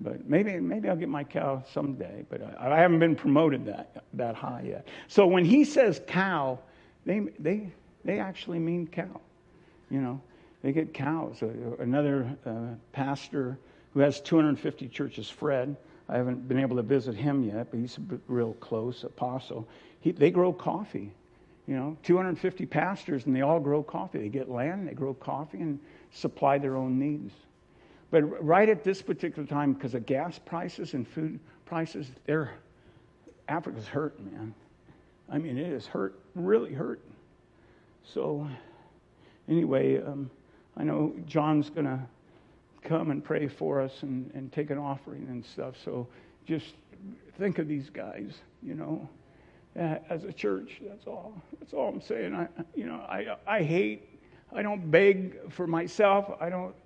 But 0.00 0.28
maybe, 0.28 0.58
maybe 0.58 0.88
I'll 0.88 0.96
get 0.96 1.08
my 1.08 1.24
cow 1.24 1.62
someday, 1.72 2.24
but 2.28 2.42
I, 2.42 2.72
I 2.72 2.80
haven't 2.80 2.98
been 2.98 3.14
promoted 3.14 3.64
that, 3.66 4.04
that 4.14 4.34
high 4.34 4.64
yet. 4.66 4.86
So 5.08 5.26
when 5.26 5.44
he 5.44 5.64
says 5.64 6.00
cow, 6.06 6.58
they, 7.06 7.20
they, 7.38 7.70
they 8.04 8.18
actually 8.18 8.58
mean 8.58 8.86
cow. 8.86 9.20
You 9.90 10.00
know, 10.00 10.20
they 10.62 10.72
get 10.72 10.92
cows. 10.92 11.42
Uh, 11.42 11.76
another 11.78 12.36
uh, 12.44 12.74
pastor 12.92 13.58
who 13.92 14.00
has 14.00 14.20
250 14.20 14.88
churches, 14.88 15.30
Fred, 15.30 15.76
I 16.08 16.16
haven't 16.16 16.48
been 16.48 16.58
able 16.58 16.76
to 16.76 16.82
visit 16.82 17.14
him 17.14 17.42
yet, 17.44 17.68
but 17.70 17.78
he's 17.80 17.96
a 17.96 18.18
real 18.26 18.54
close 18.54 19.04
apostle. 19.04 19.68
He, 20.00 20.12
they 20.12 20.30
grow 20.30 20.52
coffee. 20.52 21.12
You 21.66 21.76
know, 21.76 21.96
250 22.02 22.66
pastors, 22.66 23.24
and 23.24 23.34
they 23.34 23.40
all 23.40 23.58
grow 23.58 23.82
coffee. 23.82 24.18
They 24.18 24.28
get 24.28 24.50
land, 24.50 24.86
they 24.86 24.92
grow 24.92 25.14
coffee, 25.14 25.60
and 25.60 25.78
supply 26.12 26.58
their 26.58 26.76
own 26.76 26.98
needs. 26.98 27.32
But 28.14 28.44
right 28.44 28.68
at 28.68 28.84
this 28.84 29.02
particular 29.02 29.44
time, 29.44 29.72
because 29.72 29.96
of 29.96 30.06
gas 30.06 30.38
prices 30.38 30.94
and 30.94 31.04
food 31.04 31.40
prices, 31.64 32.06
they're, 32.26 32.52
Africa's 33.48 33.88
hurt, 33.88 34.16
man. 34.20 34.54
I 35.28 35.38
mean, 35.38 35.58
it 35.58 35.72
is 35.72 35.88
hurt, 35.88 36.20
really 36.36 36.72
hurt. 36.72 37.00
So, 38.04 38.48
anyway, 39.48 40.00
um, 40.00 40.30
I 40.76 40.84
know 40.84 41.12
John's 41.26 41.70
going 41.70 41.86
to 41.86 41.98
come 42.84 43.10
and 43.10 43.24
pray 43.24 43.48
for 43.48 43.80
us 43.80 44.04
and, 44.04 44.30
and 44.32 44.52
take 44.52 44.70
an 44.70 44.78
offering 44.78 45.26
and 45.28 45.44
stuff. 45.44 45.74
So 45.84 46.06
just 46.46 46.74
think 47.36 47.58
of 47.58 47.66
these 47.66 47.90
guys, 47.90 48.42
you 48.62 48.76
know, 48.76 49.08
as 49.74 50.22
a 50.22 50.32
church. 50.32 50.80
That's 50.86 51.08
all. 51.08 51.34
That's 51.58 51.72
all 51.72 51.88
I'm 51.88 52.00
saying. 52.00 52.32
I, 52.32 52.46
you 52.76 52.86
know, 52.86 53.04
I, 53.08 53.38
I 53.44 53.64
hate, 53.64 54.08
I 54.52 54.62
don't 54.62 54.88
beg 54.88 55.50
for 55.50 55.66
myself. 55.66 56.30
I 56.40 56.48
don't, 56.48 56.76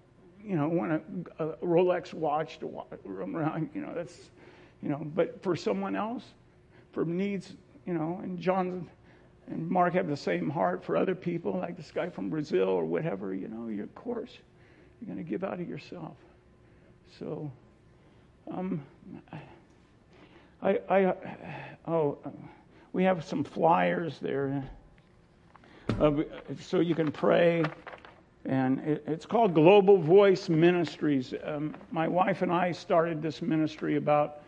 you 0.49 0.57
know, 0.57 0.67
want 0.67 1.03
a, 1.39 1.45
a 1.45 1.57
Rolex 1.59 2.15
watch 2.15 2.59
to 2.61 2.83
run 3.05 3.37
around, 3.37 3.69
you 3.75 3.83
know, 3.83 3.93
that's, 3.95 4.31
you 4.83 4.89
know, 4.89 5.07
but 5.15 5.43
for 5.43 5.55
someone 5.55 5.95
else, 5.95 6.25
for 6.93 7.05
needs, 7.05 7.53
you 7.85 7.93
know, 7.93 8.19
and 8.23 8.39
John 8.39 8.89
and 9.49 9.69
Mark 9.69 9.93
have 9.93 10.09
the 10.09 10.17
same 10.17 10.49
heart 10.49 10.83
for 10.83 10.97
other 10.97 11.15
people, 11.15 11.59
like 11.59 11.77
this 11.77 11.91
guy 11.91 12.09
from 12.09 12.31
Brazil 12.31 12.69
or 12.69 12.87
whatever, 12.87 13.35
you 13.35 13.49
know, 13.49 13.69
of 13.83 13.95
course, 13.95 14.39
you're 15.01 15.15
going 15.15 15.23
to 15.23 15.31
give 15.31 15.45
out 15.45 15.61
of 15.61 15.69
yourself. 15.69 16.17
So, 17.19 17.53
um, 18.51 18.83
I, 20.63 20.81
I, 20.89 21.15
oh, 21.87 22.17
we 22.95 23.05
have 23.05 23.23
some 23.23 23.45
flyers 23.45 24.19
there, 24.19 24.65
uh, 26.01 26.23
so 26.59 26.81
you 26.81 26.95
can 26.95 27.13
pray, 27.13 27.65
and 28.49 28.81
it, 28.81 29.05
it's 29.07 29.27
called 29.27 29.53
Global 29.53 29.99
Voice 29.99 30.49
Ministries. 30.49 31.35
Um, 31.45 31.75
my 31.93 32.09
wife 32.09 32.41
and 32.41 32.51
I 32.51 32.73
started 32.73 33.21
this 33.21 33.43
ministry 33.43 33.97
about 33.97 34.41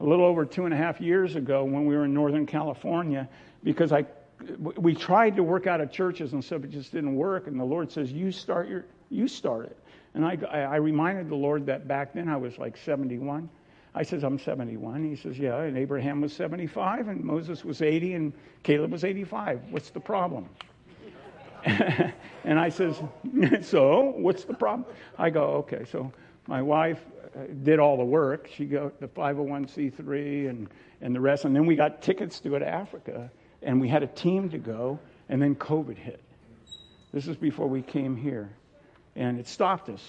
a 0.00 0.04
little 0.04 0.24
over 0.24 0.46
two 0.46 0.64
and 0.64 0.72
a 0.72 0.76
half 0.76 1.00
years 1.00 1.36
ago 1.36 1.62
when 1.62 1.84
we 1.84 1.94
were 1.94 2.06
in 2.06 2.14
Northern 2.14 2.46
California 2.46 3.28
because 3.62 3.92
I 3.92 4.06
we 4.58 4.92
tried 4.92 5.36
to 5.36 5.44
work 5.44 5.68
out 5.68 5.80
of 5.80 5.92
churches 5.92 6.32
and 6.32 6.44
stuff, 6.44 6.64
it 6.64 6.70
just 6.70 6.90
didn't 6.90 7.14
work. 7.14 7.46
And 7.46 7.60
the 7.60 7.64
Lord 7.64 7.92
says, 7.92 8.10
"You 8.10 8.32
start 8.32 8.68
your, 8.68 8.86
you 9.08 9.28
start 9.28 9.66
it." 9.66 9.78
And 10.14 10.24
I, 10.24 10.34
I 10.50 10.76
reminded 10.76 11.28
the 11.28 11.36
Lord 11.36 11.66
that 11.66 11.86
back 11.86 12.12
then 12.12 12.28
I 12.28 12.36
was 12.36 12.58
like 12.58 12.76
71. 12.76 13.48
I 13.94 14.02
says, 14.02 14.24
I'm 14.24 14.38
71. 14.38 15.04
He 15.04 15.16
says, 15.16 15.38
Yeah, 15.38 15.60
and 15.60 15.76
Abraham 15.76 16.20
was 16.22 16.32
75, 16.32 17.08
and 17.08 17.22
Moses 17.22 17.64
was 17.64 17.82
80, 17.82 18.14
and 18.14 18.32
Caleb 18.62 18.90
was 18.90 19.04
85. 19.04 19.60
What's 19.70 19.90
the 19.90 20.00
problem? 20.00 20.48
and 22.44 22.58
I 22.58 22.68
says, 22.68 23.00
So, 23.62 24.14
what's 24.16 24.44
the 24.44 24.54
problem? 24.54 24.86
I 25.18 25.30
go, 25.30 25.66
Okay. 25.68 25.84
So 25.90 26.12
my 26.46 26.62
wife 26.62 27.00
uh, 27.36 27.40
did 27.62 27.78
all 27.78 27.96
the 27.96 28.04
work. 28.04 28.48
She 28.54 28.64
got 28.64 29.00
the 29.00 29.08
501c3 29.08 30.48
and, 30.50 30.68
and 31.00 31.14
the 31.14 31.20
rest. 31.20 31.44
And 31.44 31.54
then 31.54 31.66
we 31.66 31.76
got 31.76 32.02
tickets 32.02 32.40
to 32.40 32.48
go 32.50 32.58
to 32.58 32.68
Africa, 32.68 33.30
and 33.62 33.80
we 33.80 33.88
had 33.88 34.02
a 34.02 34.08
team 34.08 34.50
to 34.50 34.58
go, 34.58 34.98
and 35.28 35.40
then 35.40 35.54
COVID 35.54 35.96
hit. 35.96 36.20
This 37.12 37.28
is 37.28 37.36
before 37.36 37.68
we 37.68 37.82
came 37.82 38.16
here 38.16 38.50
and 39.16 39.38
it 39.38 39.46
stopped 39.46 39.88
us, 39.88 40.02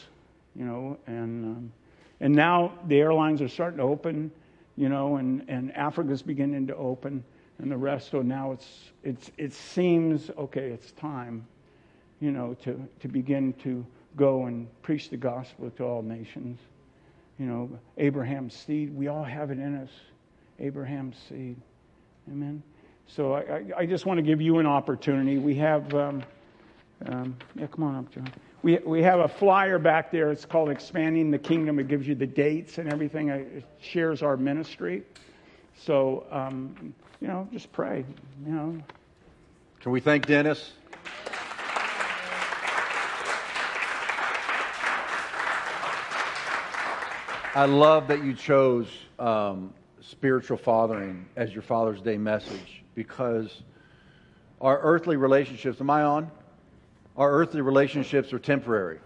you 0.56 0.66
know. 0.66 0.98
And 1.08 1.46
um, 1.46 1.72
and 2.20 2.34
now 2.34 2.74
the 2.88 3.00
airlines 3.00 3.42
are 3.42 3.48
starting 3.48 3.78
to 3.78 3.84
open, 3.84 4.32
you 4.76 4.90
know, 4.90 5.18
and 5.18 5.46
and 5.48 5.76
Africa's 5.76 6.22
beginning 6.22 6.68
to 6.68 6.76
open, 6.76 7.24
and 7.60 7.72
the 7.72 7.78
rest. 7.78 8.12
So 8.12 8.22
now 8.22 8.52
it's 8.52 8.92
it's 9.04 9.32
it 9.38 9.54
seems 9.54 10.30
okay. 10.38 10.70
It's 10.70 10.92
time, 10.92 11.46
you 12.20 12.32
know, 12.32 12.56
to 12.64 12.88
to 13.00 13.08
begin 13.08 13.54
to 13.64 13.86
go 14.16 14.46
and 14.46 14.68
preach 14.82 15.10
the 15.10 15.18
gospel 15.18 15.70
to 15.72 15.84
all 15.84 16.02
nations. 16.02 16.60
You 17.40 17.48
know, 17.48 17.80
Abraham's 17.98 18.54
seed. 18.54 18.96
We 18.96 19.08
all 19.08 19.24
have 19.24 19.50
it 19.52 19.58
in 19.58 19.76
us. 19.76 19.90
Abraham's 20.60 21.18
seed. 21.30 21.58
Amen. 22.30 22.62
So 23.08 23.34
I, 23.34 23.64
I, 23.76 23.86
just 23.86 24.06
want 24.06 24.20
to 24.20 24.22
give 24.22 24.40
you 24.40 24.60
an 24.60 24.66
opportunity. 24.66 25.38
We 25.38 25.56
have, 25.56 25.94
um, 25.94 26.24
um, 27.08 27.36
yeah, 27.56 27.68
come 27.68 27.84
on 27.84 27.96
up, 27.96 28.12
John 28.14 28.32
we, 28.64 28.78
we 28.78 29.04
have 29.04 29.20
a 29.20 29.28
flyer 29.28 29.78
back 29.78 30.10
there. 30.10 30.32
It's 30.32 30.46
called 30.46 30.70
Expanding 30.70 31.30
the 31.30 31.38
Kingdom. 31.38 31.80
It 31.80 31.90
gives 31.90 32.08
you 32.08 32.16
the 32.16 32.26
dates 32.26 32.78
and 32.78 32.92
everything. 32.92 33.30
It 33.30 33.66
shares 33.80 34.24
our 34.24 34.38
ministry. 34.38 35.04
So, 35.78 36.26
um, 36.32 36.96
you 37.24 37.30
know, 37.30 37.48
just 37.54 37.72
pray. 37.72 38.04
You 38.46 38.52
know. 38.52 38.84
Can 39.80 39.94
we 39.94 40.02
thank 40.02 40.26
Dennis? 40.28 40.74
I 47.56 47.66
love 47.66 48.10
that 48.10 48.26
you 48.26 48.34
chose 48.34 48.88
um, 49.20 49.74
spiritual 50.02 50.58
fathering 50.58 51.26
as 51.38 51.54
your 51.54 51.62
Father's 51.62 52.02
Day 52.02 52.18
message 52.18 52.84
because 52.94 53.64
our 54.60 54.80
earthly 54.82 55.16
relationships. 55.16 55.80
Am 55.80 55.90
I 55.90 56.04
on? 56.04 56.30
our 57.16 57.32
earthly 57.32 57.62
relationships 57.62 58.34
are 58.34 58.40
temporary. 58.40 59.00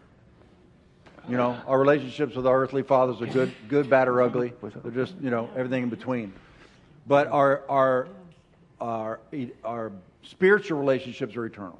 You 1.27 1.35
know, 1.35 1.57
our 1.67 1.77
relationships 1.77 2.37
with 2.37 2.47
our 2.47 2.63
earthly 2.63 2.83
fathers 2.83 3.21
are 3.21 3.25
good, 3.25 3.51
good, 3.67 3.89
bad, 3.89 4.07
or 4.07 4.21
ugly. 4.21 4.53
They're 4.81 4.91
just, 4.91 5.15
you 5.21 5.29
know, 5.29 5.49
everything 5.57 5.83
in 5.83 5.89
between. 5.89 6.31
But 7.07 7.27
our, 7.27 7.63
our, 7.69 8.07
our, 8.81 9.19
our 9.63 9.91
spiritual 10.23 10.79
relationships 10.79 11.35
are 11.35 11.45
eternal. 11.45 11.79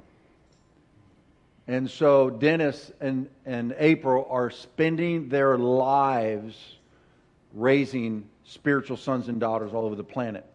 And 1.66 1.90
so 1.90 2.30
Dennis 2.30 2.90
and, 3.00 3.28
and 3.44 3.74
April 3.78 4.26
are 4.30 4.50
spending 4.50 5.28
their 5.28 5.58
lives 5.58 6.56
raising 7.52 8.24
spiritual 8.44 8.96
sons 8.96 9.28
and 9.28 9.38
daughters 9.38 9.74
all 9.74 9.84
over 9.84 9.94
the 9.94 10.04
planet. 10.04 10.46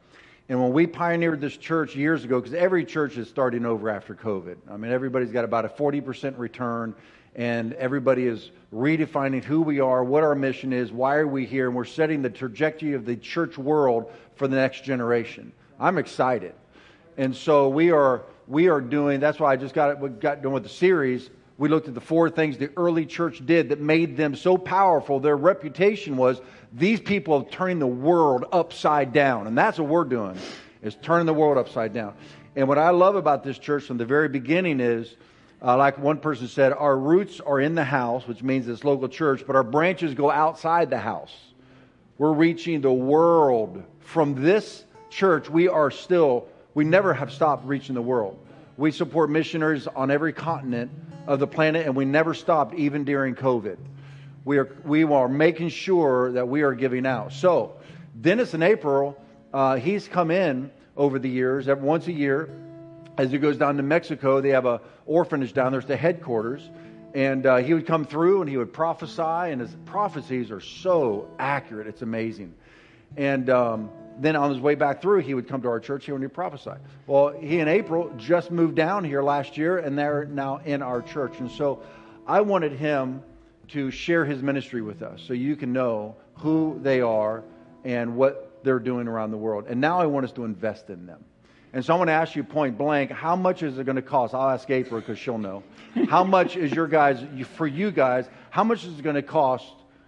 And 0.49 0.61
when 0.61 0.73
we 0.73 0.87
pioneered 0.87 1.39
this 1.39 1.55
church 1.55 1.95
years 1.95 2.23
ago, 2.23 2.39
because 2.39 2.55
every 2.55 2.83
church 2.83 3.17
is 3.17 3.29
starting 3.29 3.65
over 3.65 3.89
after 3.89 4.15
COVID, 4.15 4.57
I 4.69 4.77
mean, 4.77 4.91
everybody's 4.91 5.31
got 5.31 5.45
about 5.45 5.65
a 5.65 5.69
40% 5.69 6.37
return, 6.37 6.95
and 7.35 7.73
everybody 7.73 8.27
is 8.27 8.51
redefining 8.73 9.43
who 9.43 9.61
we 9.61 9.79
are, 9.79 10.03
what 10.03 10.23
our 10.23 10.35
mission 10.35 10.73
is, 10.73 10.91
why 10.91 11.15
are 11.15 11.27
we 11.27 11.45
here, 11.45 11.67
and 11.67 11.75
we're 11.75 11.85
setting 11.85 12.21
the 12.21 12.29
trajectory 12.29 12.93
of 12.93 13.05
the 13.05 13.15
church 13.15 13.57
world 13.57 14.11
for 14.35 14.47
the 14.47 14.55
next 14.55 14.83
generation. 14.83 15.51
I'm 15.79 15.97
excited. 15.97 16.53
And 17.17 17.35
so 17.35 17.69
we 17.69 17.91
are, 17.91 18.23
we 18.47 18.67
are 18.67 18.81
doing, 18.81 19.19
that's 19.19 19.39
why 19.39 19.53
I 19.53 19.55
just 19.55 19.75
got, 19.75 20.19
got 20.19 20.41
done 20.41 20.53
with 20.53 20.63
the 20.63 20.69
series. 20.69 21.29
We 21.57 21.69
looked 21.69 21.87
at 21.87 21.93
the 21.93 22.01
four 22.01 22.29
things 22.29 22.57
the 22.57 22.71
early 22.77 23.05
church 23.05 23.45
did 23.45 23.69
that 23.69 23.79
made 23.79 24.17
them 24.17 24.35
so 24.35 24.57
powerful. 24.57 25.19
Their 25.19 25.37
reputation 25.37 26.17
was 26.17 26.41
these 26.71 26.99
people 26.99 27.35
are 27.35 27.49
turning 27.51 27.79
the 27.79 27.87
world 27.87 28.45
upside 28.51 29.13
down. 29.13 29.45
And 29.45 29.55
that's 29.57 29.77
what 29.77 29.87
we're 29.87 30.03
doing, 30.03 30.37
is 30.81 30.95
turning 31.01 31.27
the 31.27 31.33
world 31.33 31.57
upside 31.57 31.93
down. 31.93 32.15
And 32.55 32.67
what 32.67 32.79
I 32.79 32.89
love 32.89 33.15
about 33.15 33.43
this 33.43 33.59
church 33.59 33.83
from 33.83 33.97
the 33.97 34.05
very 34.05 34.29
beginning 34.29 34.79
is, 34.79 35.15
uh, 35.63 35.77
like 35.77 35.97
one 35.97 36.17
person 36.17 36.47
said, 36.47 36.73
our 36.73 36.97
roots 36.97 37.39
are 37.39 37.59
in 37.59 37.75
the 37.75 37.83
house, 37.83 38.27
which 38.27 38.43
means 38.43 38.67
it's 38.67 38.83
local 38.83 39.07
church, 39.07 39.43
but 39.47 39.55
our 39.55 39.63
branches 39.63 40.13
go 40.13 40.29
outside 40.29 40.89
the 40.89 40.97
house. 40.97 41.33
We're 42.17 42.33
reaching 42.33 42.81
the 42.81 42.93
world. 42.93 43.83
From 43.99 44.43
this 44.43 44.85
church, 45.09 45.49
we 45.49 45.67
are 45.67 45.89
still, 45.89 46.47
we 46.73 46.83
never 46.83 47.13
have 47.13 47.31
stopped 47.31 47.65
reaching 47.65 47.95
the 47.95 48.01
world. 48.01 48.37
We 48.77 48.91
support 48.91 49.29
missionaries 49.29 49.87
on 49.87 50.11
every 50.11 50.33
continent 50.33 50.91
of 51.27 51.39
the 51.39 51.47
planet, 51.47 51.85
and 51.85 51.95
we 51.95 52.05
never 52.05 52.33
stopped, 52.33 52.75
even 52.75 53.05
during 53.05 53.35
COVID 53.35 53.77
we 54.45 54.57
are, 54.57 54.75
we 54.83 55.03
are 55.03 55.27
making 55.27 55.69
sure 55.69 56.31
that 56.33 56.47
we 56.47 56.63
are 56.63 56.73
giving 56.73 57.05
out. 57.05 57.33
So, 57.33 57.77
Dennis 58.19 58.53
and 58.53 58.63
April, 58.63 59.17
uh, 59.53 59.77
he's 59.77 60.07
come 60.07 60.31
in 60.31 60.71
over 60.97 61.19
the 61.19 61.29
years, 61.29 61.67
every 61.67 61.85
once 61.85 62.07
a 62.07 62.11
year. 62.11 62.49
As 63.17 63.31
he 63.31 63.37
goes 63.37 63.57
down 63.57 63.77
to 63.77 63.83
Mexico, 63.83 64.41
they 64.41 64.49
have 64.49 64.65
a 64.65 64.81
orphanage 65.05 65.53
down 65.53 65.71
there. 65.71 65.79
It's 65.79 65.87
the 65.87 65.95
headquarters. 65.95 66.69
And 67.13 67.45
uh, 67.45 67.57
he 67.57 67.75
would 67.75 67.85
come 67.85 68.05
through 68.05 68.41
and 68.41 68.49
he 68.49 68.57
would 68.57 68.73
prophesy, 68.73 69.21
and 69.21 69.61
his 69.61 69.75
prophecies 69.85 70.49
are 70.49 70.59
so 70.59 71.29
accurate. 71.37 71.85
It's 71.85 72.01
amazing. 72.01 72.55
And 73.15 73.51
um, 73.51 73.91
then 74.19 74.35
on 74.35 74.49
his 74.49 74.59
way 74.59 74.73
back 74.73 75.01
through, 75.01 75.19
he 75.19 75.35
would 75.35 75.47
come 75.47 75.61
to 75.61 75.67
our 75.67 75.79
church 75.79 76.05
here 76.05 76.15
and 76.15 76.23
he'd 76.23 76.33
prophesy. 76.33 76.71
Well, 77.05 77.29
he 77.29 77.59
and 77.59 77.69
April 77.69 78.11
just 78.17 78.49
moved 78.49 78.75
down 78.75 79.03
here 79.03 79.21
last 79.21 79.57
year, 79.57 79.77
and 79.77 79.97
they're 79.97 80.25
now 80.25 80.61
in 80.65 80.81
our 80.81 81.03
church. 81.03 81.39
And 81.39 81.51
so 81.51 81.83
I 82.25 82.41
wanted 82.41 82.71
him 82.71 83.21
to 83.69 83.91
share 83.91 84.25
his 84.25 84.41
ministry 84.41 84.81
with 84.81 85.03
us 85.03 85.21
so 85.21 85.33
you 85.33 85.55
can 85.55 85.71
know 85.71 86.15
who 86.35 86.79
they 86.81 87.01
are 87.01 87.43
and 87.83 88.15
what 88.15 88.63
they're 88.63 88.79
doing 88.79 89.07
around 89.07 89.29
the 89.29 89.37
world. 89.37 89.65
And 89.67 89.79
now 89.79 89.99
I 89.99 90.07
want 90.07 90.25
us 90.25 90.31
to 90.33 90.45
invest 90.45 90.89
in 90.89 91.05
them. 91.05 91.23
And 91.73 91.83
so 91.83 91.95
I 91.95 91.97
want 91.97 92.07
to 92.07 92.13
ask 92.13 92.35
you 92.35 92.43
point 92.43 92.77
blank, 92.77 93.11
how 93.11 93.35
much 93.35 93.63
is 93.63 93.79
it 93.79 93.85
going 93.85 93.95
to 93.95 94.01
cost? 94.01 94.33
I'll 94.35 94.49
ask 94.49 94.69
April 94.69 94.99
because 95.01 95.17
she'll 95.17 95.39
know. 95.39 95.63
How 96.07 96.23
much 96.37 96.55
is 96.55 96.71
your 96.71 96.87
guys, 96.87 97.23
for 97.55 97.65
you 97.65 97.91
guys, 97.91 98.29
how 98.51 98.63
much 98.63 98.85
is 98.85 98.99
it 98.99 99.01
going 99.01 99.15
to 99.15 99.23
cost, 99.23 99.65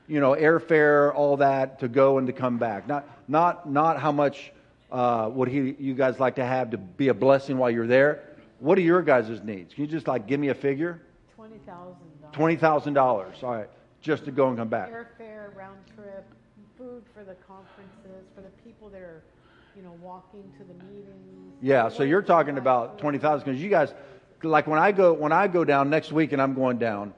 you 0.08 0.20
know, 0.20 0.34
airfare, 0.34 1.14
all 1.14 1.38
that, 1.38 1.80
to 1.80 1.88
go 1.88 2.20
and 2.20 2.28
to 2.28 2.34
come 2.34 2.60
back? 2.60 2.88
Not, 2.88 3.10
not, 3.28 3.70
not 3.70 4.00
how 4.00 4.12
much 4.12 4.52
uh, 4.92 5.30
would 5.34 5.50
he, 5.50 5.76
you 5.80 5.94
guys 5.94 6.20
like 6.20 6.36
to 6.36 6.46
have 6.46 6.70
to 6.72 6.78
be 6.78 7.10
a 7.10 7.14
blessing 7.14 7.58
while 7.58 7.72
you're 7.72 7.88
there. 7.88 8.24
What 8.60 8.78
are 8.78 8.82
your 8.82 9.02
guys' 9.02 9.42
needs? 9.44 9.74
Can 9.74 9.84
you 9.84 9.90
just 9.90 10.08
like 10.08 10.28
give 10.28 10.40
me 10.40 10.50
a 10.50 10.56
figure? 10.56 11.02
Twenty 11.36 11.58
thousand 11.66 12.22
dollars. 12.22 12.34
Twenty 12.36 12.56
thousand 12.56 12.94
dollars. 12.94 13.36
All 13.44 13.56
right, 13.56 13.70
just 14.02 14.26
to 14.26 14.32
go 14.32 14.48
and 14.48 14.58
come 14.58 14.70
back. 14.70 14.90
Airfare, 14.90 15.54
round 15.56 15.80
trip, 15.96 16.26
food 16.78 17.04
for 17.14 17.24
the 17.24 17.36
conferences, 17.48 18.26
for 18.34 18.42
the 18.42 18.50
people 18.64 18.90
that 18.90 19.02
are, 19.02 19.24
you 19.76 19.82
know, 19.82 19.98
walking 20.02 20.44
to 20.58 20.64
the 20.64 20.74
meetings. 20.86 21.54
Yeah, 21.62 21.90
so 21.90 22.04
you're 22.04 22.22
talking 22.22 22.58
about 22.58 22.98
twenty 22.98 23.18
thousand 23.18 23.46
because 23.46 23.62
you 23.62 23.70
guys, 23.70 23.94
like 24.44 24.68
when 24.68 24.80
I 24.80 24.92
go 24.92 25.14
when 25.14 25.32
I 25.32 25.48
go 25.48 25.66
down 25.66 25.90
next 25.90 26.12
week 26.12 26.32
and 26.32 26.42
I'm 26.42 26.54
going 26.54 26.78
down, 26.78 27.14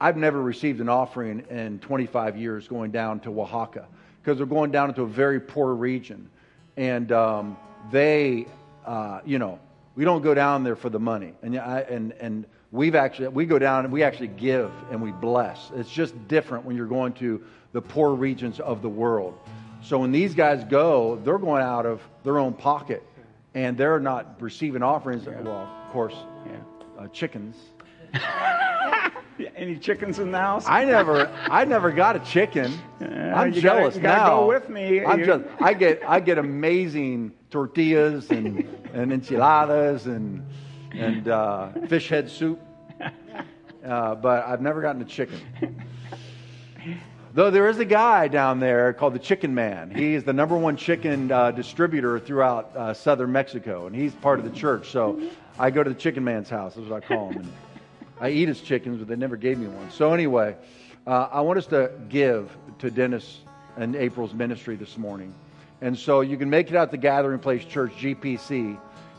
I've 0.00 0.16
never 0.16 0.40
received 0.40 0.80
an 0.80 0.88
offering 0.88 1.44
in 1.50 1.80
25 1.80 2.36
years 2.36 2.68
going 2.68 2.92
down 2.92 3.20
to 3.20 3.40
Oaxaca 3.40 3.88
because 4.22 4.38
they're 4.38 4.46
going 4.46 4.70
down 4.70 4.90
into 4.90 5.02
a 5.02 5.06
very 5.08 5.40
poor 5.40 5.74
region, 5.74 6.30
and 6.76 7.10
um, 7.10 7.56
they, 7.90 8.46
uh, 8.86 9.20
you 9.24 9.38
know, 9.38 9.58
we 9.96 10.04
don't 10.04 10.22
go 10.22 10.34
down 10.34 10.62
there 10.62 10.76
for 10.76 10.90
the 10.90 11.00
money, 11.00 11.34
and 11.42 11.58
I, 11.58 11.80
and 11.80 12.12
and 12.20 12.46
we've 12.70 12.94
actually 12.94 13.28
we 13.28 13.44
go 13.44 13.58
down 13.58 13.84
and 13.84 13.92
we 13.92 14.04
actually 14.04 14.28
give 14.28 14.70
and 14.92 15.02
we 15.02 15.10
bless. 15.10 15.70
It's 15.74 15.90
just 15.90 16.28
different 16.28 16.64
when 16.64 16.76
you're 16.76 16.86
going 16.86 17.14
to 17.14 17.42
the 17.72 17.82
poor 17.82 18.14
regions 18.14 18.60
of 18.60 18.82
the 18.82 18.88
world. 18.88 19.38
So 19.80 19.98
when 19.98 20.12
these 20.12 20.34
guys 20.34 20.64
go, 20.64 21.16
they're 21.24 21.38
going 21.38 21.62
out 21.62 21.86
of 21.86 22.02
their 22.24 22.38
own 22.38 22.52
pocket, 22.52 23.02
and 23.54 23.76
they're 23.76 24.00
not 24.00 24.40
receiving 24.40 24.82
offerings. 24.82 25.26
Well, 25.26 25.48
of 25.48 25.92
course, 25.92 26.14
Yeah. 26.46 27.02
uh, 27.04 27.08
chickens. 27.08 27.56
Any 29.56 29.76
chickens 29.76 30.18
in 30.18 30.32
the 30.32 30.38
house? 30.38 30.64
I 30.66 30.84
never, 30.84 31.28
I 31.48 31.64
never 31.64 31.92
got 31.92 32.16
a 32.16 32.18
chicken. 32.20 32.72
Yeah, 33.00 33.40
I'm 33.40 33.52
jealous 33.52 33.94
gotta 33.96 34.18
now. 34.18 34.28
go 34.40 34.48
with 34.48 34.68
me. 34.68 35.04
I'm 35.04 35.24
just, 35.24 35.44
I 35.60 35.74
get, 35.74 36.02
I 36.06 36.18
get 36.18 36.38
amazing 36.38 37.32
tortillas 37.50 38.30
and, 38.30 38.66
and 38.92 39.12
enchiladas 39.12 40.06
and 40.06 40.44
and 40.92 41.28
uh, 41.28 41.68
fish 41.86 42.08
head 42.08 42.28
soup, 42.30 42.58
uh, 43.86 44.14
but 44.16 44.44
I've 44.46 44.60
never 44.62 44.80
gotten 44.82 45.02
a 45.02 45.04
chicken. 45.04 45.38
Though 47.38 47.52
there 47.52 47.68
is 47.68 47.78
a 47.78 47.84
guy 47.84 48.26
down 48.26 48.58
there 48.58 48.92
called 48.92 49.14
the 49.14 49.20
Chicken 49.20 49.54
Man. 49.54 49.92
He 49.92 50.14
is 50.14 50.24
the 50.24 50.32
number 50.32 50.58
one 50.58 50.76
chicken 50.76 51.30
uh, 51.30 51.52
distributor 51.52 52.18
throughout 52.18 52.74
uh, 52.74 52.92
southern 52.92 53.30
Mexico, 53.30 53.86
and 53.86 53.94
he's 53.94 54.12
part 54.12 54.40
of 54.40 54.44
the 54.44 54.50
church. 54.50 54.90
So 54.90 55.22
I 55.56 55.70
go 55.70 55.84
to 55.84 55.88
the 55.88 55.94
Chicken 55.94 56.24
Man's 56.24 56.48
house. 56.50 56.74
That's 56.74 56.88
what 56.88 57.00
I 57.00 57.06
call 57.06 57.30
him. 57.30 57.42
And 57.42 57.52
I 58.20 58.30
eat 58.30 58.48
his 58.48 58.60
chickens, 58.60 58.98
but 58.98 59.06
they 59.06 59.14
never 59.14 59.36
gave 59.36 59.56
me 59.56 59.68
one. 59.68 59.88
So 59.92 60.12
anyway, 60.12 60.56
uh, 61.06 61.28
I 61.30 61.40
want 61.42 61.60
us 61.60 61.66
to 61.66 61.92
give 62.08 62.50
to 62.80 62.90
Dennis 62.90 63.42
and 63.76 63.94
April's 63.94 64.34
ministry 64.34 64.74
this 64.74 64.98
morning. 64.98 65.32
And 65.80 65.96
so 65.96 66.22
you 66.22 66.36
can 66.38 66.50
make 66.50 66.70
it 66.70 66.74
out 66.74 66.90
to 66.90 66.96
Gathering 66.96 67.38
Place 67.38 67.64
Church, 67.64 67.92
GPC. 67.92 68.76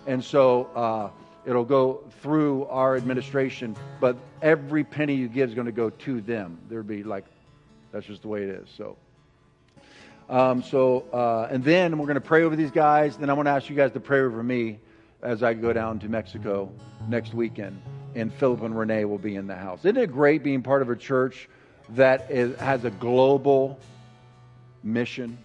And 0.07 0.21
so 0.21 0.65
uh, 0.75 1.09
it'll 1.45 1.63
go 1.63 2.03
through 2.21 2.65
our 2.65 2.97
administration, 2.97 3.77
but 4.01 4.17
every 4.41 4.83
penny 4.83 5.15
you 5.15 5.29
give 5.29 5.47
is 5.47 5.55
going 5.55 5.67
to 5.67 5.71
go 5.71 5.89
to 5.89 6.19
them. 6.19 6.57
There'll 6.67 6.83
be 6.83 7.03
like, 7.03 7.23
that's 7.91 8.05
just 8.05 8.21
the 8.21 8.27
way 8.27 8.43
it 8.43 8.49
is. 8.49 8.67
So. 8.77 8.97
Um, 10.29 10.61
so, 10.61 11.05
uh, 11.11 11.47
and 11.49 11.63
then 11.63 11.97
we're 11.97 12.05
going 12.05 12.13
to 12.15 12.21
pray 12.21 12.43
over 12.43 12.55
these 12.55 12.69
guys. 12.69 13.17
Then 13.17 13.31
I 13.31 13.33
want 13.33 13.47
to 13.47 13.51
ask 13.51 13.67
you 13.67 13.75
guys 13.75 13.91
to 13.93 13.99
pray 13.99 14.19
over 14.19 14.43
me 14.43 14.79
as 15.23 15.41
I 15.41 15.55
go 15.55 15.73
down 15.73 15.97
to 15.99 16.09
Mexico 16.09 16.71
next 17.07 17.33
weekend. 17.33 17.81
And 18.15 18.31
Philip 18.33 18.61
and 18.61 18.77
Renee 18.77 19.05
will 19.05 19.17
be 19.17 19.35
in 19.35 19.47
the 19.47 19.55
house. 19.55 19.79
Isn't 19.79 19.97
it 19.97 20.11
great 20.11 20.43
being 20.43 20.61
part 20.61 20.83
of 20.83 20.89
a 20.89 20.95
church 20.95 21.49
that 21.89 22.29
is, 22.29 22.55
has 22.59 22.85
a 22.85 22.91
global 22.91 23.79
mission? 24.83 25.37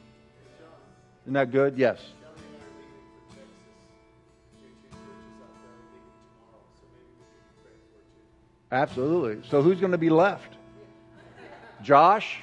Isn't 1.25 1.33
that 1.33 1.51
good? 1.51 1.79
Yes. 1.79 1.99
Absolutely. 8.71 9.49
So 9.49 9.63
who's 9.63 9.81
going 9.81 9.93
to 9.93 9.99
be 9.99 10.11
left? 10.11 10.54
Josh? 11.85 12.39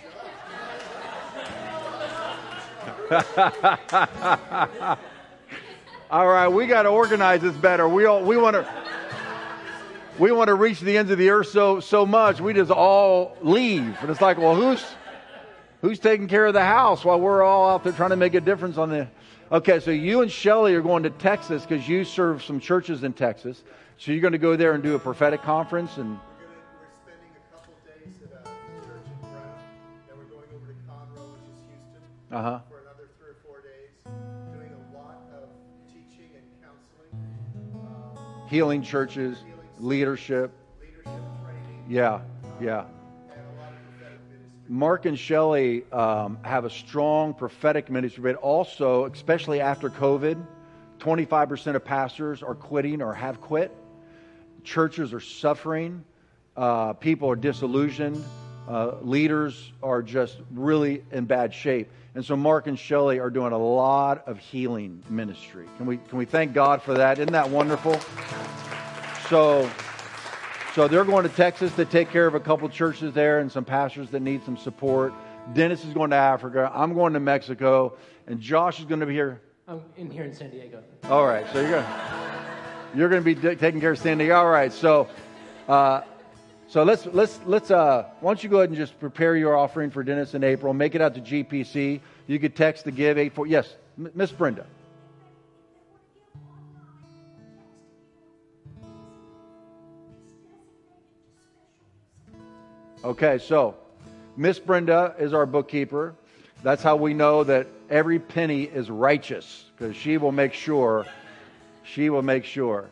All 6.12 6.28
right, 6.28 6.48
we 6.48 6.68
got 6.68 6.84
to 6.84 6.90
organize 6.90 7.42
this 7.42 7.56
better. 7.56 7.90
We 7.90 8.06
all, 8.06 8.24
we 8.24 8.38
want 8.38 8.54
to 8.54 8.68
we 10.20 10.32
want 10.32 10.50
to 10.50 10.54
reach 10.54 10.80
the 10.80 10.96
ends 10.98 11.12
of 11.12 11.18
the 11.18 11.32
earth 11.32 11.48
so 11.48 11.80
so 11.80 12.06
much 12.06 12.40
we 12.40 12.54
just 12.54 12.70
all 12.70 13.36
leave, 13.42 13.98
and 14.02 14.12
it's 14.12 14.22
like, 14.22 14.38
well, 14.38 14.56
who's 14.56 14.86
who's 15.82 15.98
taking 15.98 16.28
care 16.28 16.46
of 16.46 16.54
the 16.54 16.64
house 16.64 17.04
while 17.04 17.20
we're 17.20 17.42
all 17.42 17.72
out 17.72 17.84
there 17.84 17.94
trying 17.94 18.12
to 18.12 18.16
make 18.18 18.36
a 18.36 18.42
difference 18.42 18.78
on 18.78 18.90
the? 18.90 19.08
Okay, 19.52 19.80
so 19.80 19.90
you 19.90 20.22
and 20.22 20.32
Shelly 20.32 20.76
are 20.76 20.82
going 20.82 21.02
to 21.04 21.10
Texas 21.10 21.66
because 21.66 21.90
you 21.90 22.06
serve 22.06 22.44
some 22.44 22.60
churches 22.60 23.04
in 23.04 23.14
Texas. 23.14 23.64
So 23.98 24.12
you're 24.12 24.22
going 24.22 24.34
to 24.34 24.38
go 24.38 24.56
there 24.56 24.74
and 24.74 24.84
do 24.84 24.94
a 24.94 25.00
prophetic 25.00 25.42
conference 25.42 25.98
and. 25.98 26.20
Houston, 32.32 32.34
Uh 32.34 32.42
huh. 32.42 32.60
for 32.70 32.80
another 32.80 33.10
three 33.20 33.30
or 33.30 33.36
four 33.46 33.62
days, 33.62 34.14
doing 34.54 34.72
a 34.74 34.98
lot 34.98 35.18
of 35.34 35.50
teaching 35.88 36.30
and 36.36 36.44
counseling, 36.64 37.12
um, 37.76 38.48
Healing 38.50 38.82
churches, 38.82 39.38
leadership. 39.80 40.52
leadership 40.80 41.22
training, 41.44 41.84
Yeah, 41.90 42.22
yeah. 42.62 42.80
and 42.80 43.42
a 43.58 43.62
lot 43.62 43.72
of 43.74 43.84
prophetic 43.98 44.20
ministry. 44.30 44.70
Mark 44.70 45.06
and 45.06 45.18
Shelley 45.20 45.84
um, 45.92 46.38
have 46.44 46.66
a 46.66 46.70
strong 46.70 47.34
prophetic 47.34 47.90
ministry, 47.90 48.24
but 48.24 48.36
also, 48.36 49.06
especially 49.06 49.60
after 49.62 49.90
COVID, 49.90 50.42
25% 51.00 51.76
of 51.76 51.84
pastors 51.84 52.44
are 52.44 52.56
quitting 52.56 53.02
or 53.02 53.14
have 53.14 53.42
quit. 53.42 53.76
Churches 54.64 55.12
are 55.14 55.20
suffering. 55.20 56.04
Uh, 56.56 56.94
people 56.94 57.30
are 57.32 57.36
disillusioned. 57.36 58.24
Uh, 58.72 58.96
leaders 59.02 59.74
are 59.84 60.02
just 60.02 60.38
really 60.50 61.04
in 61.12 61.26
bad 61.26 61.54
shape. 61.54 61.90
And 62.16 62.24
so 62.24 62.38
Mark 62.38 62.68
and 62.68 62.80
Shelley 62.80 63.20
are 63.20 63.30
doing 63.30 63.52
a 63.52 63.58
lot 63.58 64.26
of 64.30 64.40
healing 64.40 65.04
ministry. 65.10 65.66
Can 65.76 65.86
we, 65.88 65.98
can 65.98 66.18
we 66.18 66.24
thank 66.24 66.54
God 66.54 66.82
for 66.82 66.94
that? 66.94 67.20
Isn't 67.20 67.34
that 67.34 67.50
wonderful? 67.50 68.00
So, 69.28 69.70
so 70.74 70.88
they're 70.88 71.04
going 71.04 71.24
to 71.24 71.36
Texas 71.36 71.76
to 71.76 71.84
take 71.84 72.12
care 72.12 72.26
of 72.26 72.34
a 72.34 72.40
couple 72.40 72.70
churches 72.70 73.14
there 73.14 73.40
and 73.40 73.52
some 73.52 73.66
pastors 73.66 74.10
that 74.12 74.22
need 74.22 74.46
some 74.46 74.56
support. 74.56 75.14
Dennis 75.54 75.84
is 75.84 75.94
going 75.94 76.12
to 76.12 76.16
Africa. 76.16 76.72
I'm 76.74 76.94
going 76.94 77.12
to 77.12 77.20
Mexico, 77.20 77.98
and 78.26 78.40
Josh 78.40 78.80
is 78.80 78.86
going 78.86 79.02
to 79.02 79.06
be 79.06 79.14
here. 79.14 79.42
I'm 79.68 79.82
in 79.98 80.10
here 80.10 80.24
in 80.24 80.34
San 80.34 80.50
Diego. 80.50 80.82
All 81.10 81.26
right, 81.26 81.46
so 81.52 81.60
you're 81.60 81.72
going 81.72 81.84
to 81.84 82.22
you're 82.96 83.10
going 83.10 83.22
to 83.22 83.36
be 83.36 83.56
taking 83.58 83.82
care 83.82 83.92
of 83.92 84.00
San 84.00 84.18
Diego. 84.18 84.36
All 84.36 84.50
right, 84.50 84.72
so 84.72 85.10
uh, 85.68 86.04
so 86.72 86.84
let's 86.84 87.06
let's 87.08 87.38
let's 87.46 87.70
uh, 87.70 88.06
why 88.22 88.30
don't 88.30 88.42
you 88.42 88.50
go 88.50 88.60
ahead 88.60 88.70
and 88.70 88.78
just 88.78 88.98
prepare 88.98 89.36
your 89.36 89.58
offering 89.58 89.90
for 89.90 90.06
Dennis 90.06 90.36
in 90.36 90.44
April. 90.46 90.74
Make 90.74 90.96
it 90.96 91.02
out 91.02 91.14
to 91.16 91.20
GPC. 91.20 92.00
You 92.28 92.40
could 92.40 92.56
text 92.56 92.86
the 92.86 92.92
give 92.92 93.18
eight 93.18 93.34
four. 93.34 93.46
Yes, 93.46 93.76
Miss 93.98 94.32
Brenda. 94.32 94.66
Okay, 103.04 103.38
so 103.38 103.76
Miss 104.38 104.58
Brenda 104.58 105.14
is 105.20 105.34
our 105.34 105.46
bookkeeper. 105.46 106.16
That's 106.64 106.82
how 106.82 106.96
we 106.96 107.14
know 107.14 107.44
that 107.44 107.68
every 107.90 108.18
penny 108.18 108.64
is 108.64 108.90
righteous 108.90 109.66
because 109.76 109.94
she 109.98 110.18
will 110.18 110.32
make 110.32 110.54
sure. 110.54 111.06
She 111.84 112.10
will 112.10 112.22
make 112.22 112.46
sure. 112.46 112.90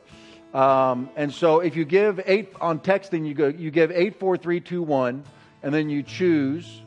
Um, 0.53 1.09
and 1.15 1.31
so 1.31 1.59
if 1.59 1.75
you 1.75 1.85
give 1.85 2.19
eight 2.25 2.53
on 2.59 2.79
texting, 2.79 3.27
you 3.27 3.33
go 3.33 3.47
you 3.47 3.69
give 3.69 3.91
eight 3.91 4.19
four 4.19 4.35
three 4.35 4.59
two 4.59 4.81
one, 4.81 5.23
and 5.61 5.73
then 5.73 5.89
you 5.89 6.01
choose 6.01 6.81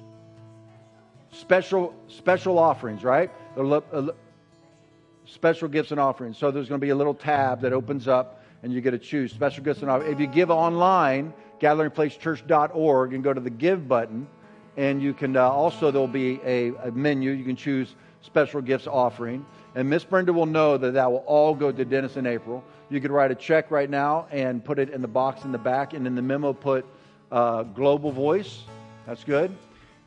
special 1.31 1.95
special 2.09 2.59
offerings, 2.59 3.05
right? 3.05 3.31
Li- 3.57 4.11
Special 5.25 5.69
gifts 5.69 5.93
and 5.93 6.01
offerings. 6.01 6.37
So 6.37 6.51
there's 6.51 6.69
going 6.69 6.81
to 6.81 6.85
be 6.85 6.91
a 6.91 6.95
little 6.97 7.15
tab 7.15 7.63
that 7.63 7.73
opens 7.73 8.09
up, 8.09 8.43
and 8.63 8.73
you 8.73 8.81
get 8.81 8.91
to 8.91 8.99
choose 8.99 9.33
special 9.33 9.63
gifts 9.65 9.81
and 9.81 9.91
offerings. 9.91 10.13
If 10.13 10.21
you 10.21 10.27
give 10.27 10.51
online, 10.51 11.33
gatheringplacechurch.org, 11.61 13.15
and 13.15 13.25
go 13.25 13.33
to 13.33 13.41
the 13.41 13.49
give 13.49 13.89
button, 13.89 14.27
and 14.77 15.01
you 15.01 15.15
can 15.15 15.37
uh, 15.37 15.49
also 15.49 15.91
there'll 15.91 16.09
be 16.09 16.41
a, 16.45 16.75
a 16.75 16.91
menu. 16.91 17.31
You 17.31 17.45
can 17.45 17.57
choose 17.57 17.95
special 18.21 18.61
gifts 18.61 18.87
offering, 18.87 19.47
and 19.75 19.89
Miss 19.89 20.05
Brenda 20.05 20.33
will 20.33 20.47
know 20.47 20.77
that 20.77 20.93
that 20.95 21.11
will 21.11 21.25
all 21.27 21.55
go 21.55 21.71
to 21.73 21.85
Dennis 21.85 22.17
in 22.17 22.27
April. 22.27 22.63
You 22.93 23.01
could 23.01 23.11
write 23.11 23.31
a 23.31 23.35
check 23.35 23.71
right 23.71 23.89
now 23.89 24.27
and 24.31 24.63
put 24.63 24.79
it 24.79 24.91
in 24.91 25.01
the 25.01 25.09
box 25.09 25.45
in 25.45 25.53
the 25.53 25.57
back, 25.57 25.95
and 25.95 26.07
in 26.07 26.15
the 26.15 26.21
memo 26.21 26.53
put 26.53 26.85
uh, 27.31 27.63
Global 27.63 28.13
Voice, 28.13 28.65
That's 29.07 29.25
good. 29.25 29.51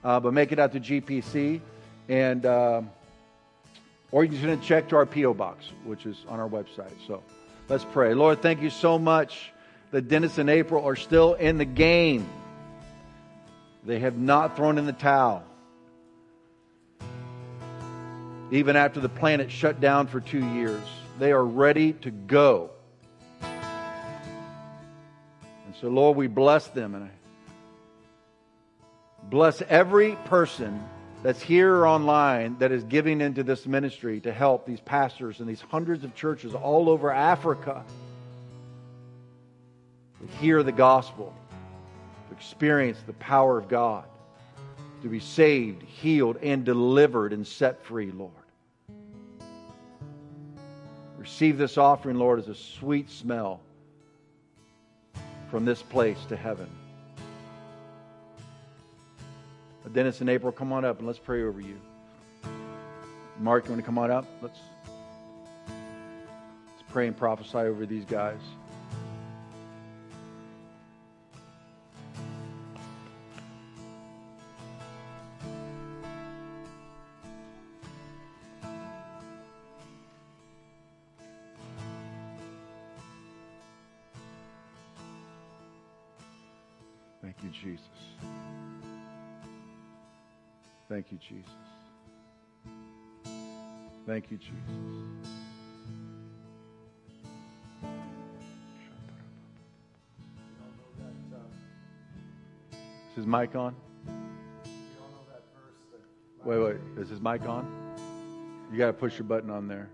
Uh, 0.03 0.19
but 0.19 0.33
make 0.33 0.51
it 0.51 0.59
out 0.59 0.71
to 0.73 0.79
GPC. 0.79 1.61
And, 2.09 2.45
um, 2.45 2.91
or 4.11 4.23
you 4.23 4.29
can 4.29 4.39
send 4.39 4.51
a 4.51 4.63
check 4.63 4.87
to 4.89 4.97
our 4.97 5.07
P.O. 5.07 5.33
box, 5.33 5.65
which 5.83 6.05
is 6.05 6.15
on 6.29 6.39
our 6.39 6.47
website. 6.47 6.93
So 7.07 7.23
let's 7.69 7.83
pray. 7.83 8.13
Lord, 8.13 8.43
thank 8.43 8.61
you 8.61 8.69
so 8.69 8.99
much 8.99 9.51
that 9.89 10.07
Dennis 10.07 10.37
and 10.37 10.47
April 10.47 10.85
are 10.85 10.95
still 10.95 11.33
in 11.33 11.57
the 11.57 11.65
game. 11.65 12.27
They 13.83 13.97
have 13.97 14.15
not 14.15 14.55
thrown 14.55 14.77
in 14.77 14.85
the 14.85 14.93
towel. 14.93 15.43
Even 18.51 18.75
after 18.75 18.99
the 18.99 19.09
planet 19.09 19.49
shut 19.49 19.81
down 19.81 20.05
for 20.05 20.19
two 20.19 20.45
years, 20.53 20.83
they 21.17 21.31
are 21.31 21.43
ready 21.43 21.93
to 21.93 22.11
go. 22.11 22.69
So, 25.81 25.89
Lord, 25.89 26.15
we 26.15 26.27
bless 26.27 26.67
them 26.67 26.95
and 26.95 27.09
bless 29.29 29.61
every 29.63 30.15
person 30.25 30.81
that's 31.21 31.41
here 31.41 31.75
or 31.75 31.87
online 31.87 32.57
that 32.59 32.71
is 32.71 32.83
giving 32.83 33.19
into 33.19 33.43
this 33.43 33.65
ministry 33.65 34.21
to 34.21 34.31
help 34.31 34.65
these 34.65 34.79
pastors 34.79 35.39
and 35.39 35.49
these 35.49 35.59
hundreds 35.59 36.03
of 36.03 36.15
churches 36.15 36.53
all 36.53 36.87
over 36.87 37.11
Africa 37.11 37.83
to 40.21 40.37
hear 40.37 40.63
the 40.63 40.71
gospel, 40.71 41.33
to 42.29 42.35
experience 42.35 42.99
the 43.05 43.13
power 43.13 43.57
of 43.57 43.67
God, 43.67 44.05
to 45.01 45.09
be 45.09 45.19
saved, 45.19 45.83
healed, 45.83 46.37
and 46.41 46.63
delivered 46.63 47.33
and 47.33 47.45
set 47.45 47.83
free, 47.83 48.11
Lord. 48.11 48.31
Receive 51.17 51.57
this 51.57 51.77
offering, 51.77 52.17
Lord, 52.17 52.39
as 52.39 52.47
a 52.47 52.55
sweet 52.55 53.09
smell 53.09 53.59
from 55.49 55.65
this 55.65 55.81
place 55.81 56.17
to 56.29 56.35
heaven. 56.35 56.69
Dennis 59.93 60.19
and 60.19 60.29
April, 60.29 60.51
come 60.51 60.73
on 60.73 60.83
up 60.83 60.97
and 60.97 61.07
let's 61.07 61.19
pray 61.19 61.43
over 61.43 61.61
you. 61.61 61.79
Mark, 63.39 63.65
you 63.65 63.71
want 63.71 63.81
to 63.81 63.85
come 63.85 63.97
on 63.97 64.11
up? 64.11 64.25
Let's, 64.41 64.59
let's 65.67 66.83
pray 66.89 67.07
and 67.07 67.15
prophesy 67.15 67.59
over 67.59 67.85
these 67.85 68.03
guys. 68.03 68.39
You, 94.35 94.39
Jesus. 94.39 94.59
Is 103.11 103.15
his 103.15 103.27
mic 103.27 103.55
on? 103.55 103.75
Wait, 106.43 106.59
wait. 106.59 106.77
Is 106.97 107.09
his 107.09 107.21
mic 107.21 107.47
on? 107.47 107.65
You 108.71 108.77
got 108.77 108.87
to 108.87 108.93
push 108.93 109.17
your 109.17 109.23
button 109.23 109.49
on 109.49 109.67
there. 109.67 109.89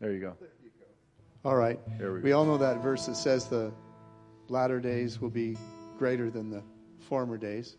There 0.00 0.12
you 0.12 0.20
go. 0.20 0.36
All 1.44 1.56
right. 1.56 1.78
There 1.98 2.12
we 2.12 2.20
We 2.20 2.32
all 2.32 2.44
know 2.44 2.58
that 2.58 2.82
verse 2.82 3.06
that 3.06 3.16
says 3.16 3.46
the 3.46 3.72
latter 4.48 4.80
days 4.80 5.20
will 5.20 5.30
be 5.30 5.56
greater 5.98 6.30
than 6.30 6.50
the 6.50 6.62
former 7.08 7.36
days. 7.36 7.76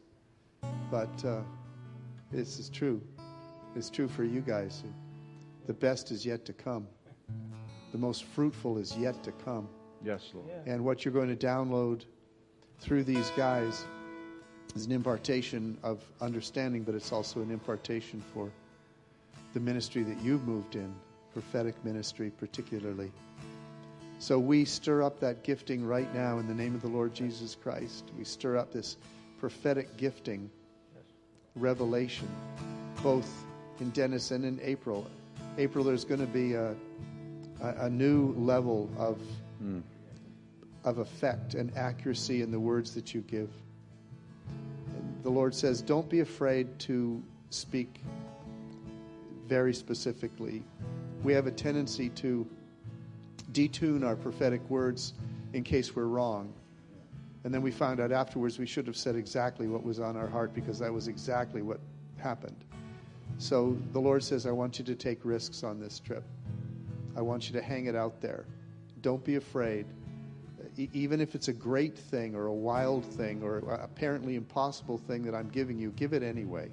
But 0.91 1.23
uh, 1.25 1.41
this 2.31 2.59
is 2.59 2.69
true. 2.69 3.01
It's 3.75 3.89
true 3.89 4.07
for 4.07 4.23
you 4.23 4.41
guys. 4.41 4.83
The 5.67 5.73
best 5.73 6.11
is 6.11 6.25
yet 6.25 6.45
to 6.45 6.53
come. 6.53 6.87
The 7.91 7.97
most 7.97 8.23
fruitful 8.23 8.77
is 8.77 8.95
yet 8.97 9.23
to 9.23 9.31
come. 9.31 9.67
Yes, 10.03 10.31
Lord. 10.33 10.47
And 10.65 10.83
what 10.83 11.03
you're 11.03 11.13
going 11.13 11.35
to 11.35 11.47
download 11.47 12.03
through 12.79 13.03
these 13.03 13.29
guys 13.31 13.85
is 14.75 14.85
an 14.85 14.91
impartation 14.91 15.77
of 15.83 16.03
understanding, 16.21 16.83
but 16.83 16.95
it's 16.95 17.11
also 17.11 17.41
an 17.41 17.51
impartation 17.51 18.23
for 18.33 18.51
the 19.53 19.59
ministry 19.59 20.03
that 20.03 20.19
you've 20.21 20.47
moved 20.47 20.75
in, 20.75 20.93
prophetic 21.33 21.75
ministry 21.83 22.31
particularly. 22.37 23.11
So 24.19 24.37
we 24.37 24.65
stir 24.65 25.01
up 25.01 25.19
that 25.21 25.43
gifting 25.43 25.85
right 25.85 26.13
now 26.13 26.39
in 26.39 26.47
the 26.47 26.53
name 26.53 26.75
of 26.75 26.81
the 26.81 26.89
Lord 26.89 27.13
Jesus 27.13 27.55
Christ. 27.55 28.05
We 28.17 28.23
stir 28.23 28.57
up 28.57 28.71
this 28.71 28.97
prophetic 29.39 29.95
gifting, 29.97 30.49
revelation, 31.55 32.27
both 33.03 33.29
in 33.79 33.89
Dennis 33.91 34.31
and 34.31 34.45
in 34.45 34.59
April. 34.61 35.07
April, 35.57 35.83
there's 35.83 36.05
going 36.05 36.21
to 36.21 36.27
be 36.27 36.53
a, 36.53 36.75
a, 37.61 37.85
a 37.85 37.89
new 37.89 38.33
level 38.37 38.89
of 38.97 39.19
of 40.85 40.99
effect 40.99 41.55
and 41.55 41.75
accuracy 41.77 42.41
in 42.41 42.51
the 42.51 42.59
words 42.59 42.93
that 42.95 43.13
you 43.13 43.21
give. 43.21 43.49
And 44.95 45.23
the 45.23 45.29
Lord 45.29 45.53
says, 45.53 45.81
don't 45.81 46.09
be 46.09 46.21
afraid 46.21 46.79
to 46.79 47.21
speak 47.49 48.01
very 49.47 49.73
specifically. 49.73 50.63
We 51.23 51.33
have 51.33 51.47
a 51.47 51.51
tendency 51.51 52.09
to 52.09 52.47
detune 53.51 54.05
our 54.05 54.15
prophetic 54.15 54.61
words 54.69 55.13
in 55.53 55.63
case 55.63 55.95
we're 55.95 56.05
wrong. 56.05 56.53
And 57.43 57.53
then 57.53 57.61
we 57.61 57.71
found 57.71 57.99
out 57.99 58.11
afterwards 58.11 58.59
we 58.59 58.65
should 58.65 58.85
have 58.87 58.97
said 58.97 59.15
exactly 59.15 59.67
what 59.67 59.83
was 59.83 59.99
on 59.99 60.17
our 60.17 60.27
heart 60.27 60.53
because 60.53 60.79
that 60.79 60.93
was 60.93 61.07
exactly 61.07 61.61
what 61.61 61.79
happened. 62.17 62.65
So 63.37 63.77
the 63.93 63.99
Lord 63.99 64.23
says, 64.23 64.45
I 64.45 64.51
want 64.51 64.79
you 64.79 64.85
to 64.85 64.95
take 64.95 65.23
risks 65.23 65.63
on 65.63 65.79
this 65.79 65.99
trip. 65.99 66.23
I 67.15 67.21
want 67.21 67.47
you 67.47 67.53
to 67.53 67.61
hang 67.61 67.85
it 67.85 67.95
out 67.95 68.19
there. 68.19 68.45
Don't 69.01 69.23
be 69.23 69.35
afraid. 69.35 69.85
E- 70.77 70.89
even 70.93 71.21
if 71.21 71.35
it's 71.35 71.47
a 71.47 71.53
great 71.53 71.97
thing 71.97 72.35
or 72.35 72.47
a 72.47 72.53
wild 72.53 73.05
thing 73.05 73.41
or 73.41 73.59
apparently 73.59 74.35
impossible 74.35 74.97
thing 74.97 75.23
that 75.23 75.33
I'm 75.33 75.49
giving 75.49 75.77
you, 75.77 75.91
give 75.91 76.11
it 76.13 76.21
anyway. 76.21 76.69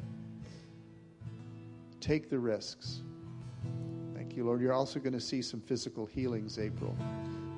Take 2.00 2.28
the 2.28 2.38
risks. 2.38 3.02
Thank 4.14 4.36
you, 4.36 4.44
Lord. 4.44 4.60
You're 4.60 4.72
also 4.72 4.98
going 4.98 5.12
to 5.12 5.20
see 5.20 5.42
some 5.42 5.60
physical 5.60 6.04
healings, 6.04 6.58
April. 6.58 6.96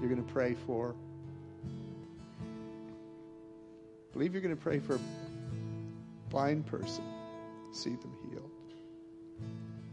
You're 0.01 0.11
going 0.11 0.25
to 0.25 0.33
pray 0.33 0.55
for. 0.55 0.95
I 4.09 4.13
believe 4.13 4.33
you're 4.33 4.43
going 4.43 4.57
to 4.57 4.61
pray 4.61 4.79
for 4.79 4.95
a 4.97 5.01
blind 6.31 6.67
person. 6.67 7.05
See 7.73 7.91
them 7.91 8.15
healed. 8.31 8.51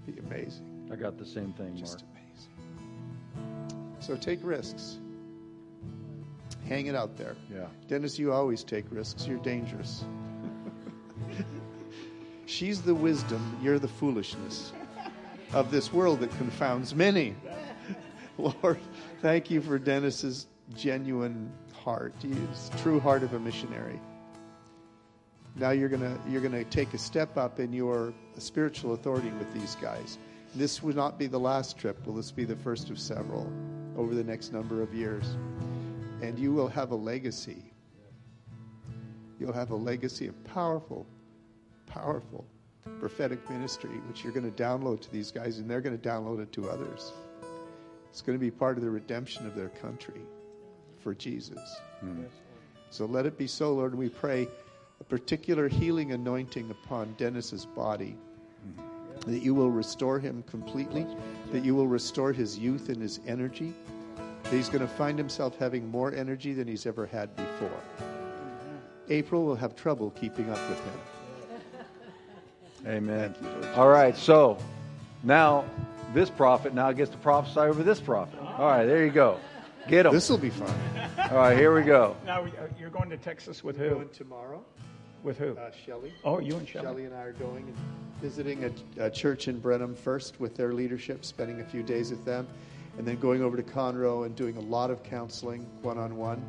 Be 0.06 0.20
amazing. 0.20 0.90
I 0.92 0.96
got 0.96 1.18
the 1.18 1.26
same 1.26 1.52
thing, 1.54 1.70
Mark. 1.74 1.80
Just 1.80 2.04
amazing. 2.12 3.96
So 4.00 4.16
take 4.16 4.40
risks. 4.44 4.98
Hang 6.68 6.88
it 6.88 6.96
out 6.96 7.18
there. 7.18 7.36
Yeah. 7.54 7.68
Dennis, 7.88 8.18
you 8.18 8.32
always 8.32 8.64
take 8.64 8.86
risks. 8.90 9.28
You're 9.28 9.38
dangerous. 9.40 10.06
She's 12.46 12.82
the 12.82 12.94
wisdom, 12.96 13.58
you're 13.62 13.80
the 13.80 13.88
foolishness 13.88 14.72
of 15.52 15.72
this 15.72 15.92
world 15.92 16.20
that 16.20 16.30
confounds 16.38 16.94
many. 16.94 17.36
Lord, 18.38 18.80
thank 19.22 19.50
you 19.50 19.62
for 19.62 19.80
Dennis's 19.80 20.48
genuine 20.76 21.52
heart, 21.86 22.14
his 22.20 22.72
true 22.82 23.00
heart 23.00 23.22
of 23.22 23.34
a 23.36 23.40
missionary. 23.40 24.02
Now 25.56 25.70
you're 25.70 25.88
gonna 25.88 26.20
you're 26.28 26.42
gonna 26.42 26.64
take 26.66 26.96
a 26.96 26.98
step 26.98 27.38
up 27.38 27.60
in 27.60 27.72
your 27.72 28.12
spiritual 28.40 28.94
authority 28.94 29.30
with 29.30 29.54
these 29.54 29.76
guys. 29.76 30.18
This 30.56 30.82
will 30.82 30.96
not 30.96 31.20
be 31.20 31.28
the 31.28 31.40
last 31.40 31.78
trip. 31.78 32.06
Will 32.08 32.16
this 32.16 32.32
be 32.32 32.44
the 32.44 32.56
first 32.56 32.90
of 32.90 33.00
several 33.00 33.48
over 33.96 34.16
the 34.16 34.24
next 34.24 34.52
number 34.52 34.82
of 34.82 34.94
years? 34.94 35.38
And 36.22 36.40
you 36.40 36.52
will 36.54 36.68
have 36.68 36.92
a 36.92 36.96
legacy. 36.96 37.62
You'll 39.40 39.54
have 39.54 39.70
a 39.70 39.76
legacy 39.76 40.28
of 40.28 40.44
powerful, 40.44 41.06
powerful 41.86 42.46
prophetic 43.00 43.48
ministry, 43.50 43.98
which 44.08 44.24
you're 44.24 44.34
going 44.34 44.50
to 44.50 44.64
download 44.64 45.02
to 45.02 45.12
these 45.12 45.32
guys, 45.32 45.58
and 45.58 45.70
they're 45.70 45.82
going 45.82 45.98
to 45.98 46.10
download 46.10 46.40
it 46.40 46.52
to 46.54 46.70
others. 46.70 47.12
It's 48.10 48.22
going 48.22 48.38
to 48.38 48.42
be 48.42 48.52
part 48.52 48.78
of 48.78 48.84
the 48.84 48.90
redemption 48.90 49.46
of 49.46 49.56
their 49.56 49.70
country 49.70 50.22
for 51.06 51.14
Jesus. 51.14 51.80
So 52.90 53.06
let 53.06 53.28
it 53.28 53.38
be 53.38 53.46
so, 53.46 53.72
Lord. 53.72 53.94
We 53.94 54.10
pray 54.10 54.48
a 55.00 55.04
particular 55.04 55.68
healing 55.68 56.14
anointing 56.14 56.72
upon 56.72 57.14
Dennis's 57.20 57.64
body, 57.64 58.18
that 59.28 59.44
you 59.44 59.54
will 59.54 59.70
restore 59.70 60.18
him 60.18 60.44
completely, 60.48 61.06
that 61.52 61.64
you 61.64 61.76
will 61.76 61.88
restore 61.88 62.34
his 62.34 62.58
youth 62.58 62.90
and 62.90 63.00
his 63.00 63.20
energy, 63.28 63.72
that 64.42 64.52
he's 64.52 64.68
going 64.68 64.82
to 64.82 64.88
find 64.88 65.16
himself 65.16 65.60
having 65.60 65.88
more 65.90 66.12
energy 66.12 66.54
than 66.54 66.68
he's 66.68 66.88
ever 66.88 67.06
had 67.06 67.36
before. 67.36 67.82
April 69.10 69.46
will 69.46 69.56
have 69.56 69.76
trouble 69.76 70.10
keeping 70.10 70.50
up 70.50 70.60
with 70.70 70.80
him. 70.80 71.00
Amen. 72.88 73.36
You, 73.40 73.68
All 73.76 73.90
right, 73.90 74.18
so 74.18 74.58
now 75.22 75.66
this 76.16 76.32
prophet 76.32 76.74
now 76.74 76.92
gets 76.92 77.12
to 77.12 77.18
prophesy 77.18 77.60
over 77.60 77.84
this 77.84 78.00
prophet. 78.00 78.40
All 78.40 78.68
right, 78.68 78.86
there 78.86 79.06
you 79.06 79.12
go. 79.12 79.40
Get 79.88 80.06
him. 80.06 80.14
This 80.14 80.30
will 80.30 80.38
be 80.38 80.50
fun. 80.50 80.74
All 81.32 81.38
right, 81.38 81.58
here 81.58 81.74
we 81.74 81.84
go. 81.84 82.16
Now 82.26 82.44
uh, 82.44 82.50
you're 82.80 82.90
going 82.90 83.10
to 83.10 83.18
Texas 83.18 83.64
with 83.64 83.78
We're 83.78 83.90
who? 83.90 83.96
going 83.96 84.10
tomorrow. 84.10 84.64
With 85.24 85.38
who? 85.38 85.58
Uh, 85.58 85.72
Shelley. 85.86 86.14
Oh, 86.24 86.40
you 86.40 86.56
and 86.56 86.68
Shelly. 86.68 86.86
Shelly 86.86 87.06
and 87.06 87.16
I 87.16 87.24
are 87.24 87.34
going 87.34 87.64
and 87.64 87.76
visiting 88.22 88.64
a, 88.64 89.06
a 89.06 89.10
church 89.10 89.48
in 89.48 89.60
Brenham 89.60 89.96
first 89.96 90.40
with 90.40 90.56
their 90.56 90.74
leadership, 90.74 91.26
spending 91.26 91.62
a 91.62 91.64
few 91.64 91.84
days 91.84 92.12
with 92.12 92.24
them, 92.26 92.48
and 92.98 93.08
then 93.08 93.18
going 93.20 93.44
over 93.44 93.58
to 93.58 93.64
Conroe 93.64 94.26
and 94.26 94.36
doing 94.36 94.58
a 94.58 94.62
lot 94.62 94.90
of 94.90 95.04
counseling 95.04 95.66
one 95.82 95.98
on 95.98 96.16
one, 96.16 96.44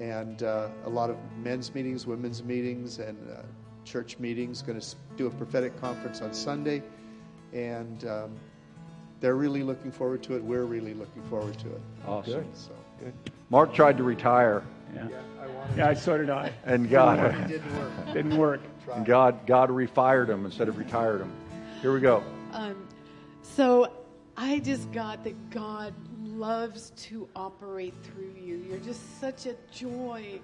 and 0.00 0.42
uh, 0.42 0.68
a 0.84 0.88
lot 0.90 1.10
of 1.10 1.16
men's 1.42 1.74
meetings, 1.74 2.06
women's 2.06 2.42
meetings, 2.42 2.98
and 2.98 3.16
uh, 3.30 3.42
church 3.84 4.18
meetings. 4.18 4.62
Going 4.62 4.80
to 4.80 4.96
do 5.16 5.26
a 5.26 5.30
prophetic 5.30 5.80
conference 5.80 6.20
on 6.20 6.34
Sunday, 6.34 6.82
and 7.52 8.04
um, 8.04 8.36
they're 9.20 9.34
really 9.36 9.62
looking 9.62 9.90
forward 9.90 10.22
to 10.24 10.34
it. 10.36 10.42
We're 10.42 10.64
really 10.64 10.94
looking 10.94 11.22
forward 11.24 11.58
to 11.58 11.68
it. 11.68 11.80
Awesome. 12.06 12.32
Good. 12.34 12.46
So 12.56 12.70
good. 13.00 13.12
Mark 13.50 13.72
tried 13.74 13.96
to 13.98 14.04
retire, 14.04 14.62
Yeah. 14.94 15.08
I 15.40 15.46
wanted. 15.46 15.76
Yeah, 15.76 15.88
I 15.88 15.94
so 15.94 16.16
did 16.18 16.30
I. 16.30 16.52
and 16.64 16.88
God, 16.88 17.18
It 17.34 17.48
didn't 17.48 17.78
work. 17.78 17.92
Didn't 18.14 18.36
work. 18.38 18.60
and 18.94 19.04
God, 19.06 19.46
God 19.46 19.70
refired 19.70 20.28
him 20.28 20.44
instead 20.44 20.68
of 20.68 20.78
retired 20.78 21.20
him. 21.20 21.32
Here 21.82 21.92
we 21.92 22.00
go. 22.00 22.22
Um, 22.52 22.86
so 23.42 23.90
I 24.36 24.58
just 24.60 24.90
got 24.92 25.24
that 25.24 25.50
God 25.50 25.94
loves 26.24 26.90
to 26.96 27.28
operate 27.34 27.94
through 28.02 28.32
you. 28.40 28.64
You're 28.68 28.78
just 28.78 29.20
such 29.20 29.46
a 29.46 29.54
joy 29.72 30.38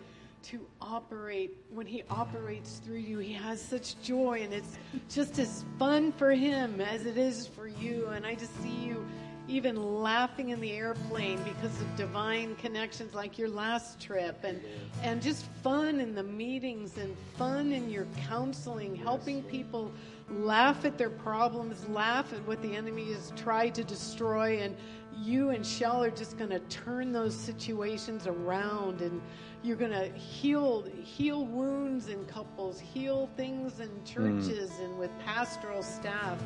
to 0.45 0.67
operate. 0.81 1.57
When 1.71 1.87
He 1.87 2.03
operates 2.11 2.77
through 2.85 2.99
you, 2.99 3.19
He 3.19 3.33
has 3.33 3.61
such 3.61 4.01
joy, 4.03 4.43
and 4.43 4.53
it's 4.53 4.79
just 5.09 5.39
as 5.39 5.65
fun 5.79 6.13
for 6.13 6.31
Him 6.31 6.81
as 6.81 7.07
it 7.07 7.17
is 7.17 7.47
for 7.47 7.67
you. 7.67 8.09
And 8.09 8.27
I 8.27 8.35
just 8.35 8.55
see 8.63 8.69
you 8.69 9.05
even 9.47 10.03
laughing 10.03 10.51
in 10.51 10.61
the 10.61 10.73
airplane 10.73 11.39
because 11.43 11.81
of 11.81 11.97
divine 11.97 12.57
connections 12.57 13.15
like 13.15 13.37
your 13.39 13.49
last 13.49 14.01
trip 14.01 14.39
and 14.43 14.61
and 15.03 15.21
just 15.21 15.45
fun 15.63 16.01
in 16.01 16.15
the 16.15 16.23
meetings 16.23 16.97
and 16.97 17.15
fun 17.37 17.71
in 17.73 17.91
your 17.91 18.07
counseling 18.27 18.97
helping 18.97 19.43
people 19.43 19.93
laugh 20.31 20.87
at 20.87 20.97
their 20.97 21.11
problems 21.11 21.87
laugh 21.89 22.33
at 22.33 22.47
what 22.47 22.63
the 22.63 22.75
enemy 22.75 23.13
has 23.13 23.33
tried 23.37 23.75
to 23.75 23.85
destroy 23.85 24.59
and 24.61 24.75
you 25.23 25.51
and 25.51 25.65
Shell 25.65 26.03
are 26.03 26.11
just 26.11 26.37
going 26.39 26.51
to 26.51 26.61
turn 26.61 27.13
those 27.13 27.35
situations 27.35 28.27
around 28.27 29.01
and 29.01 29.21
you're 29.63 29.77
going 29.77 29.93
to 29.93 30.09
heal 30.19 30.87
heal 31.03 31.47
wounds 31.47 32.09
in 32.09 32.25
couples 32.27 32.79
heal 32.79 33.31
things 33.37 33.81
in 33.81 33.91
churches 34.05 34.71
and 34.81 34.99
with 34.99 35.11
pastoral 35.21 35.83
staff 35.83 36.43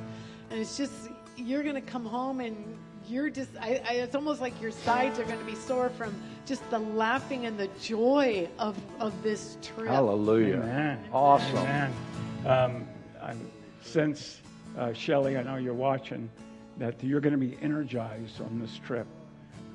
and 0.51 0.61
it's 0.61 0.77
just 0.77 0.93
you're 1.37 1.63
going 1.63 1.75
to 1.75 1.81
come 1.81 2.05
home 2.05 2.41
and 2.41 2.77
you're 3.09 3.31
just 3.31 3.51
I, 3.61 3.81
I, 3.89 3.93
it's 3.95 4.15
almost 4.15 4.41
like 4.41 4.61
your 4.61 4.71
sides 4.71 5.19
are 5.19 5.25
going 5.25 5.39
to 5.39 5.45
be 5.45 5.55
sore 5.55 5.89
from 5.89 6.15
just 6.47 6.69
the 6.71 6.79
laughing 6.79 7.47
and 7.47 7.59
the 7.59 7.69
joy 7.81 8.49
of 8.59 8.77
of 9.01 9.21
this 9.23 9.57
trip 9.63 9.89
Hallelujah. 9.89 10.57
Amen. 10.57 10.99
Awesome. 11.13 11.57
Amen. 11.59 11.93
Um, 12.47 12.89
I'm, 13.21 13.51
since 13.83 14.41
uh, 14.79 14.93
Shelley, 14.93 15.37
I 15.37 15.43
know 15.43 15.57
you're 15.57 15.75
watching, 15.75 16.31
that 16.79 17.03
you're 17.03 17.21
going 17.21 17.33
to 17.33 17.39
be 17.39 17.57
energized 17.61 18.41
on 18.41 18.59
this 18.61 18.79
trip. 18.85 19.07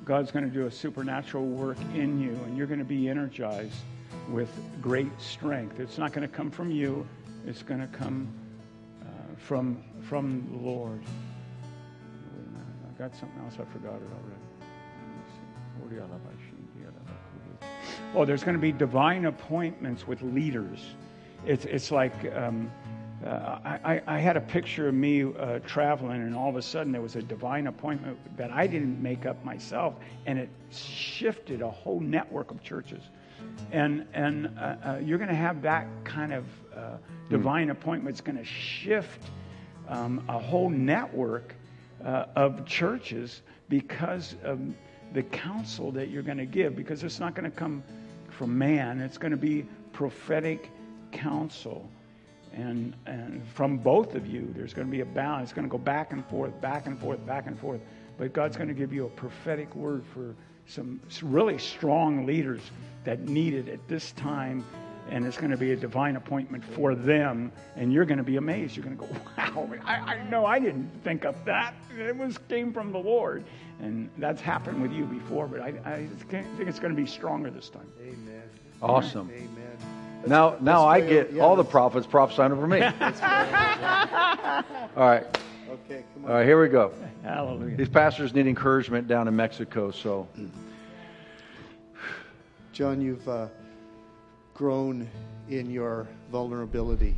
God's 0.04 0.30
going 0.30 0.44
to 0.44 0.50
do 0.50 0.66
a 0.66 0.70
supernatural 0.70 1.46
work 1.46 1.78
in 1.94 2.20
you, 2.20 2.32
and 2.44 2.56
you're 2.56 2.66
going 2.66 2.78
to 2.78 2.84
be 2.84 3.08
energized 3.08 3.76
with 4.30 4.50
great 4.80 5.10
strength. 5.18 5.80
It's 5.80 5.98
not 5.98 6.12
going 6.12 6.28
to 6.28 6.34
come 6.34 6.50
from 6.50 6.70
you; 6.70 7.06
it's 7.46 7.62
going 7.62 7.80
to 7.80 7.86
come 7.86 8.28
uh, 9.02 9.06
from 9.36 9.82
from 10.02 10.46
the 10.50 10.58
Lord. 10.58 11.00
Minute, 11.00 12.66
I 12.88 12.98
got 12.98 13.14
something 13.16 13.40
else. 13.44 13.54
I 13.54 13.64
forgot 13.72 13.94
it 13.94 14.08
already. 14.12 14.44
Oh, 18.14 18.24
there's 18.24 18.44
going 18.44 18.56
to 18.56 18.60
be 18.60 18.72
divine 18.72 19.24
appointments 19.24 20.06
with 20.06 20.22
leaders. 20.22 20.78
It's 21.46 21.64
it's 21.64 21.90
like 21.90 22.14
um, 22.34 22.70
uh, 23.24 23.58
I, 23.64 24.02
I 24.06 24.18
had 24.18 24.36
a 24.36 24.40
picture 24.40 24.88
of 24.88 24.94
me 24.94 25.24
uh, 25.24 25.60
traveling, 25.60 26.22
and 26.22 26.34
all 26.34 26.50
of 26.50 26.56
a 26.56 26.62
sudden 26.62 26.92
there 26.92 27.00
was 27.00 27.16
a 27.16 27.22
divine 27.22 27.66
appointment 27.68 28.18
that 28.36 28.50
I 28.50 28.66
didn't 28.66 29.02
make 29.02 29.24
up 29.24 29.42
myself, 29.44 29.94
and 30.26 30.38
it 30.38 30.50
shifted 30.70 31.62
a 31.62 31.70
whole 31.70 32.00
network 32.00 32.50
of 32.50 32.62
churches. 32.62 33.02
And 33.72 34.06
and 34.12 34.50
uh, 34.58 34.60
uh, 34.60 35.00
you're 35.02 35.18
going 35.18 35.30
to 35.30 35.34
have 35.34 35.62
that 35.62 35.86
kind 36.04 36.32
of 36.32 36.44
uh, 36.76 36.96
divine 37.30 37.70
appointment. 37.70 38.14
It's 38.14 38.20
going 38.20 38.38
to 38.38 38.44
shift 38.44 39.30
um, 39.88 40.22
a 40.28 40.38
whole 40.38 40.68
network 40.68 41.54
uh, 42.04 42.26
of 42.36 42.66
churches 42.66 43.42
because 43.68 44.36
of 44.44 44.60
the 45.14 45.22
counsel 45.22 45.90
that 45.92 46.10
you're 46.10 46.22
going 46.22 46.38
to 46.38 46.46
give. 46.46 46.76
Because 46.76 47.02
it's 47.04 47.20
not 47.20 47.34
going 47.34 47.50
to 47.50 47.56
come 47.56 47.82
from 48.28 48.56
man; 48.58 49.00
it's 49.00 49.18
going 49.18 49.32
to 49.32 49.38
be 49.38 49.64
prophetic 49.92 50.70
counsel. 51.10 51.88
And, 52.56 52.94
and 53.06 53.42
from 53.48 53.78
both 53.78 54.14
of 54.14 54.26
you, 54.26 54.52
there's 54.56 54.72
going 54.72 54.86
to 54.86 54.90
be 54.90 55.00
a 55.00 55.06
balance. 55.06 55.50
It's 55.50 55.52
going 55.52 55.66
to 55.66 55.70
go 55.70 55.78
back 55.78 56.12
and 56.12 56.24
forth, 56.26 56.58
back 56.60 56.86
and 56.86 56.98
forth, 56.98 57.24
back 57.26 57.46
and 57.46 57.58
forth. 57.58 57.80
But 58.16 58.32
God's 58.32 58.56
going 58.56 58.68
to 58.68 58.74
give 58.74 58.92
you 58.92 59.06
a 59.06 59.10
prophetic 59.10 59.74
word 59.74 60.04
for 60.14 60.36
some 60.66 61.00
really 61.22 61.58
strong 61.58 62.26
leaders 62.26 62.60
that 63.02 63.20
need 63.20 63.54
it 63.54 63.68
at 63.68 63.86
this 63.88 64.12
time. 64.12 64.64
And 65.10 65.26
it's 65.26 65.36
going 65.36 65.50
to 65.50 65.56
be 65.56 65.72
a 65.72 65.76
divine 65.76 66.16
appointment 66.16 66.64
for 66.64 66.94
them. 66.94 67.50
And 67.76 67.92
you're 67.92 68.04
going 68.04 68.18
to 68.18 68.24
be 68.24 68.36
amazed. 68.36 68.76
You're 68.76 68.84
going 68.84 68.96
to 68.96 69.04
go, 69.04 69.08
wow, 69.36 69.68
I, 69.84 69.94
I 69.96 70.28
know 70.30 70.46
I 70.46 70.60
didn't 70.60 70.90
think 71.02 71.24
of 71.24 71.44
that. 71.44 71.74
It 71.98 72.16
was 72.16 72.38
came 72.48 72.72
from 72.72 72.92
the 72.92 72.98
Lord. 72.98 73.44
And 73.80 74.08
that's 74.16 74.40
happened 74.40 74.80
with 74.80 74.92
you 74.92 75.04
before, 75.06 75.48
but 75.48 75.60
I, 75.60 75.74
I 75.84 76.06
think 76.30 76.46
it's 76.60 76.78
going 76.78 76.94
to 76.94 77.00
be 77.00 77.06
stronger 77.06 77.50
this 77.50 77.68
time. 77.68 77.90
Amen. 78.00 78.42
Awesome. 78.80 79.28
Amen. 79.34 80.03
Now, 80.26 80.56
now 80.60 80.86
I 80.86 81.00
get 81.00 81.32
yeah, 81.32 81.42
all 81.42 81.56
the 81.56 81.62
let's- 81.62 81.70
prophets 81.72 82.06
prophesying 82.06 82.52
over 82.52 82.66
me. 82.66 82.80
all 82.82 82.92
right, 84.96 85.26
Okay, 85.70 86.04
come 86.14 86.24
on. 86.24 86.30
all 86.30 86.36
right, 86.36 86.46
here 86.46 86.60
we 86.60 86.68
go. 86.68 86.92
Hallelujah. 87.22 87.76
These 87.76 87.88
pastors 87.88 88.34
need 88.34 88.46
encouragement 88.46 89.08
down 89.08 89.28
in 89.28 89.34
Mexico, 89.36 89.90
so 89.90 90.28
John, 92.72 93.00
you've 93.00 93.28
uh, 93.28 93.48
grown 94.54 95.08
in 95.48 95.70
your 95.70 96.06
vulnerability 96.30 97.14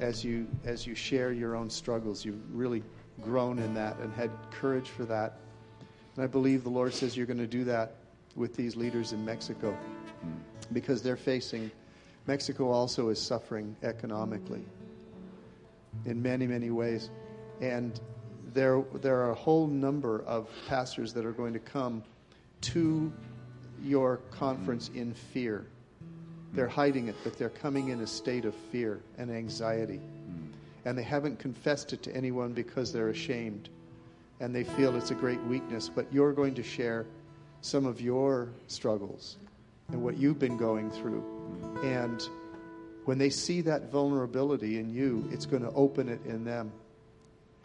as 0.00 0.24
you 0.24 0.46
as 0.64 0.86
you 0.86 0.94
share 0.94 1.32
your 1.32 1.56
own 1.56 1.70
struggles. 1.70 2.24
You've 2.24 2.40
really 2.54 2.82
grown 3.22 3.58
in 3.58 3.74
that 3.74 3.96
and 3.98 4.12
had 4.12 4.30
courage 4.50 4.88
for 4.88 5.04
that. 5.06 5.38
And 6.16 6.24
I 6.24 6.26
believe 6.26 6.62
the 6.64 6.70
Lord 6.70 6.92
says 6.94 7.16
you're 7.16 7.26
going 7.26 7.38
to 7.38 7.46
do 7.46 7.64
that 7.64 7.94
with 8.36 8.54
these 8.56 8.76
leaders 8.76 9.12
in 9.12 9.24
Mexico 9.24 9.76
because 10.72 11.02
they're 11.02 11.16
facing 11.16 11.70
Mexico 12.26 12.70
also 12.70 13.08
is 13.08 13.20
suffering 13.20 13.76
economically 13.82 14.64
in 16.06 16.22
many 16.22 16.46
many 16.46 16.70
ways, 16.70 17.10
and 17.60 18.00
there 18.52 18.82
there 19.00 19.20
are 19.20 19.30
a 19.30 19.34
whole 19.34 19.66
number 19.66 20.22
of 20.22 20.48
pastors 20.68 21.12
that 21.12 21.24
are 21.24 21.32
going 21.32 21.52
to 21.52 21.58
come 21.58 22.02
to 22.62 23.12
your 23.82 24.18
conference 24.30 24.90
in 24.94 25.12
fear. 25.12 25.66
They're 26.54 26.68
hiding 26.68 27.08
it, 27.08 27.16
but 27.24 27.36
they're 27.36 27.50
coming 27.50 27.88
in 27.88 28.00
a 28.00 28.06
state 28.06 28.44
of 28.44 28.54
fear 28.54 29.00
and 29.18 29.30
anxiety. 29.30 30.00
And 30.86 30.96
they 30.96 31.02
haven't 31.02 31.38
confessed 31.38 31.92
it 31.92 32.02
to 32.04 32.14
anyone 32.14 32.52
because 32.52 32.92
they're 32.92 33.08
ashamed 33.08 33.70
and 34.40 34.54
they 34.54 34.64
feel 34.64 34.96
it's 34.96 35.10
a 35.10 35.14
great 35.14 35.42
weakness. 35.44 35.88
But 35.88 36.06
you're 36.12 36.32
going 36.32 36.54
to 36.54 36.62
share 36.62 37.06
some 37.60 37.86
of 37.86 38.00
your 38.00 38.48
struggles 38.68 39.36
and 39.88 40.02
what 40.02 40.16
you've 40.16 40.38
been 40.38 40.56
going 40.56 40.90
through. 40.90 41.33
And 41.82 42.22
when 43.04 43.18
they 43.18 43.30
see 43.30 43.60
that 43.62 43.90
vulnerability 43.90 44.78
in 44.78 44.88
you, 44.88 45.28
it's 45.30 45.46
going 45.46 45.62
to 45.62 45.70
open 45.70 46.08
it 46.08 46.24
in 46.26 46.44
them. 46.44 46.72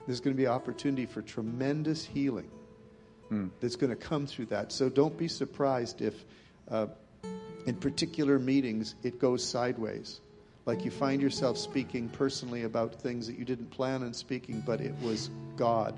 There's 0.05 0.19
going 0.19 0.35
to 0.35 0.37
be 0.41 0.47
opportunity 0.47 1.05
for 1.05 1.21
tremendous 1.21 2.03
healing 2.03 2.49
that's 3.59 3.75
going 3.75 3.91
to 3.91 3.95
come 3.95 4.25
through 4.25 4.47
that. 4.47 4.71
So 4.71 4.89
don't 4.89 5.15
be 5.17 5.27
surprised 5.27 6.01
if, 6.01 6.15
uh, 6.69 6.87
in 7.67 7.75
particular 7.75 8.39
meetings, 8.39 8.95
it 9.03 9.19
goes 9.19 9.43
sideways. 9.43 10.19
Like 10.65 10.83
you 10.83 10.91
find 10.91 11.21
yourself 11.21 11.57
speaking 11.57 12.09
personally 12.09 12.63
about 12.63 12.95
things 12.95 13.27
that 13.27 13.37
you 13.37 13.45
didn't 13.45 13.69
plan 13.69 14.03
on 14.03 14.13
speaking, 14.13 14.63
but 14.65 14.81
it 14.81 14.95
was 15.01 15.29
God. 15.57 15.97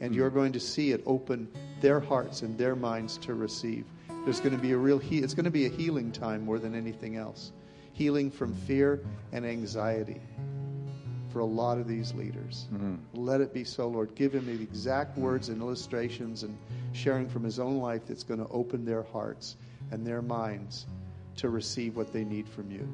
And 0.00 0.14
you're 0.14 0.30
going 0.30 0.52
to 0.52 0.60
see 0.60 0.92
it 0.92 1.02
open 1.06 1.48
their 1.80 2.00
hearts 2.00 2.42
and 2.42 2.58
their 2.58 2.76
minds 2.76 3.16
to 3.18 3.34
receive. 3.34 3.86
There's 4.26 4.40
going 4.40 4.56
to 4.56 4.60
be 4.60 4.72
a 4.72 4.76
real 4.76 4.98
he- 4.98 5.20
it's 5.20 5.34
going 5.34 5.44
to 5.44 5.52
be 5.52 5.66
a 5.66 5.68
healing 5.68 6.10
time 6.10 6.44
more 6.44 6.58
than 6.58 6.74
anything 6.74 7.14
else. 7.14 7.52
Healing 7.92 8.28
from 8.28 8.54
fear 8.54 9.00
and 9.30 9.46
anxiety 9.46 10.20
for 11.32 11.38
a 11.38 11.44
lot 11.44 11.78
of 11.78 11.86
these 11.86 12.12
leaders. 12.12 12.66
Mm-hmm. 12.74 12.96
Let 13.14 13.40
it 13.40 13.54
be 13.54 13.62
so, 13.62 13.86
Lord. 13.86 14.16
Give 14.16 14.34
him 14.34 14.46
the 14.46 14.60
exact 14.60 15.16
words 15.16 15.48
and 15.48 15.62
illustrations 15.62 16.42
and 16.42 16.58
sharing 16.92 17.28
from 17.28 17.44
his 17.44 17.60
own 17.60 17.78
life 17.78 18.02
that's 18.08 18.24
going 18.24 18.40
to 18.40 18.48
open 18.48 18.84
their 18.84 19.04
hearts 19.04 19.54
and 19.92 20.04
their 20.04 20.22
minds 20.22 20.86
to 21.36 21.48
receive 21.48 21.94
what 21.94 22.12
they 22.12 22.24
need 22.24 22.48
from 22.48 22.68
you. 22.68 22.88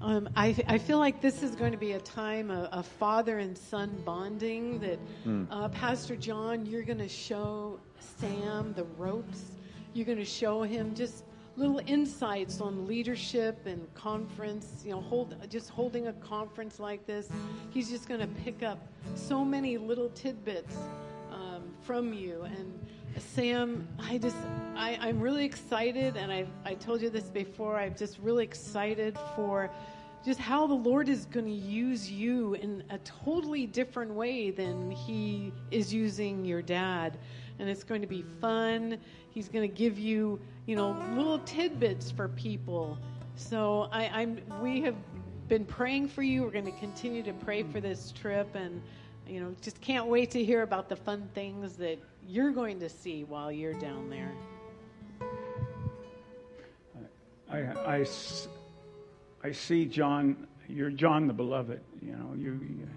Um, 0.00 0.28
I, 0.36 0.54
I 0.68 0.78
feel 0.78 0.98
like 0.98 1.20
this 1.20 1.42
is 1.42 1.56
going 1.56 1.72
to 1.72 1.78
be 1.78 1.92
a 1.92 2.00
time 2.00 2.50
of, 2.50 2.66
of 2.72 2.86
father 2.86 3.38
and 3.38 3.58
son 3.58 4.00
bonding. 4.04 4.78
That 4.78 4.98
uh, 5.50 5.68
Pastor 5.70 6.14
John, 6.14 6.64
you're 6.66 6.84
going 6.84 6.98
to 6.98 7.08
show 7.08 7.80
Sam 8.18 8.72
the 8.74 8.84
ropes. 8.96 9.56
You're 9.94 10.06
going 10.06 10.18
to 10.18 10.24
show 10.24 10.62
him 10.62 10.94
just 10.94 11.24
little 11.56 11.80
insights 11.86 12.60
on 12.60 12.86
leadership 12.86 13.66
and 13.66 13.92
conference. 13.94 14.82
You 14.84 14.92
know, 14.92 15.00
hold 15.00 15.34
just 15.50 15.68
holding 15.70 16.06
a 16.06 16.12
conference 16.14 16.78
like 16.78 17.04
this. 17.06 17.28
He's 17.70 17.90
just 17.90 18.08
going 18.08 18.20
to 18.20 18.28
pick 18.44 18.62
up 18.62 18.78
so 19.16 19.44
many 19.44 19.78
little 19.78 20.10
tidbits 20.10 20.76
um, 21.32 21.64
from 21.82 22.12
you 22.12 22.42
and. 22.42 22.78
Sam, 23.16 23.88
I 23.98 24.18
just, 24.18 24.36
I, 24.76 24.98
I'm 25.00 25.20
really 25.20 25.44
excited, 25.44 26.16
and 26.16 26.30
I, 26.30 26.46
I 26.64 26.74
told 26.74 27.00
you 27.00 27.10
this 27.10 27.24
before. 27.24 27.76
I'm 27.76 27.94
just 27.94 28.18
really 28.18 28.44
excited 28.44 29.18
for 29.34 29.70
just 30.24 30.38
how 30.38 30.66
the 30.66 30.74
Lord 30.74 31.08
is 31.08 31.24
going 31.26 31.46
to 31.46 31.52
use 31.52 32.10
you 32.10 32.54
in 32.54 32.82
a 32.90 32.98
totally 32.98 33.66
different 33.66 34.12
way 34.12 34.50
than 34.50 34.90
He 34.90 35.52
is 35.70 35.92
using 35.92 36.44
your 36.44 36.62
dad. 36.62 37.18
And 37.58 37.68
it's 37.68 37.82
going 37.82 38.00
to 38.02 38.06
be 38.06 38.24
fun. 38.40 38.98
He's 39.30 39.48
going 39.48 39.68
to 39.68 39.74
give 39.74 39.98
you, 39.98 40.40
you 40.66 40.76
know, 40.76 40.96
little 41.16 41.40
tidbits 41.40 42.10
for 42.10 42.28
people. 42.28 42.98
So 43.34 43.88
I, 43.92 44.06
I'm, 44.08 44.40
we 44.60 44.80
have 44.82 44.96
been 45.48 45.64
praying 45.64 46.08
for 46.08 46.22
you. 46.22 46.42
We're 46.42 46.50
going 46.50 46.66
to 46.66 46.78
continue 46.78 47.22
to 47.22 47.32
pray 47.32 47.62
for 47.62 47.80
this 47.80 48.12
trip, 48.12 48.54
and 48.54 48.82
you 49.28 49.40
know, 49.40 49.54
just 49.60 49.80
can't 49.80 50.06
wait 50.06 50.30
to 50.32 50.44
hear 50.44 50.62
about 50.62 50.88
the 50.88 50.96
fun 50.96 51.28
things 51.34 51.76
that 51.76 51.98
you're 52.26 52.50
going 52.50 52.80
to 52.80 52.88
see 52.88 53.24
while 53.24 53.52
you're 53.52 53.74
down 53.74 54.08
there. 54.08 54.32
I, 57.50 57.58
I, 57.58 58.06
I 59.42 59.52
see 59.52 59.86
John, 59.86 60.46
you're 60.68 60.90
John 60.90 61.26
the 61.26 61.32
beloved, 61.32 61.80
you 62.02 62.12
know, 62.12 62.34
you, 62.36 62.60
you, 62.62 62.88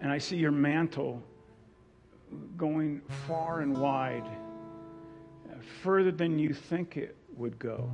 and 0.00 0.10
I 0.10 0.18
see 0.18 0.36
your 0.36 0.52
mantle 0.52 1.22
going 2.56 3.02
far 3.26 3.60
and 3.60 3.76
wide, 3.76 4.24
further 5.82 6.10
than 6.10 6.38
you 6.38 6.52
think 6.54 6.96
it 6.96 7.16
would 7.36 7.58
go. 7.58 7.90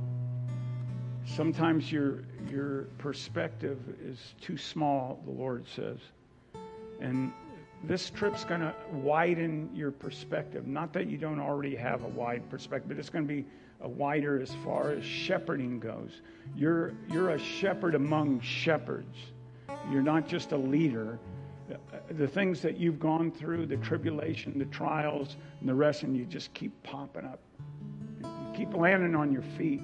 Sometimes 1.25 1.91
your, 1.91 2.23
your 2.49 2.83
perspective 2.97 3.79
is 4.03 4.35
too 4.41 4.57
small, 4.57 5.21
the 5.25 5.31
Lord 5.31 5.65
says. 5.67 5.97
And 6.99 7.31
this 7.83 8.09
trip's 8.09 8.45
going 8.45 8.61
to 8.61 8.73
widen 8.91 9.69
your 9.73 9.91
perspective. 9.91 10.67
Not 10.67 10.93
that 10.93 11.07
you 11.07 11.17
don't 11.17 11.39
already 11.39 11.75
have 11.75 12.03
a 12.03 12.07
wide 12.07 12.49
perspective, 12.49 12.89
but 12.89 12.97
it's 12.97 13.09
going 13.09 13.27
to 13.27 13.33
be 13.33 13.45
a 13.81 13.89
wider 13.89 14.41
as 14.41 14.55
far 14.63 14.91
as 14.91 15.03
shepherding 15.03 15.79
goes. 15.79 16.21
You're, 16.55 16.93
you're 17.09 17.31
a 17.31 17.39
shepherd 17.39 17.95
among 17.95 18.39
shepherds. 18.39 19.17
You're 19.91 20.01
not 20.01 20.27
just 20.27 20.53
a 20.53 20.57
leader. 20.57 21.19
The 22.11 22.27
things 22.27 22.61
that 22.61 22.77
you've 22.77 22.99
gone 22.99 23.31
through, 23.31 23.65
the 23.65 23.77
tribulation, 23.77 24.57
the 24.57 24.65
trials, 24.65 25.35
and 25.59 25.67
the 25.67 25.73
rest, 25.73 26.03
and 26.03 26.15
you 26.15 26.25
just 26.25 26.53
keep 26.53 26.71
popping 26.83 27.25
up. 27.25 27.39
You 28.21 28.53
keep 28.55 28.73
landing 28.73 29.15
on 29.15 29.31
your 29.31 29.43
feet. 29.57 29.81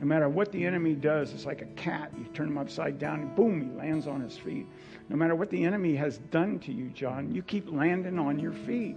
No 0.00 0.06
matter 0.06 0.30
what 0.30 0.50
the 0.50 0.64
enemy 0.64 0.94
does, 0.94 1.34
it's 1.34 1.44
like 1.44 1.60
a 1.60 1.66
cat. 1.76 2.10
You 2.16 2.24
turn 2.32 2.48
him 2.48 2.56
upside 2.56 2.98
down, 2.98 3.20
and 3.20 3.36
boom, 3.36 3.60
he 3.60 3.78
lands 3.78 4.06
on 4.06 4.22
his 4.22 4.34
feet. 4.34 4.66
No 5.10 5.16
matter 5.16 5.34
what 5.34 5.50
the 5.50 5.62
enemy 5.62 5.94
has 5.96 6.16
done 6.30 6.58
to 6.60 6.72
you, 6.72 6.88
John, 6.88 7.34
you 7.34 7.42
keep 7.42 7.70
landing 7.70 8.18
on 8.18 8.38
your 8.38 8.52
feet. 8.52 8.96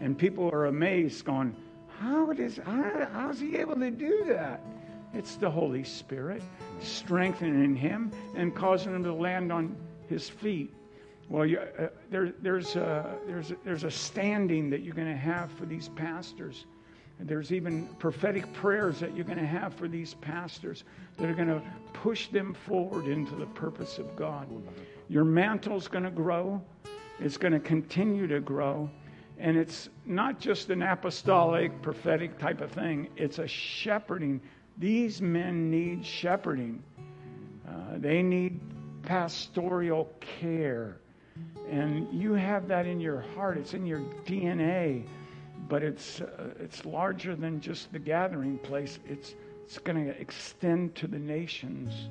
And 0.00 0.16
people 0.16 0.48
are 0.50 0.66
amazed, 0.66 1.22
going, 1.26 1.54
how, 2.00 2.30
is, 2.30 2.58
how, 2.64 3.08
how's 3.12 3.38
he 3.38 3.56
able 3.56 3.76
to 3.76 3.90
do 3.90 4.24
that? 4.28 4.62
It's 5.12 5.36
the 5.36 5.50
Holy 5.50 5.84
Spirit 5.84 6.42
strengthening 6.80 7.76
him 7.76 8.10
and 8.34 8.54
causing 8.54 8.94
him 8.94 9.04
to 9.04 9.12
land 9.12 9.52
on 9.52 9.76
his 10.08 10.30
feet. 10.30 10.72
Well, 11.28 11.44
you, 11.44 11.58
uh, 11.58 11.88
there, 12.10 12.32
there's, 12.40 12.74
a, 12.74 13.18
there's, 13.26 13.50
a, 13.50 13.56
there's 13.64 13.84
a 13.84 13.90
standing 13.90 14.70
that 14.70 14.82
you're 14.82 14.94
going 14.94 15.12
to 15.12 15.16
have 15.16 15.52
for 15.52 15.66
these 15.66 15.90
pastors. 15.90 16.64
There's 17.20 17.52
even 17.52 17.86
prophetic 17.98 18.52
prayers 18.52 19.00
that 19.00 19.14
you're 19.16 19.24
going 19.24 19.38
to 19.38 19.46
have 19.46 19.74
for 19.74 19.88
these 19.88 20.14
pastors 20.14 20.84
that 21.16 21.28
are 21.28 21.34
going 21.34 21.48
to 21.48 21.62
push 21.92 22.28
them 22.28 22.54
forward 22.54 23.06
into 23.06 23.34
the 23.34 23.46
purpose 23.46 23.98
of 23.98 24.14
God. 24.14 24.48
Your 25.08 25.24
mantle's 25.24 25.88
going 25.88 26.04
to 26.04 26.10
grow, 26.10 26.62
it's 27.18 27.36
going 27.36 27.52
to 27.52 27.60
continue 27.60 28.26
to 28.28 28.40
grow. 28.40 28.88
And 29.40 29.56
it's 29.56 29.88
not 30.04 30.40
just 30.40 30.70
an 30.70 30.82
apostolic, 30.82 31.80
prophetic 31.80 32.38
type 32.38 32.60
of 32.60 32.72
thing, 32.72 33.08
it's 33.16 33.38
a 33.38 33.46
shepherding. 33.46 34.40
These 34.78 35.20
men 35.20 35.70
need 35.70 36.04
shepherding, 36.04 36.82
uh, 37.68 37.98
they 37.98 38.22
need 38.22 38.60
pastoral 39.02 40.12
care. 40.20 40.98
And 41.70 42.12
you 42.12 42.32
have 42.34 42.68
that 42.68 42.86
in 42.86 43.00
your 43.00 43.20
heart, 43.34 43.58
it's 43.58 43.74
in 43.74 43.86
your 43.86 44.00
DNA, 44.24 45.04
but 45.68 45.82
it's, 45.82 46.20
uh, 46.20 46.50
it's 46.60 46.84
larger 46.84 47.34
than 47.34 47.60
just 47.60 47.92
the 47.92 47.98
gathering 47.98 48.58
place. 48.58 48.98
It's, 49.08 49.34
it's 49.64 49.78
going 49.78 50.04
to 50.04 50.18
extend 50.20 50.94
to 50.96 51.06
the 51.06 51.18
nations. 51.18 52.08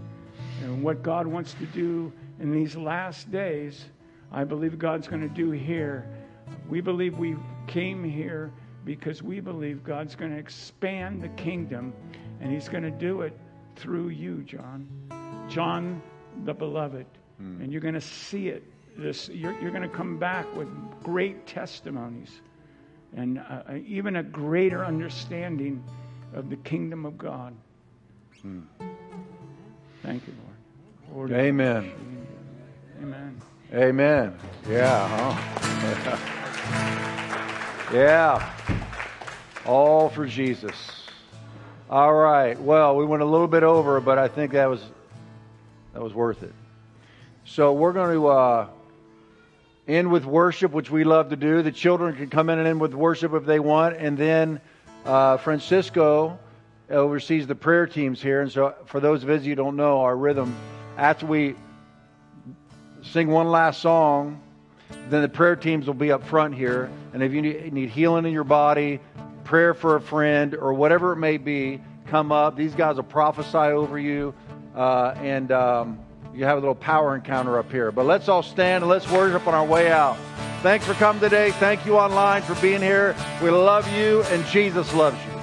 And 0.63 0.83
what 0.83 1.01
God 1.03 1.27
wants 1.27 1.53
to 1.55 1.65
do 1.67 2.11
in 2.39 2.51
these 2.51 2.75
last 2.75 3.31
days, 3.31 3.85
I 4.31 4.43
believe 4.43 4.77
God's 4.77 5.07
going 5.07 5.21
to 5.21 5.29
do 5.29 5.51
here. 5.51 6.07
We 6.69 6.81
believe 6.81 7.17
we 7.17 7.35
came 7.67 8.03
here 8.03 8.51
because 8.85 9.23
we 9.23 9.39
believe 9.39 9.83
God's 9.83 10.15
going 10.15 10.31
to 10.31 10.37
expand 10.37 11.21
the 11.21 11.29
kingdom, 11.29 11.93
and 12.39 12.51
He's 12.51 12.69
going 12.69 12.83
to 12.83 12.91
do 12.91 13.21
it 13.21 13.37
through 13.75 14.09
you, 14.09 14.43
John. 14.43 14.87
John 15.49 16.01
the 16.45 16.53
beloved. 16.53 17.05
Mm. 17.41 17.63
And 17.63 17.71
you're 17.71 17.81
going 17.81 17.93
to 17.93 18.01
see 18.01 18.49
it. 18.49 18.63
This, 18.97 19.29
you're, 19.29 19.59
you're 19.59 19.71
going 19.71 19.87
to 19.87 19.95
come 19.95 20.17
back 20.17 20.53
with 20.55 20.69
great 21.03 21.45
testimonies 21.45 22.41
and 23.15 23.39
uh, 23.39 23.61
even 23.85 24.17
a 24.17 24.23
greater 24.23 24.85
understanding 24.85 25.83
of 26.33 26.49
the 26.49 26.57
kingdom 26.57 27.05
of 27.05 27.17
God. 27.17 27.55
Mm. 28.45 28.63
Thank 30.03 30.27
you, 30.27 30.33
Lord. 31.11 31.29
Lord 31.31 31.39
Amen. 31.39 31.91
Amen. 33.01 33.41
Amen. 33.73 34.37
Yeah. 34.69 35.07
Huh? 35.07 36.17
yeah. 37.93 38.53
All 39.65 40.09
for 40.09 40.25
Jesus. 40.25 40.75
All 41.89 42.13
right. 42.13 42.59
Well, 42.59 42.95
we 42.95 43.05
went 43.05 43.23
a 43.23 43.25
little 43.25 43.47
bit 43.47 43.63
over, 43.63 43.99
but 43.99 44.17
I 44.17 44.27
think 44.27 44.53
that 44.53 44.69
was 44.69 44.81
that 45.93 46.01
was 46.01 46.13
worth 46.13 46.43
it. 46.43 46.53
So 47.45 47.73
we're 47.73 47.93
going 47.93 48.13
to 48.13 48.27
uh, 48.27 48.67
end 49.87 50.11
with 50.11 50.25
worship, 50.25 50.71
which 50.71 50.89
we 50.89 51.03
love 51.03 51.29
to 51.29 51.35
do. 51.35 51.61
The 51.61 51.71
children 51.71 52.15
can 52.15 52.29
come 52.29 52.49
in 52.49 52.59
and 52.59 52.67
end 52.67 52.81
with 52.81 52.93
worship 52.93 53.33
if 53.33 53.45
they 53.45 53.59
want, 53.59 53.97
and 53.97 54.17
then 54.17 54.59
uh, 55.05 55.37
Francisco 55.37 56.39
oversees 56.89 57.47
the 57.47 57.55
prayer 57.55 57.87
teams 57.87 58.21
here. 58.21 58.41
And 58.41 58.51
so, 58.51 58.75
for 58.85 58.99
those 58.99 59.23
of 59.23 59.29
you 59.29 59.51
who 59.51 59.55
don't 59.55 59.75
know 59.75 60.01
our 60.01 60.15
rhythm, 60.15 60.55
after 60.97 61.25
we 61.25 61.55
sing 63.11 63.29
one 63.29 63.49
last 63.49 63.81
song. 63.81 64.41
Then 65.09 65.21
the 65.21 65.29
prayer 65.29 65.55
teams 65.55 65.87
will 65.87 65.93
be 65.93 66.11
up 66.11 66.23
front 66.25 66.55
here. 66.55 66.89
And 67.13 67.23
if 67.23 67.33
you 67.33 67.41
need 67.41 67.89
healing 67.89 68.25
in 68.25 68.33
your 68.33 68.43
body, 68.43 68.99
prayer 69.43 69.73
for 69.73 69.95
a 69.95 70.01
friend, 70.01 70.55
or 70.55 70.73
whatever 70.73 71.13
it 71.13 71.17
may 71.17 71.37
be, 71.37 71.81
come 72.07 72.31
up. 72.31 72.55
These 72.55 72.75
guys 72.75 72.97
will 72.97 73.03
prophesy 73.03 73.57
over 73.57 73.97
you. 73.97 74.33
Uh, 74.75 75.13
and 75.17 75.51
um, 75.51 75.99
you 76.37 76.45
have 76.45 76.57
a 76.57 76.61
little 76.61 76.75
power 76.75 77.15
encounter 77.15 77.57
up 77.57 77.71
here. 77.71 77.91
But 77.91 78.05
let's 78.05 78.29
all 78.29 78.43
stand 78.43 78.83
and 78.83 78.89
let's 78.89 79.09
worship 79.09 79.47
on 79.47 79.55
our 79.55 79.65
way 79.65 79.91
out. 79.91 80.17
Thanks 80.61 80.85
for 80.85 80.93
coming 80.93 81.19
today. 81.19 81.49
Thank 81.53 81.83
you 81.83 81.97
online 81.97 82.43
for 82.43 82.53
being 82.61 82.81
here. 82.81 83.15
We 83.41 83.49
love 83.49 83.91
you, 83.91 84.21
and 84.25 84.45
Jesus 84.45 84.93
loves 84.93 85.17
you. 85.25 85.33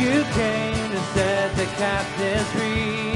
You 0.00 0.24
came 0.32 0.90
to 0.90 1.00
set 1.12 1.54
the 1.56 1.66
captives 1.76 2.50
free. 2.52 3.09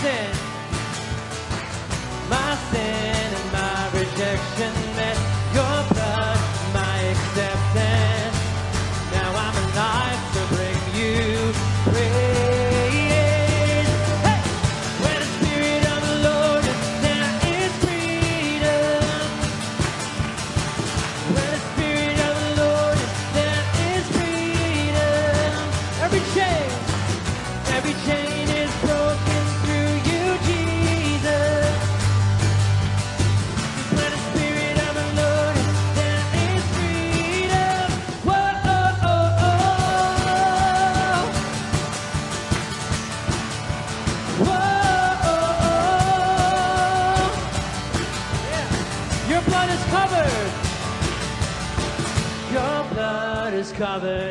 Sin, 0.00 0.49
blood 54.00 54.29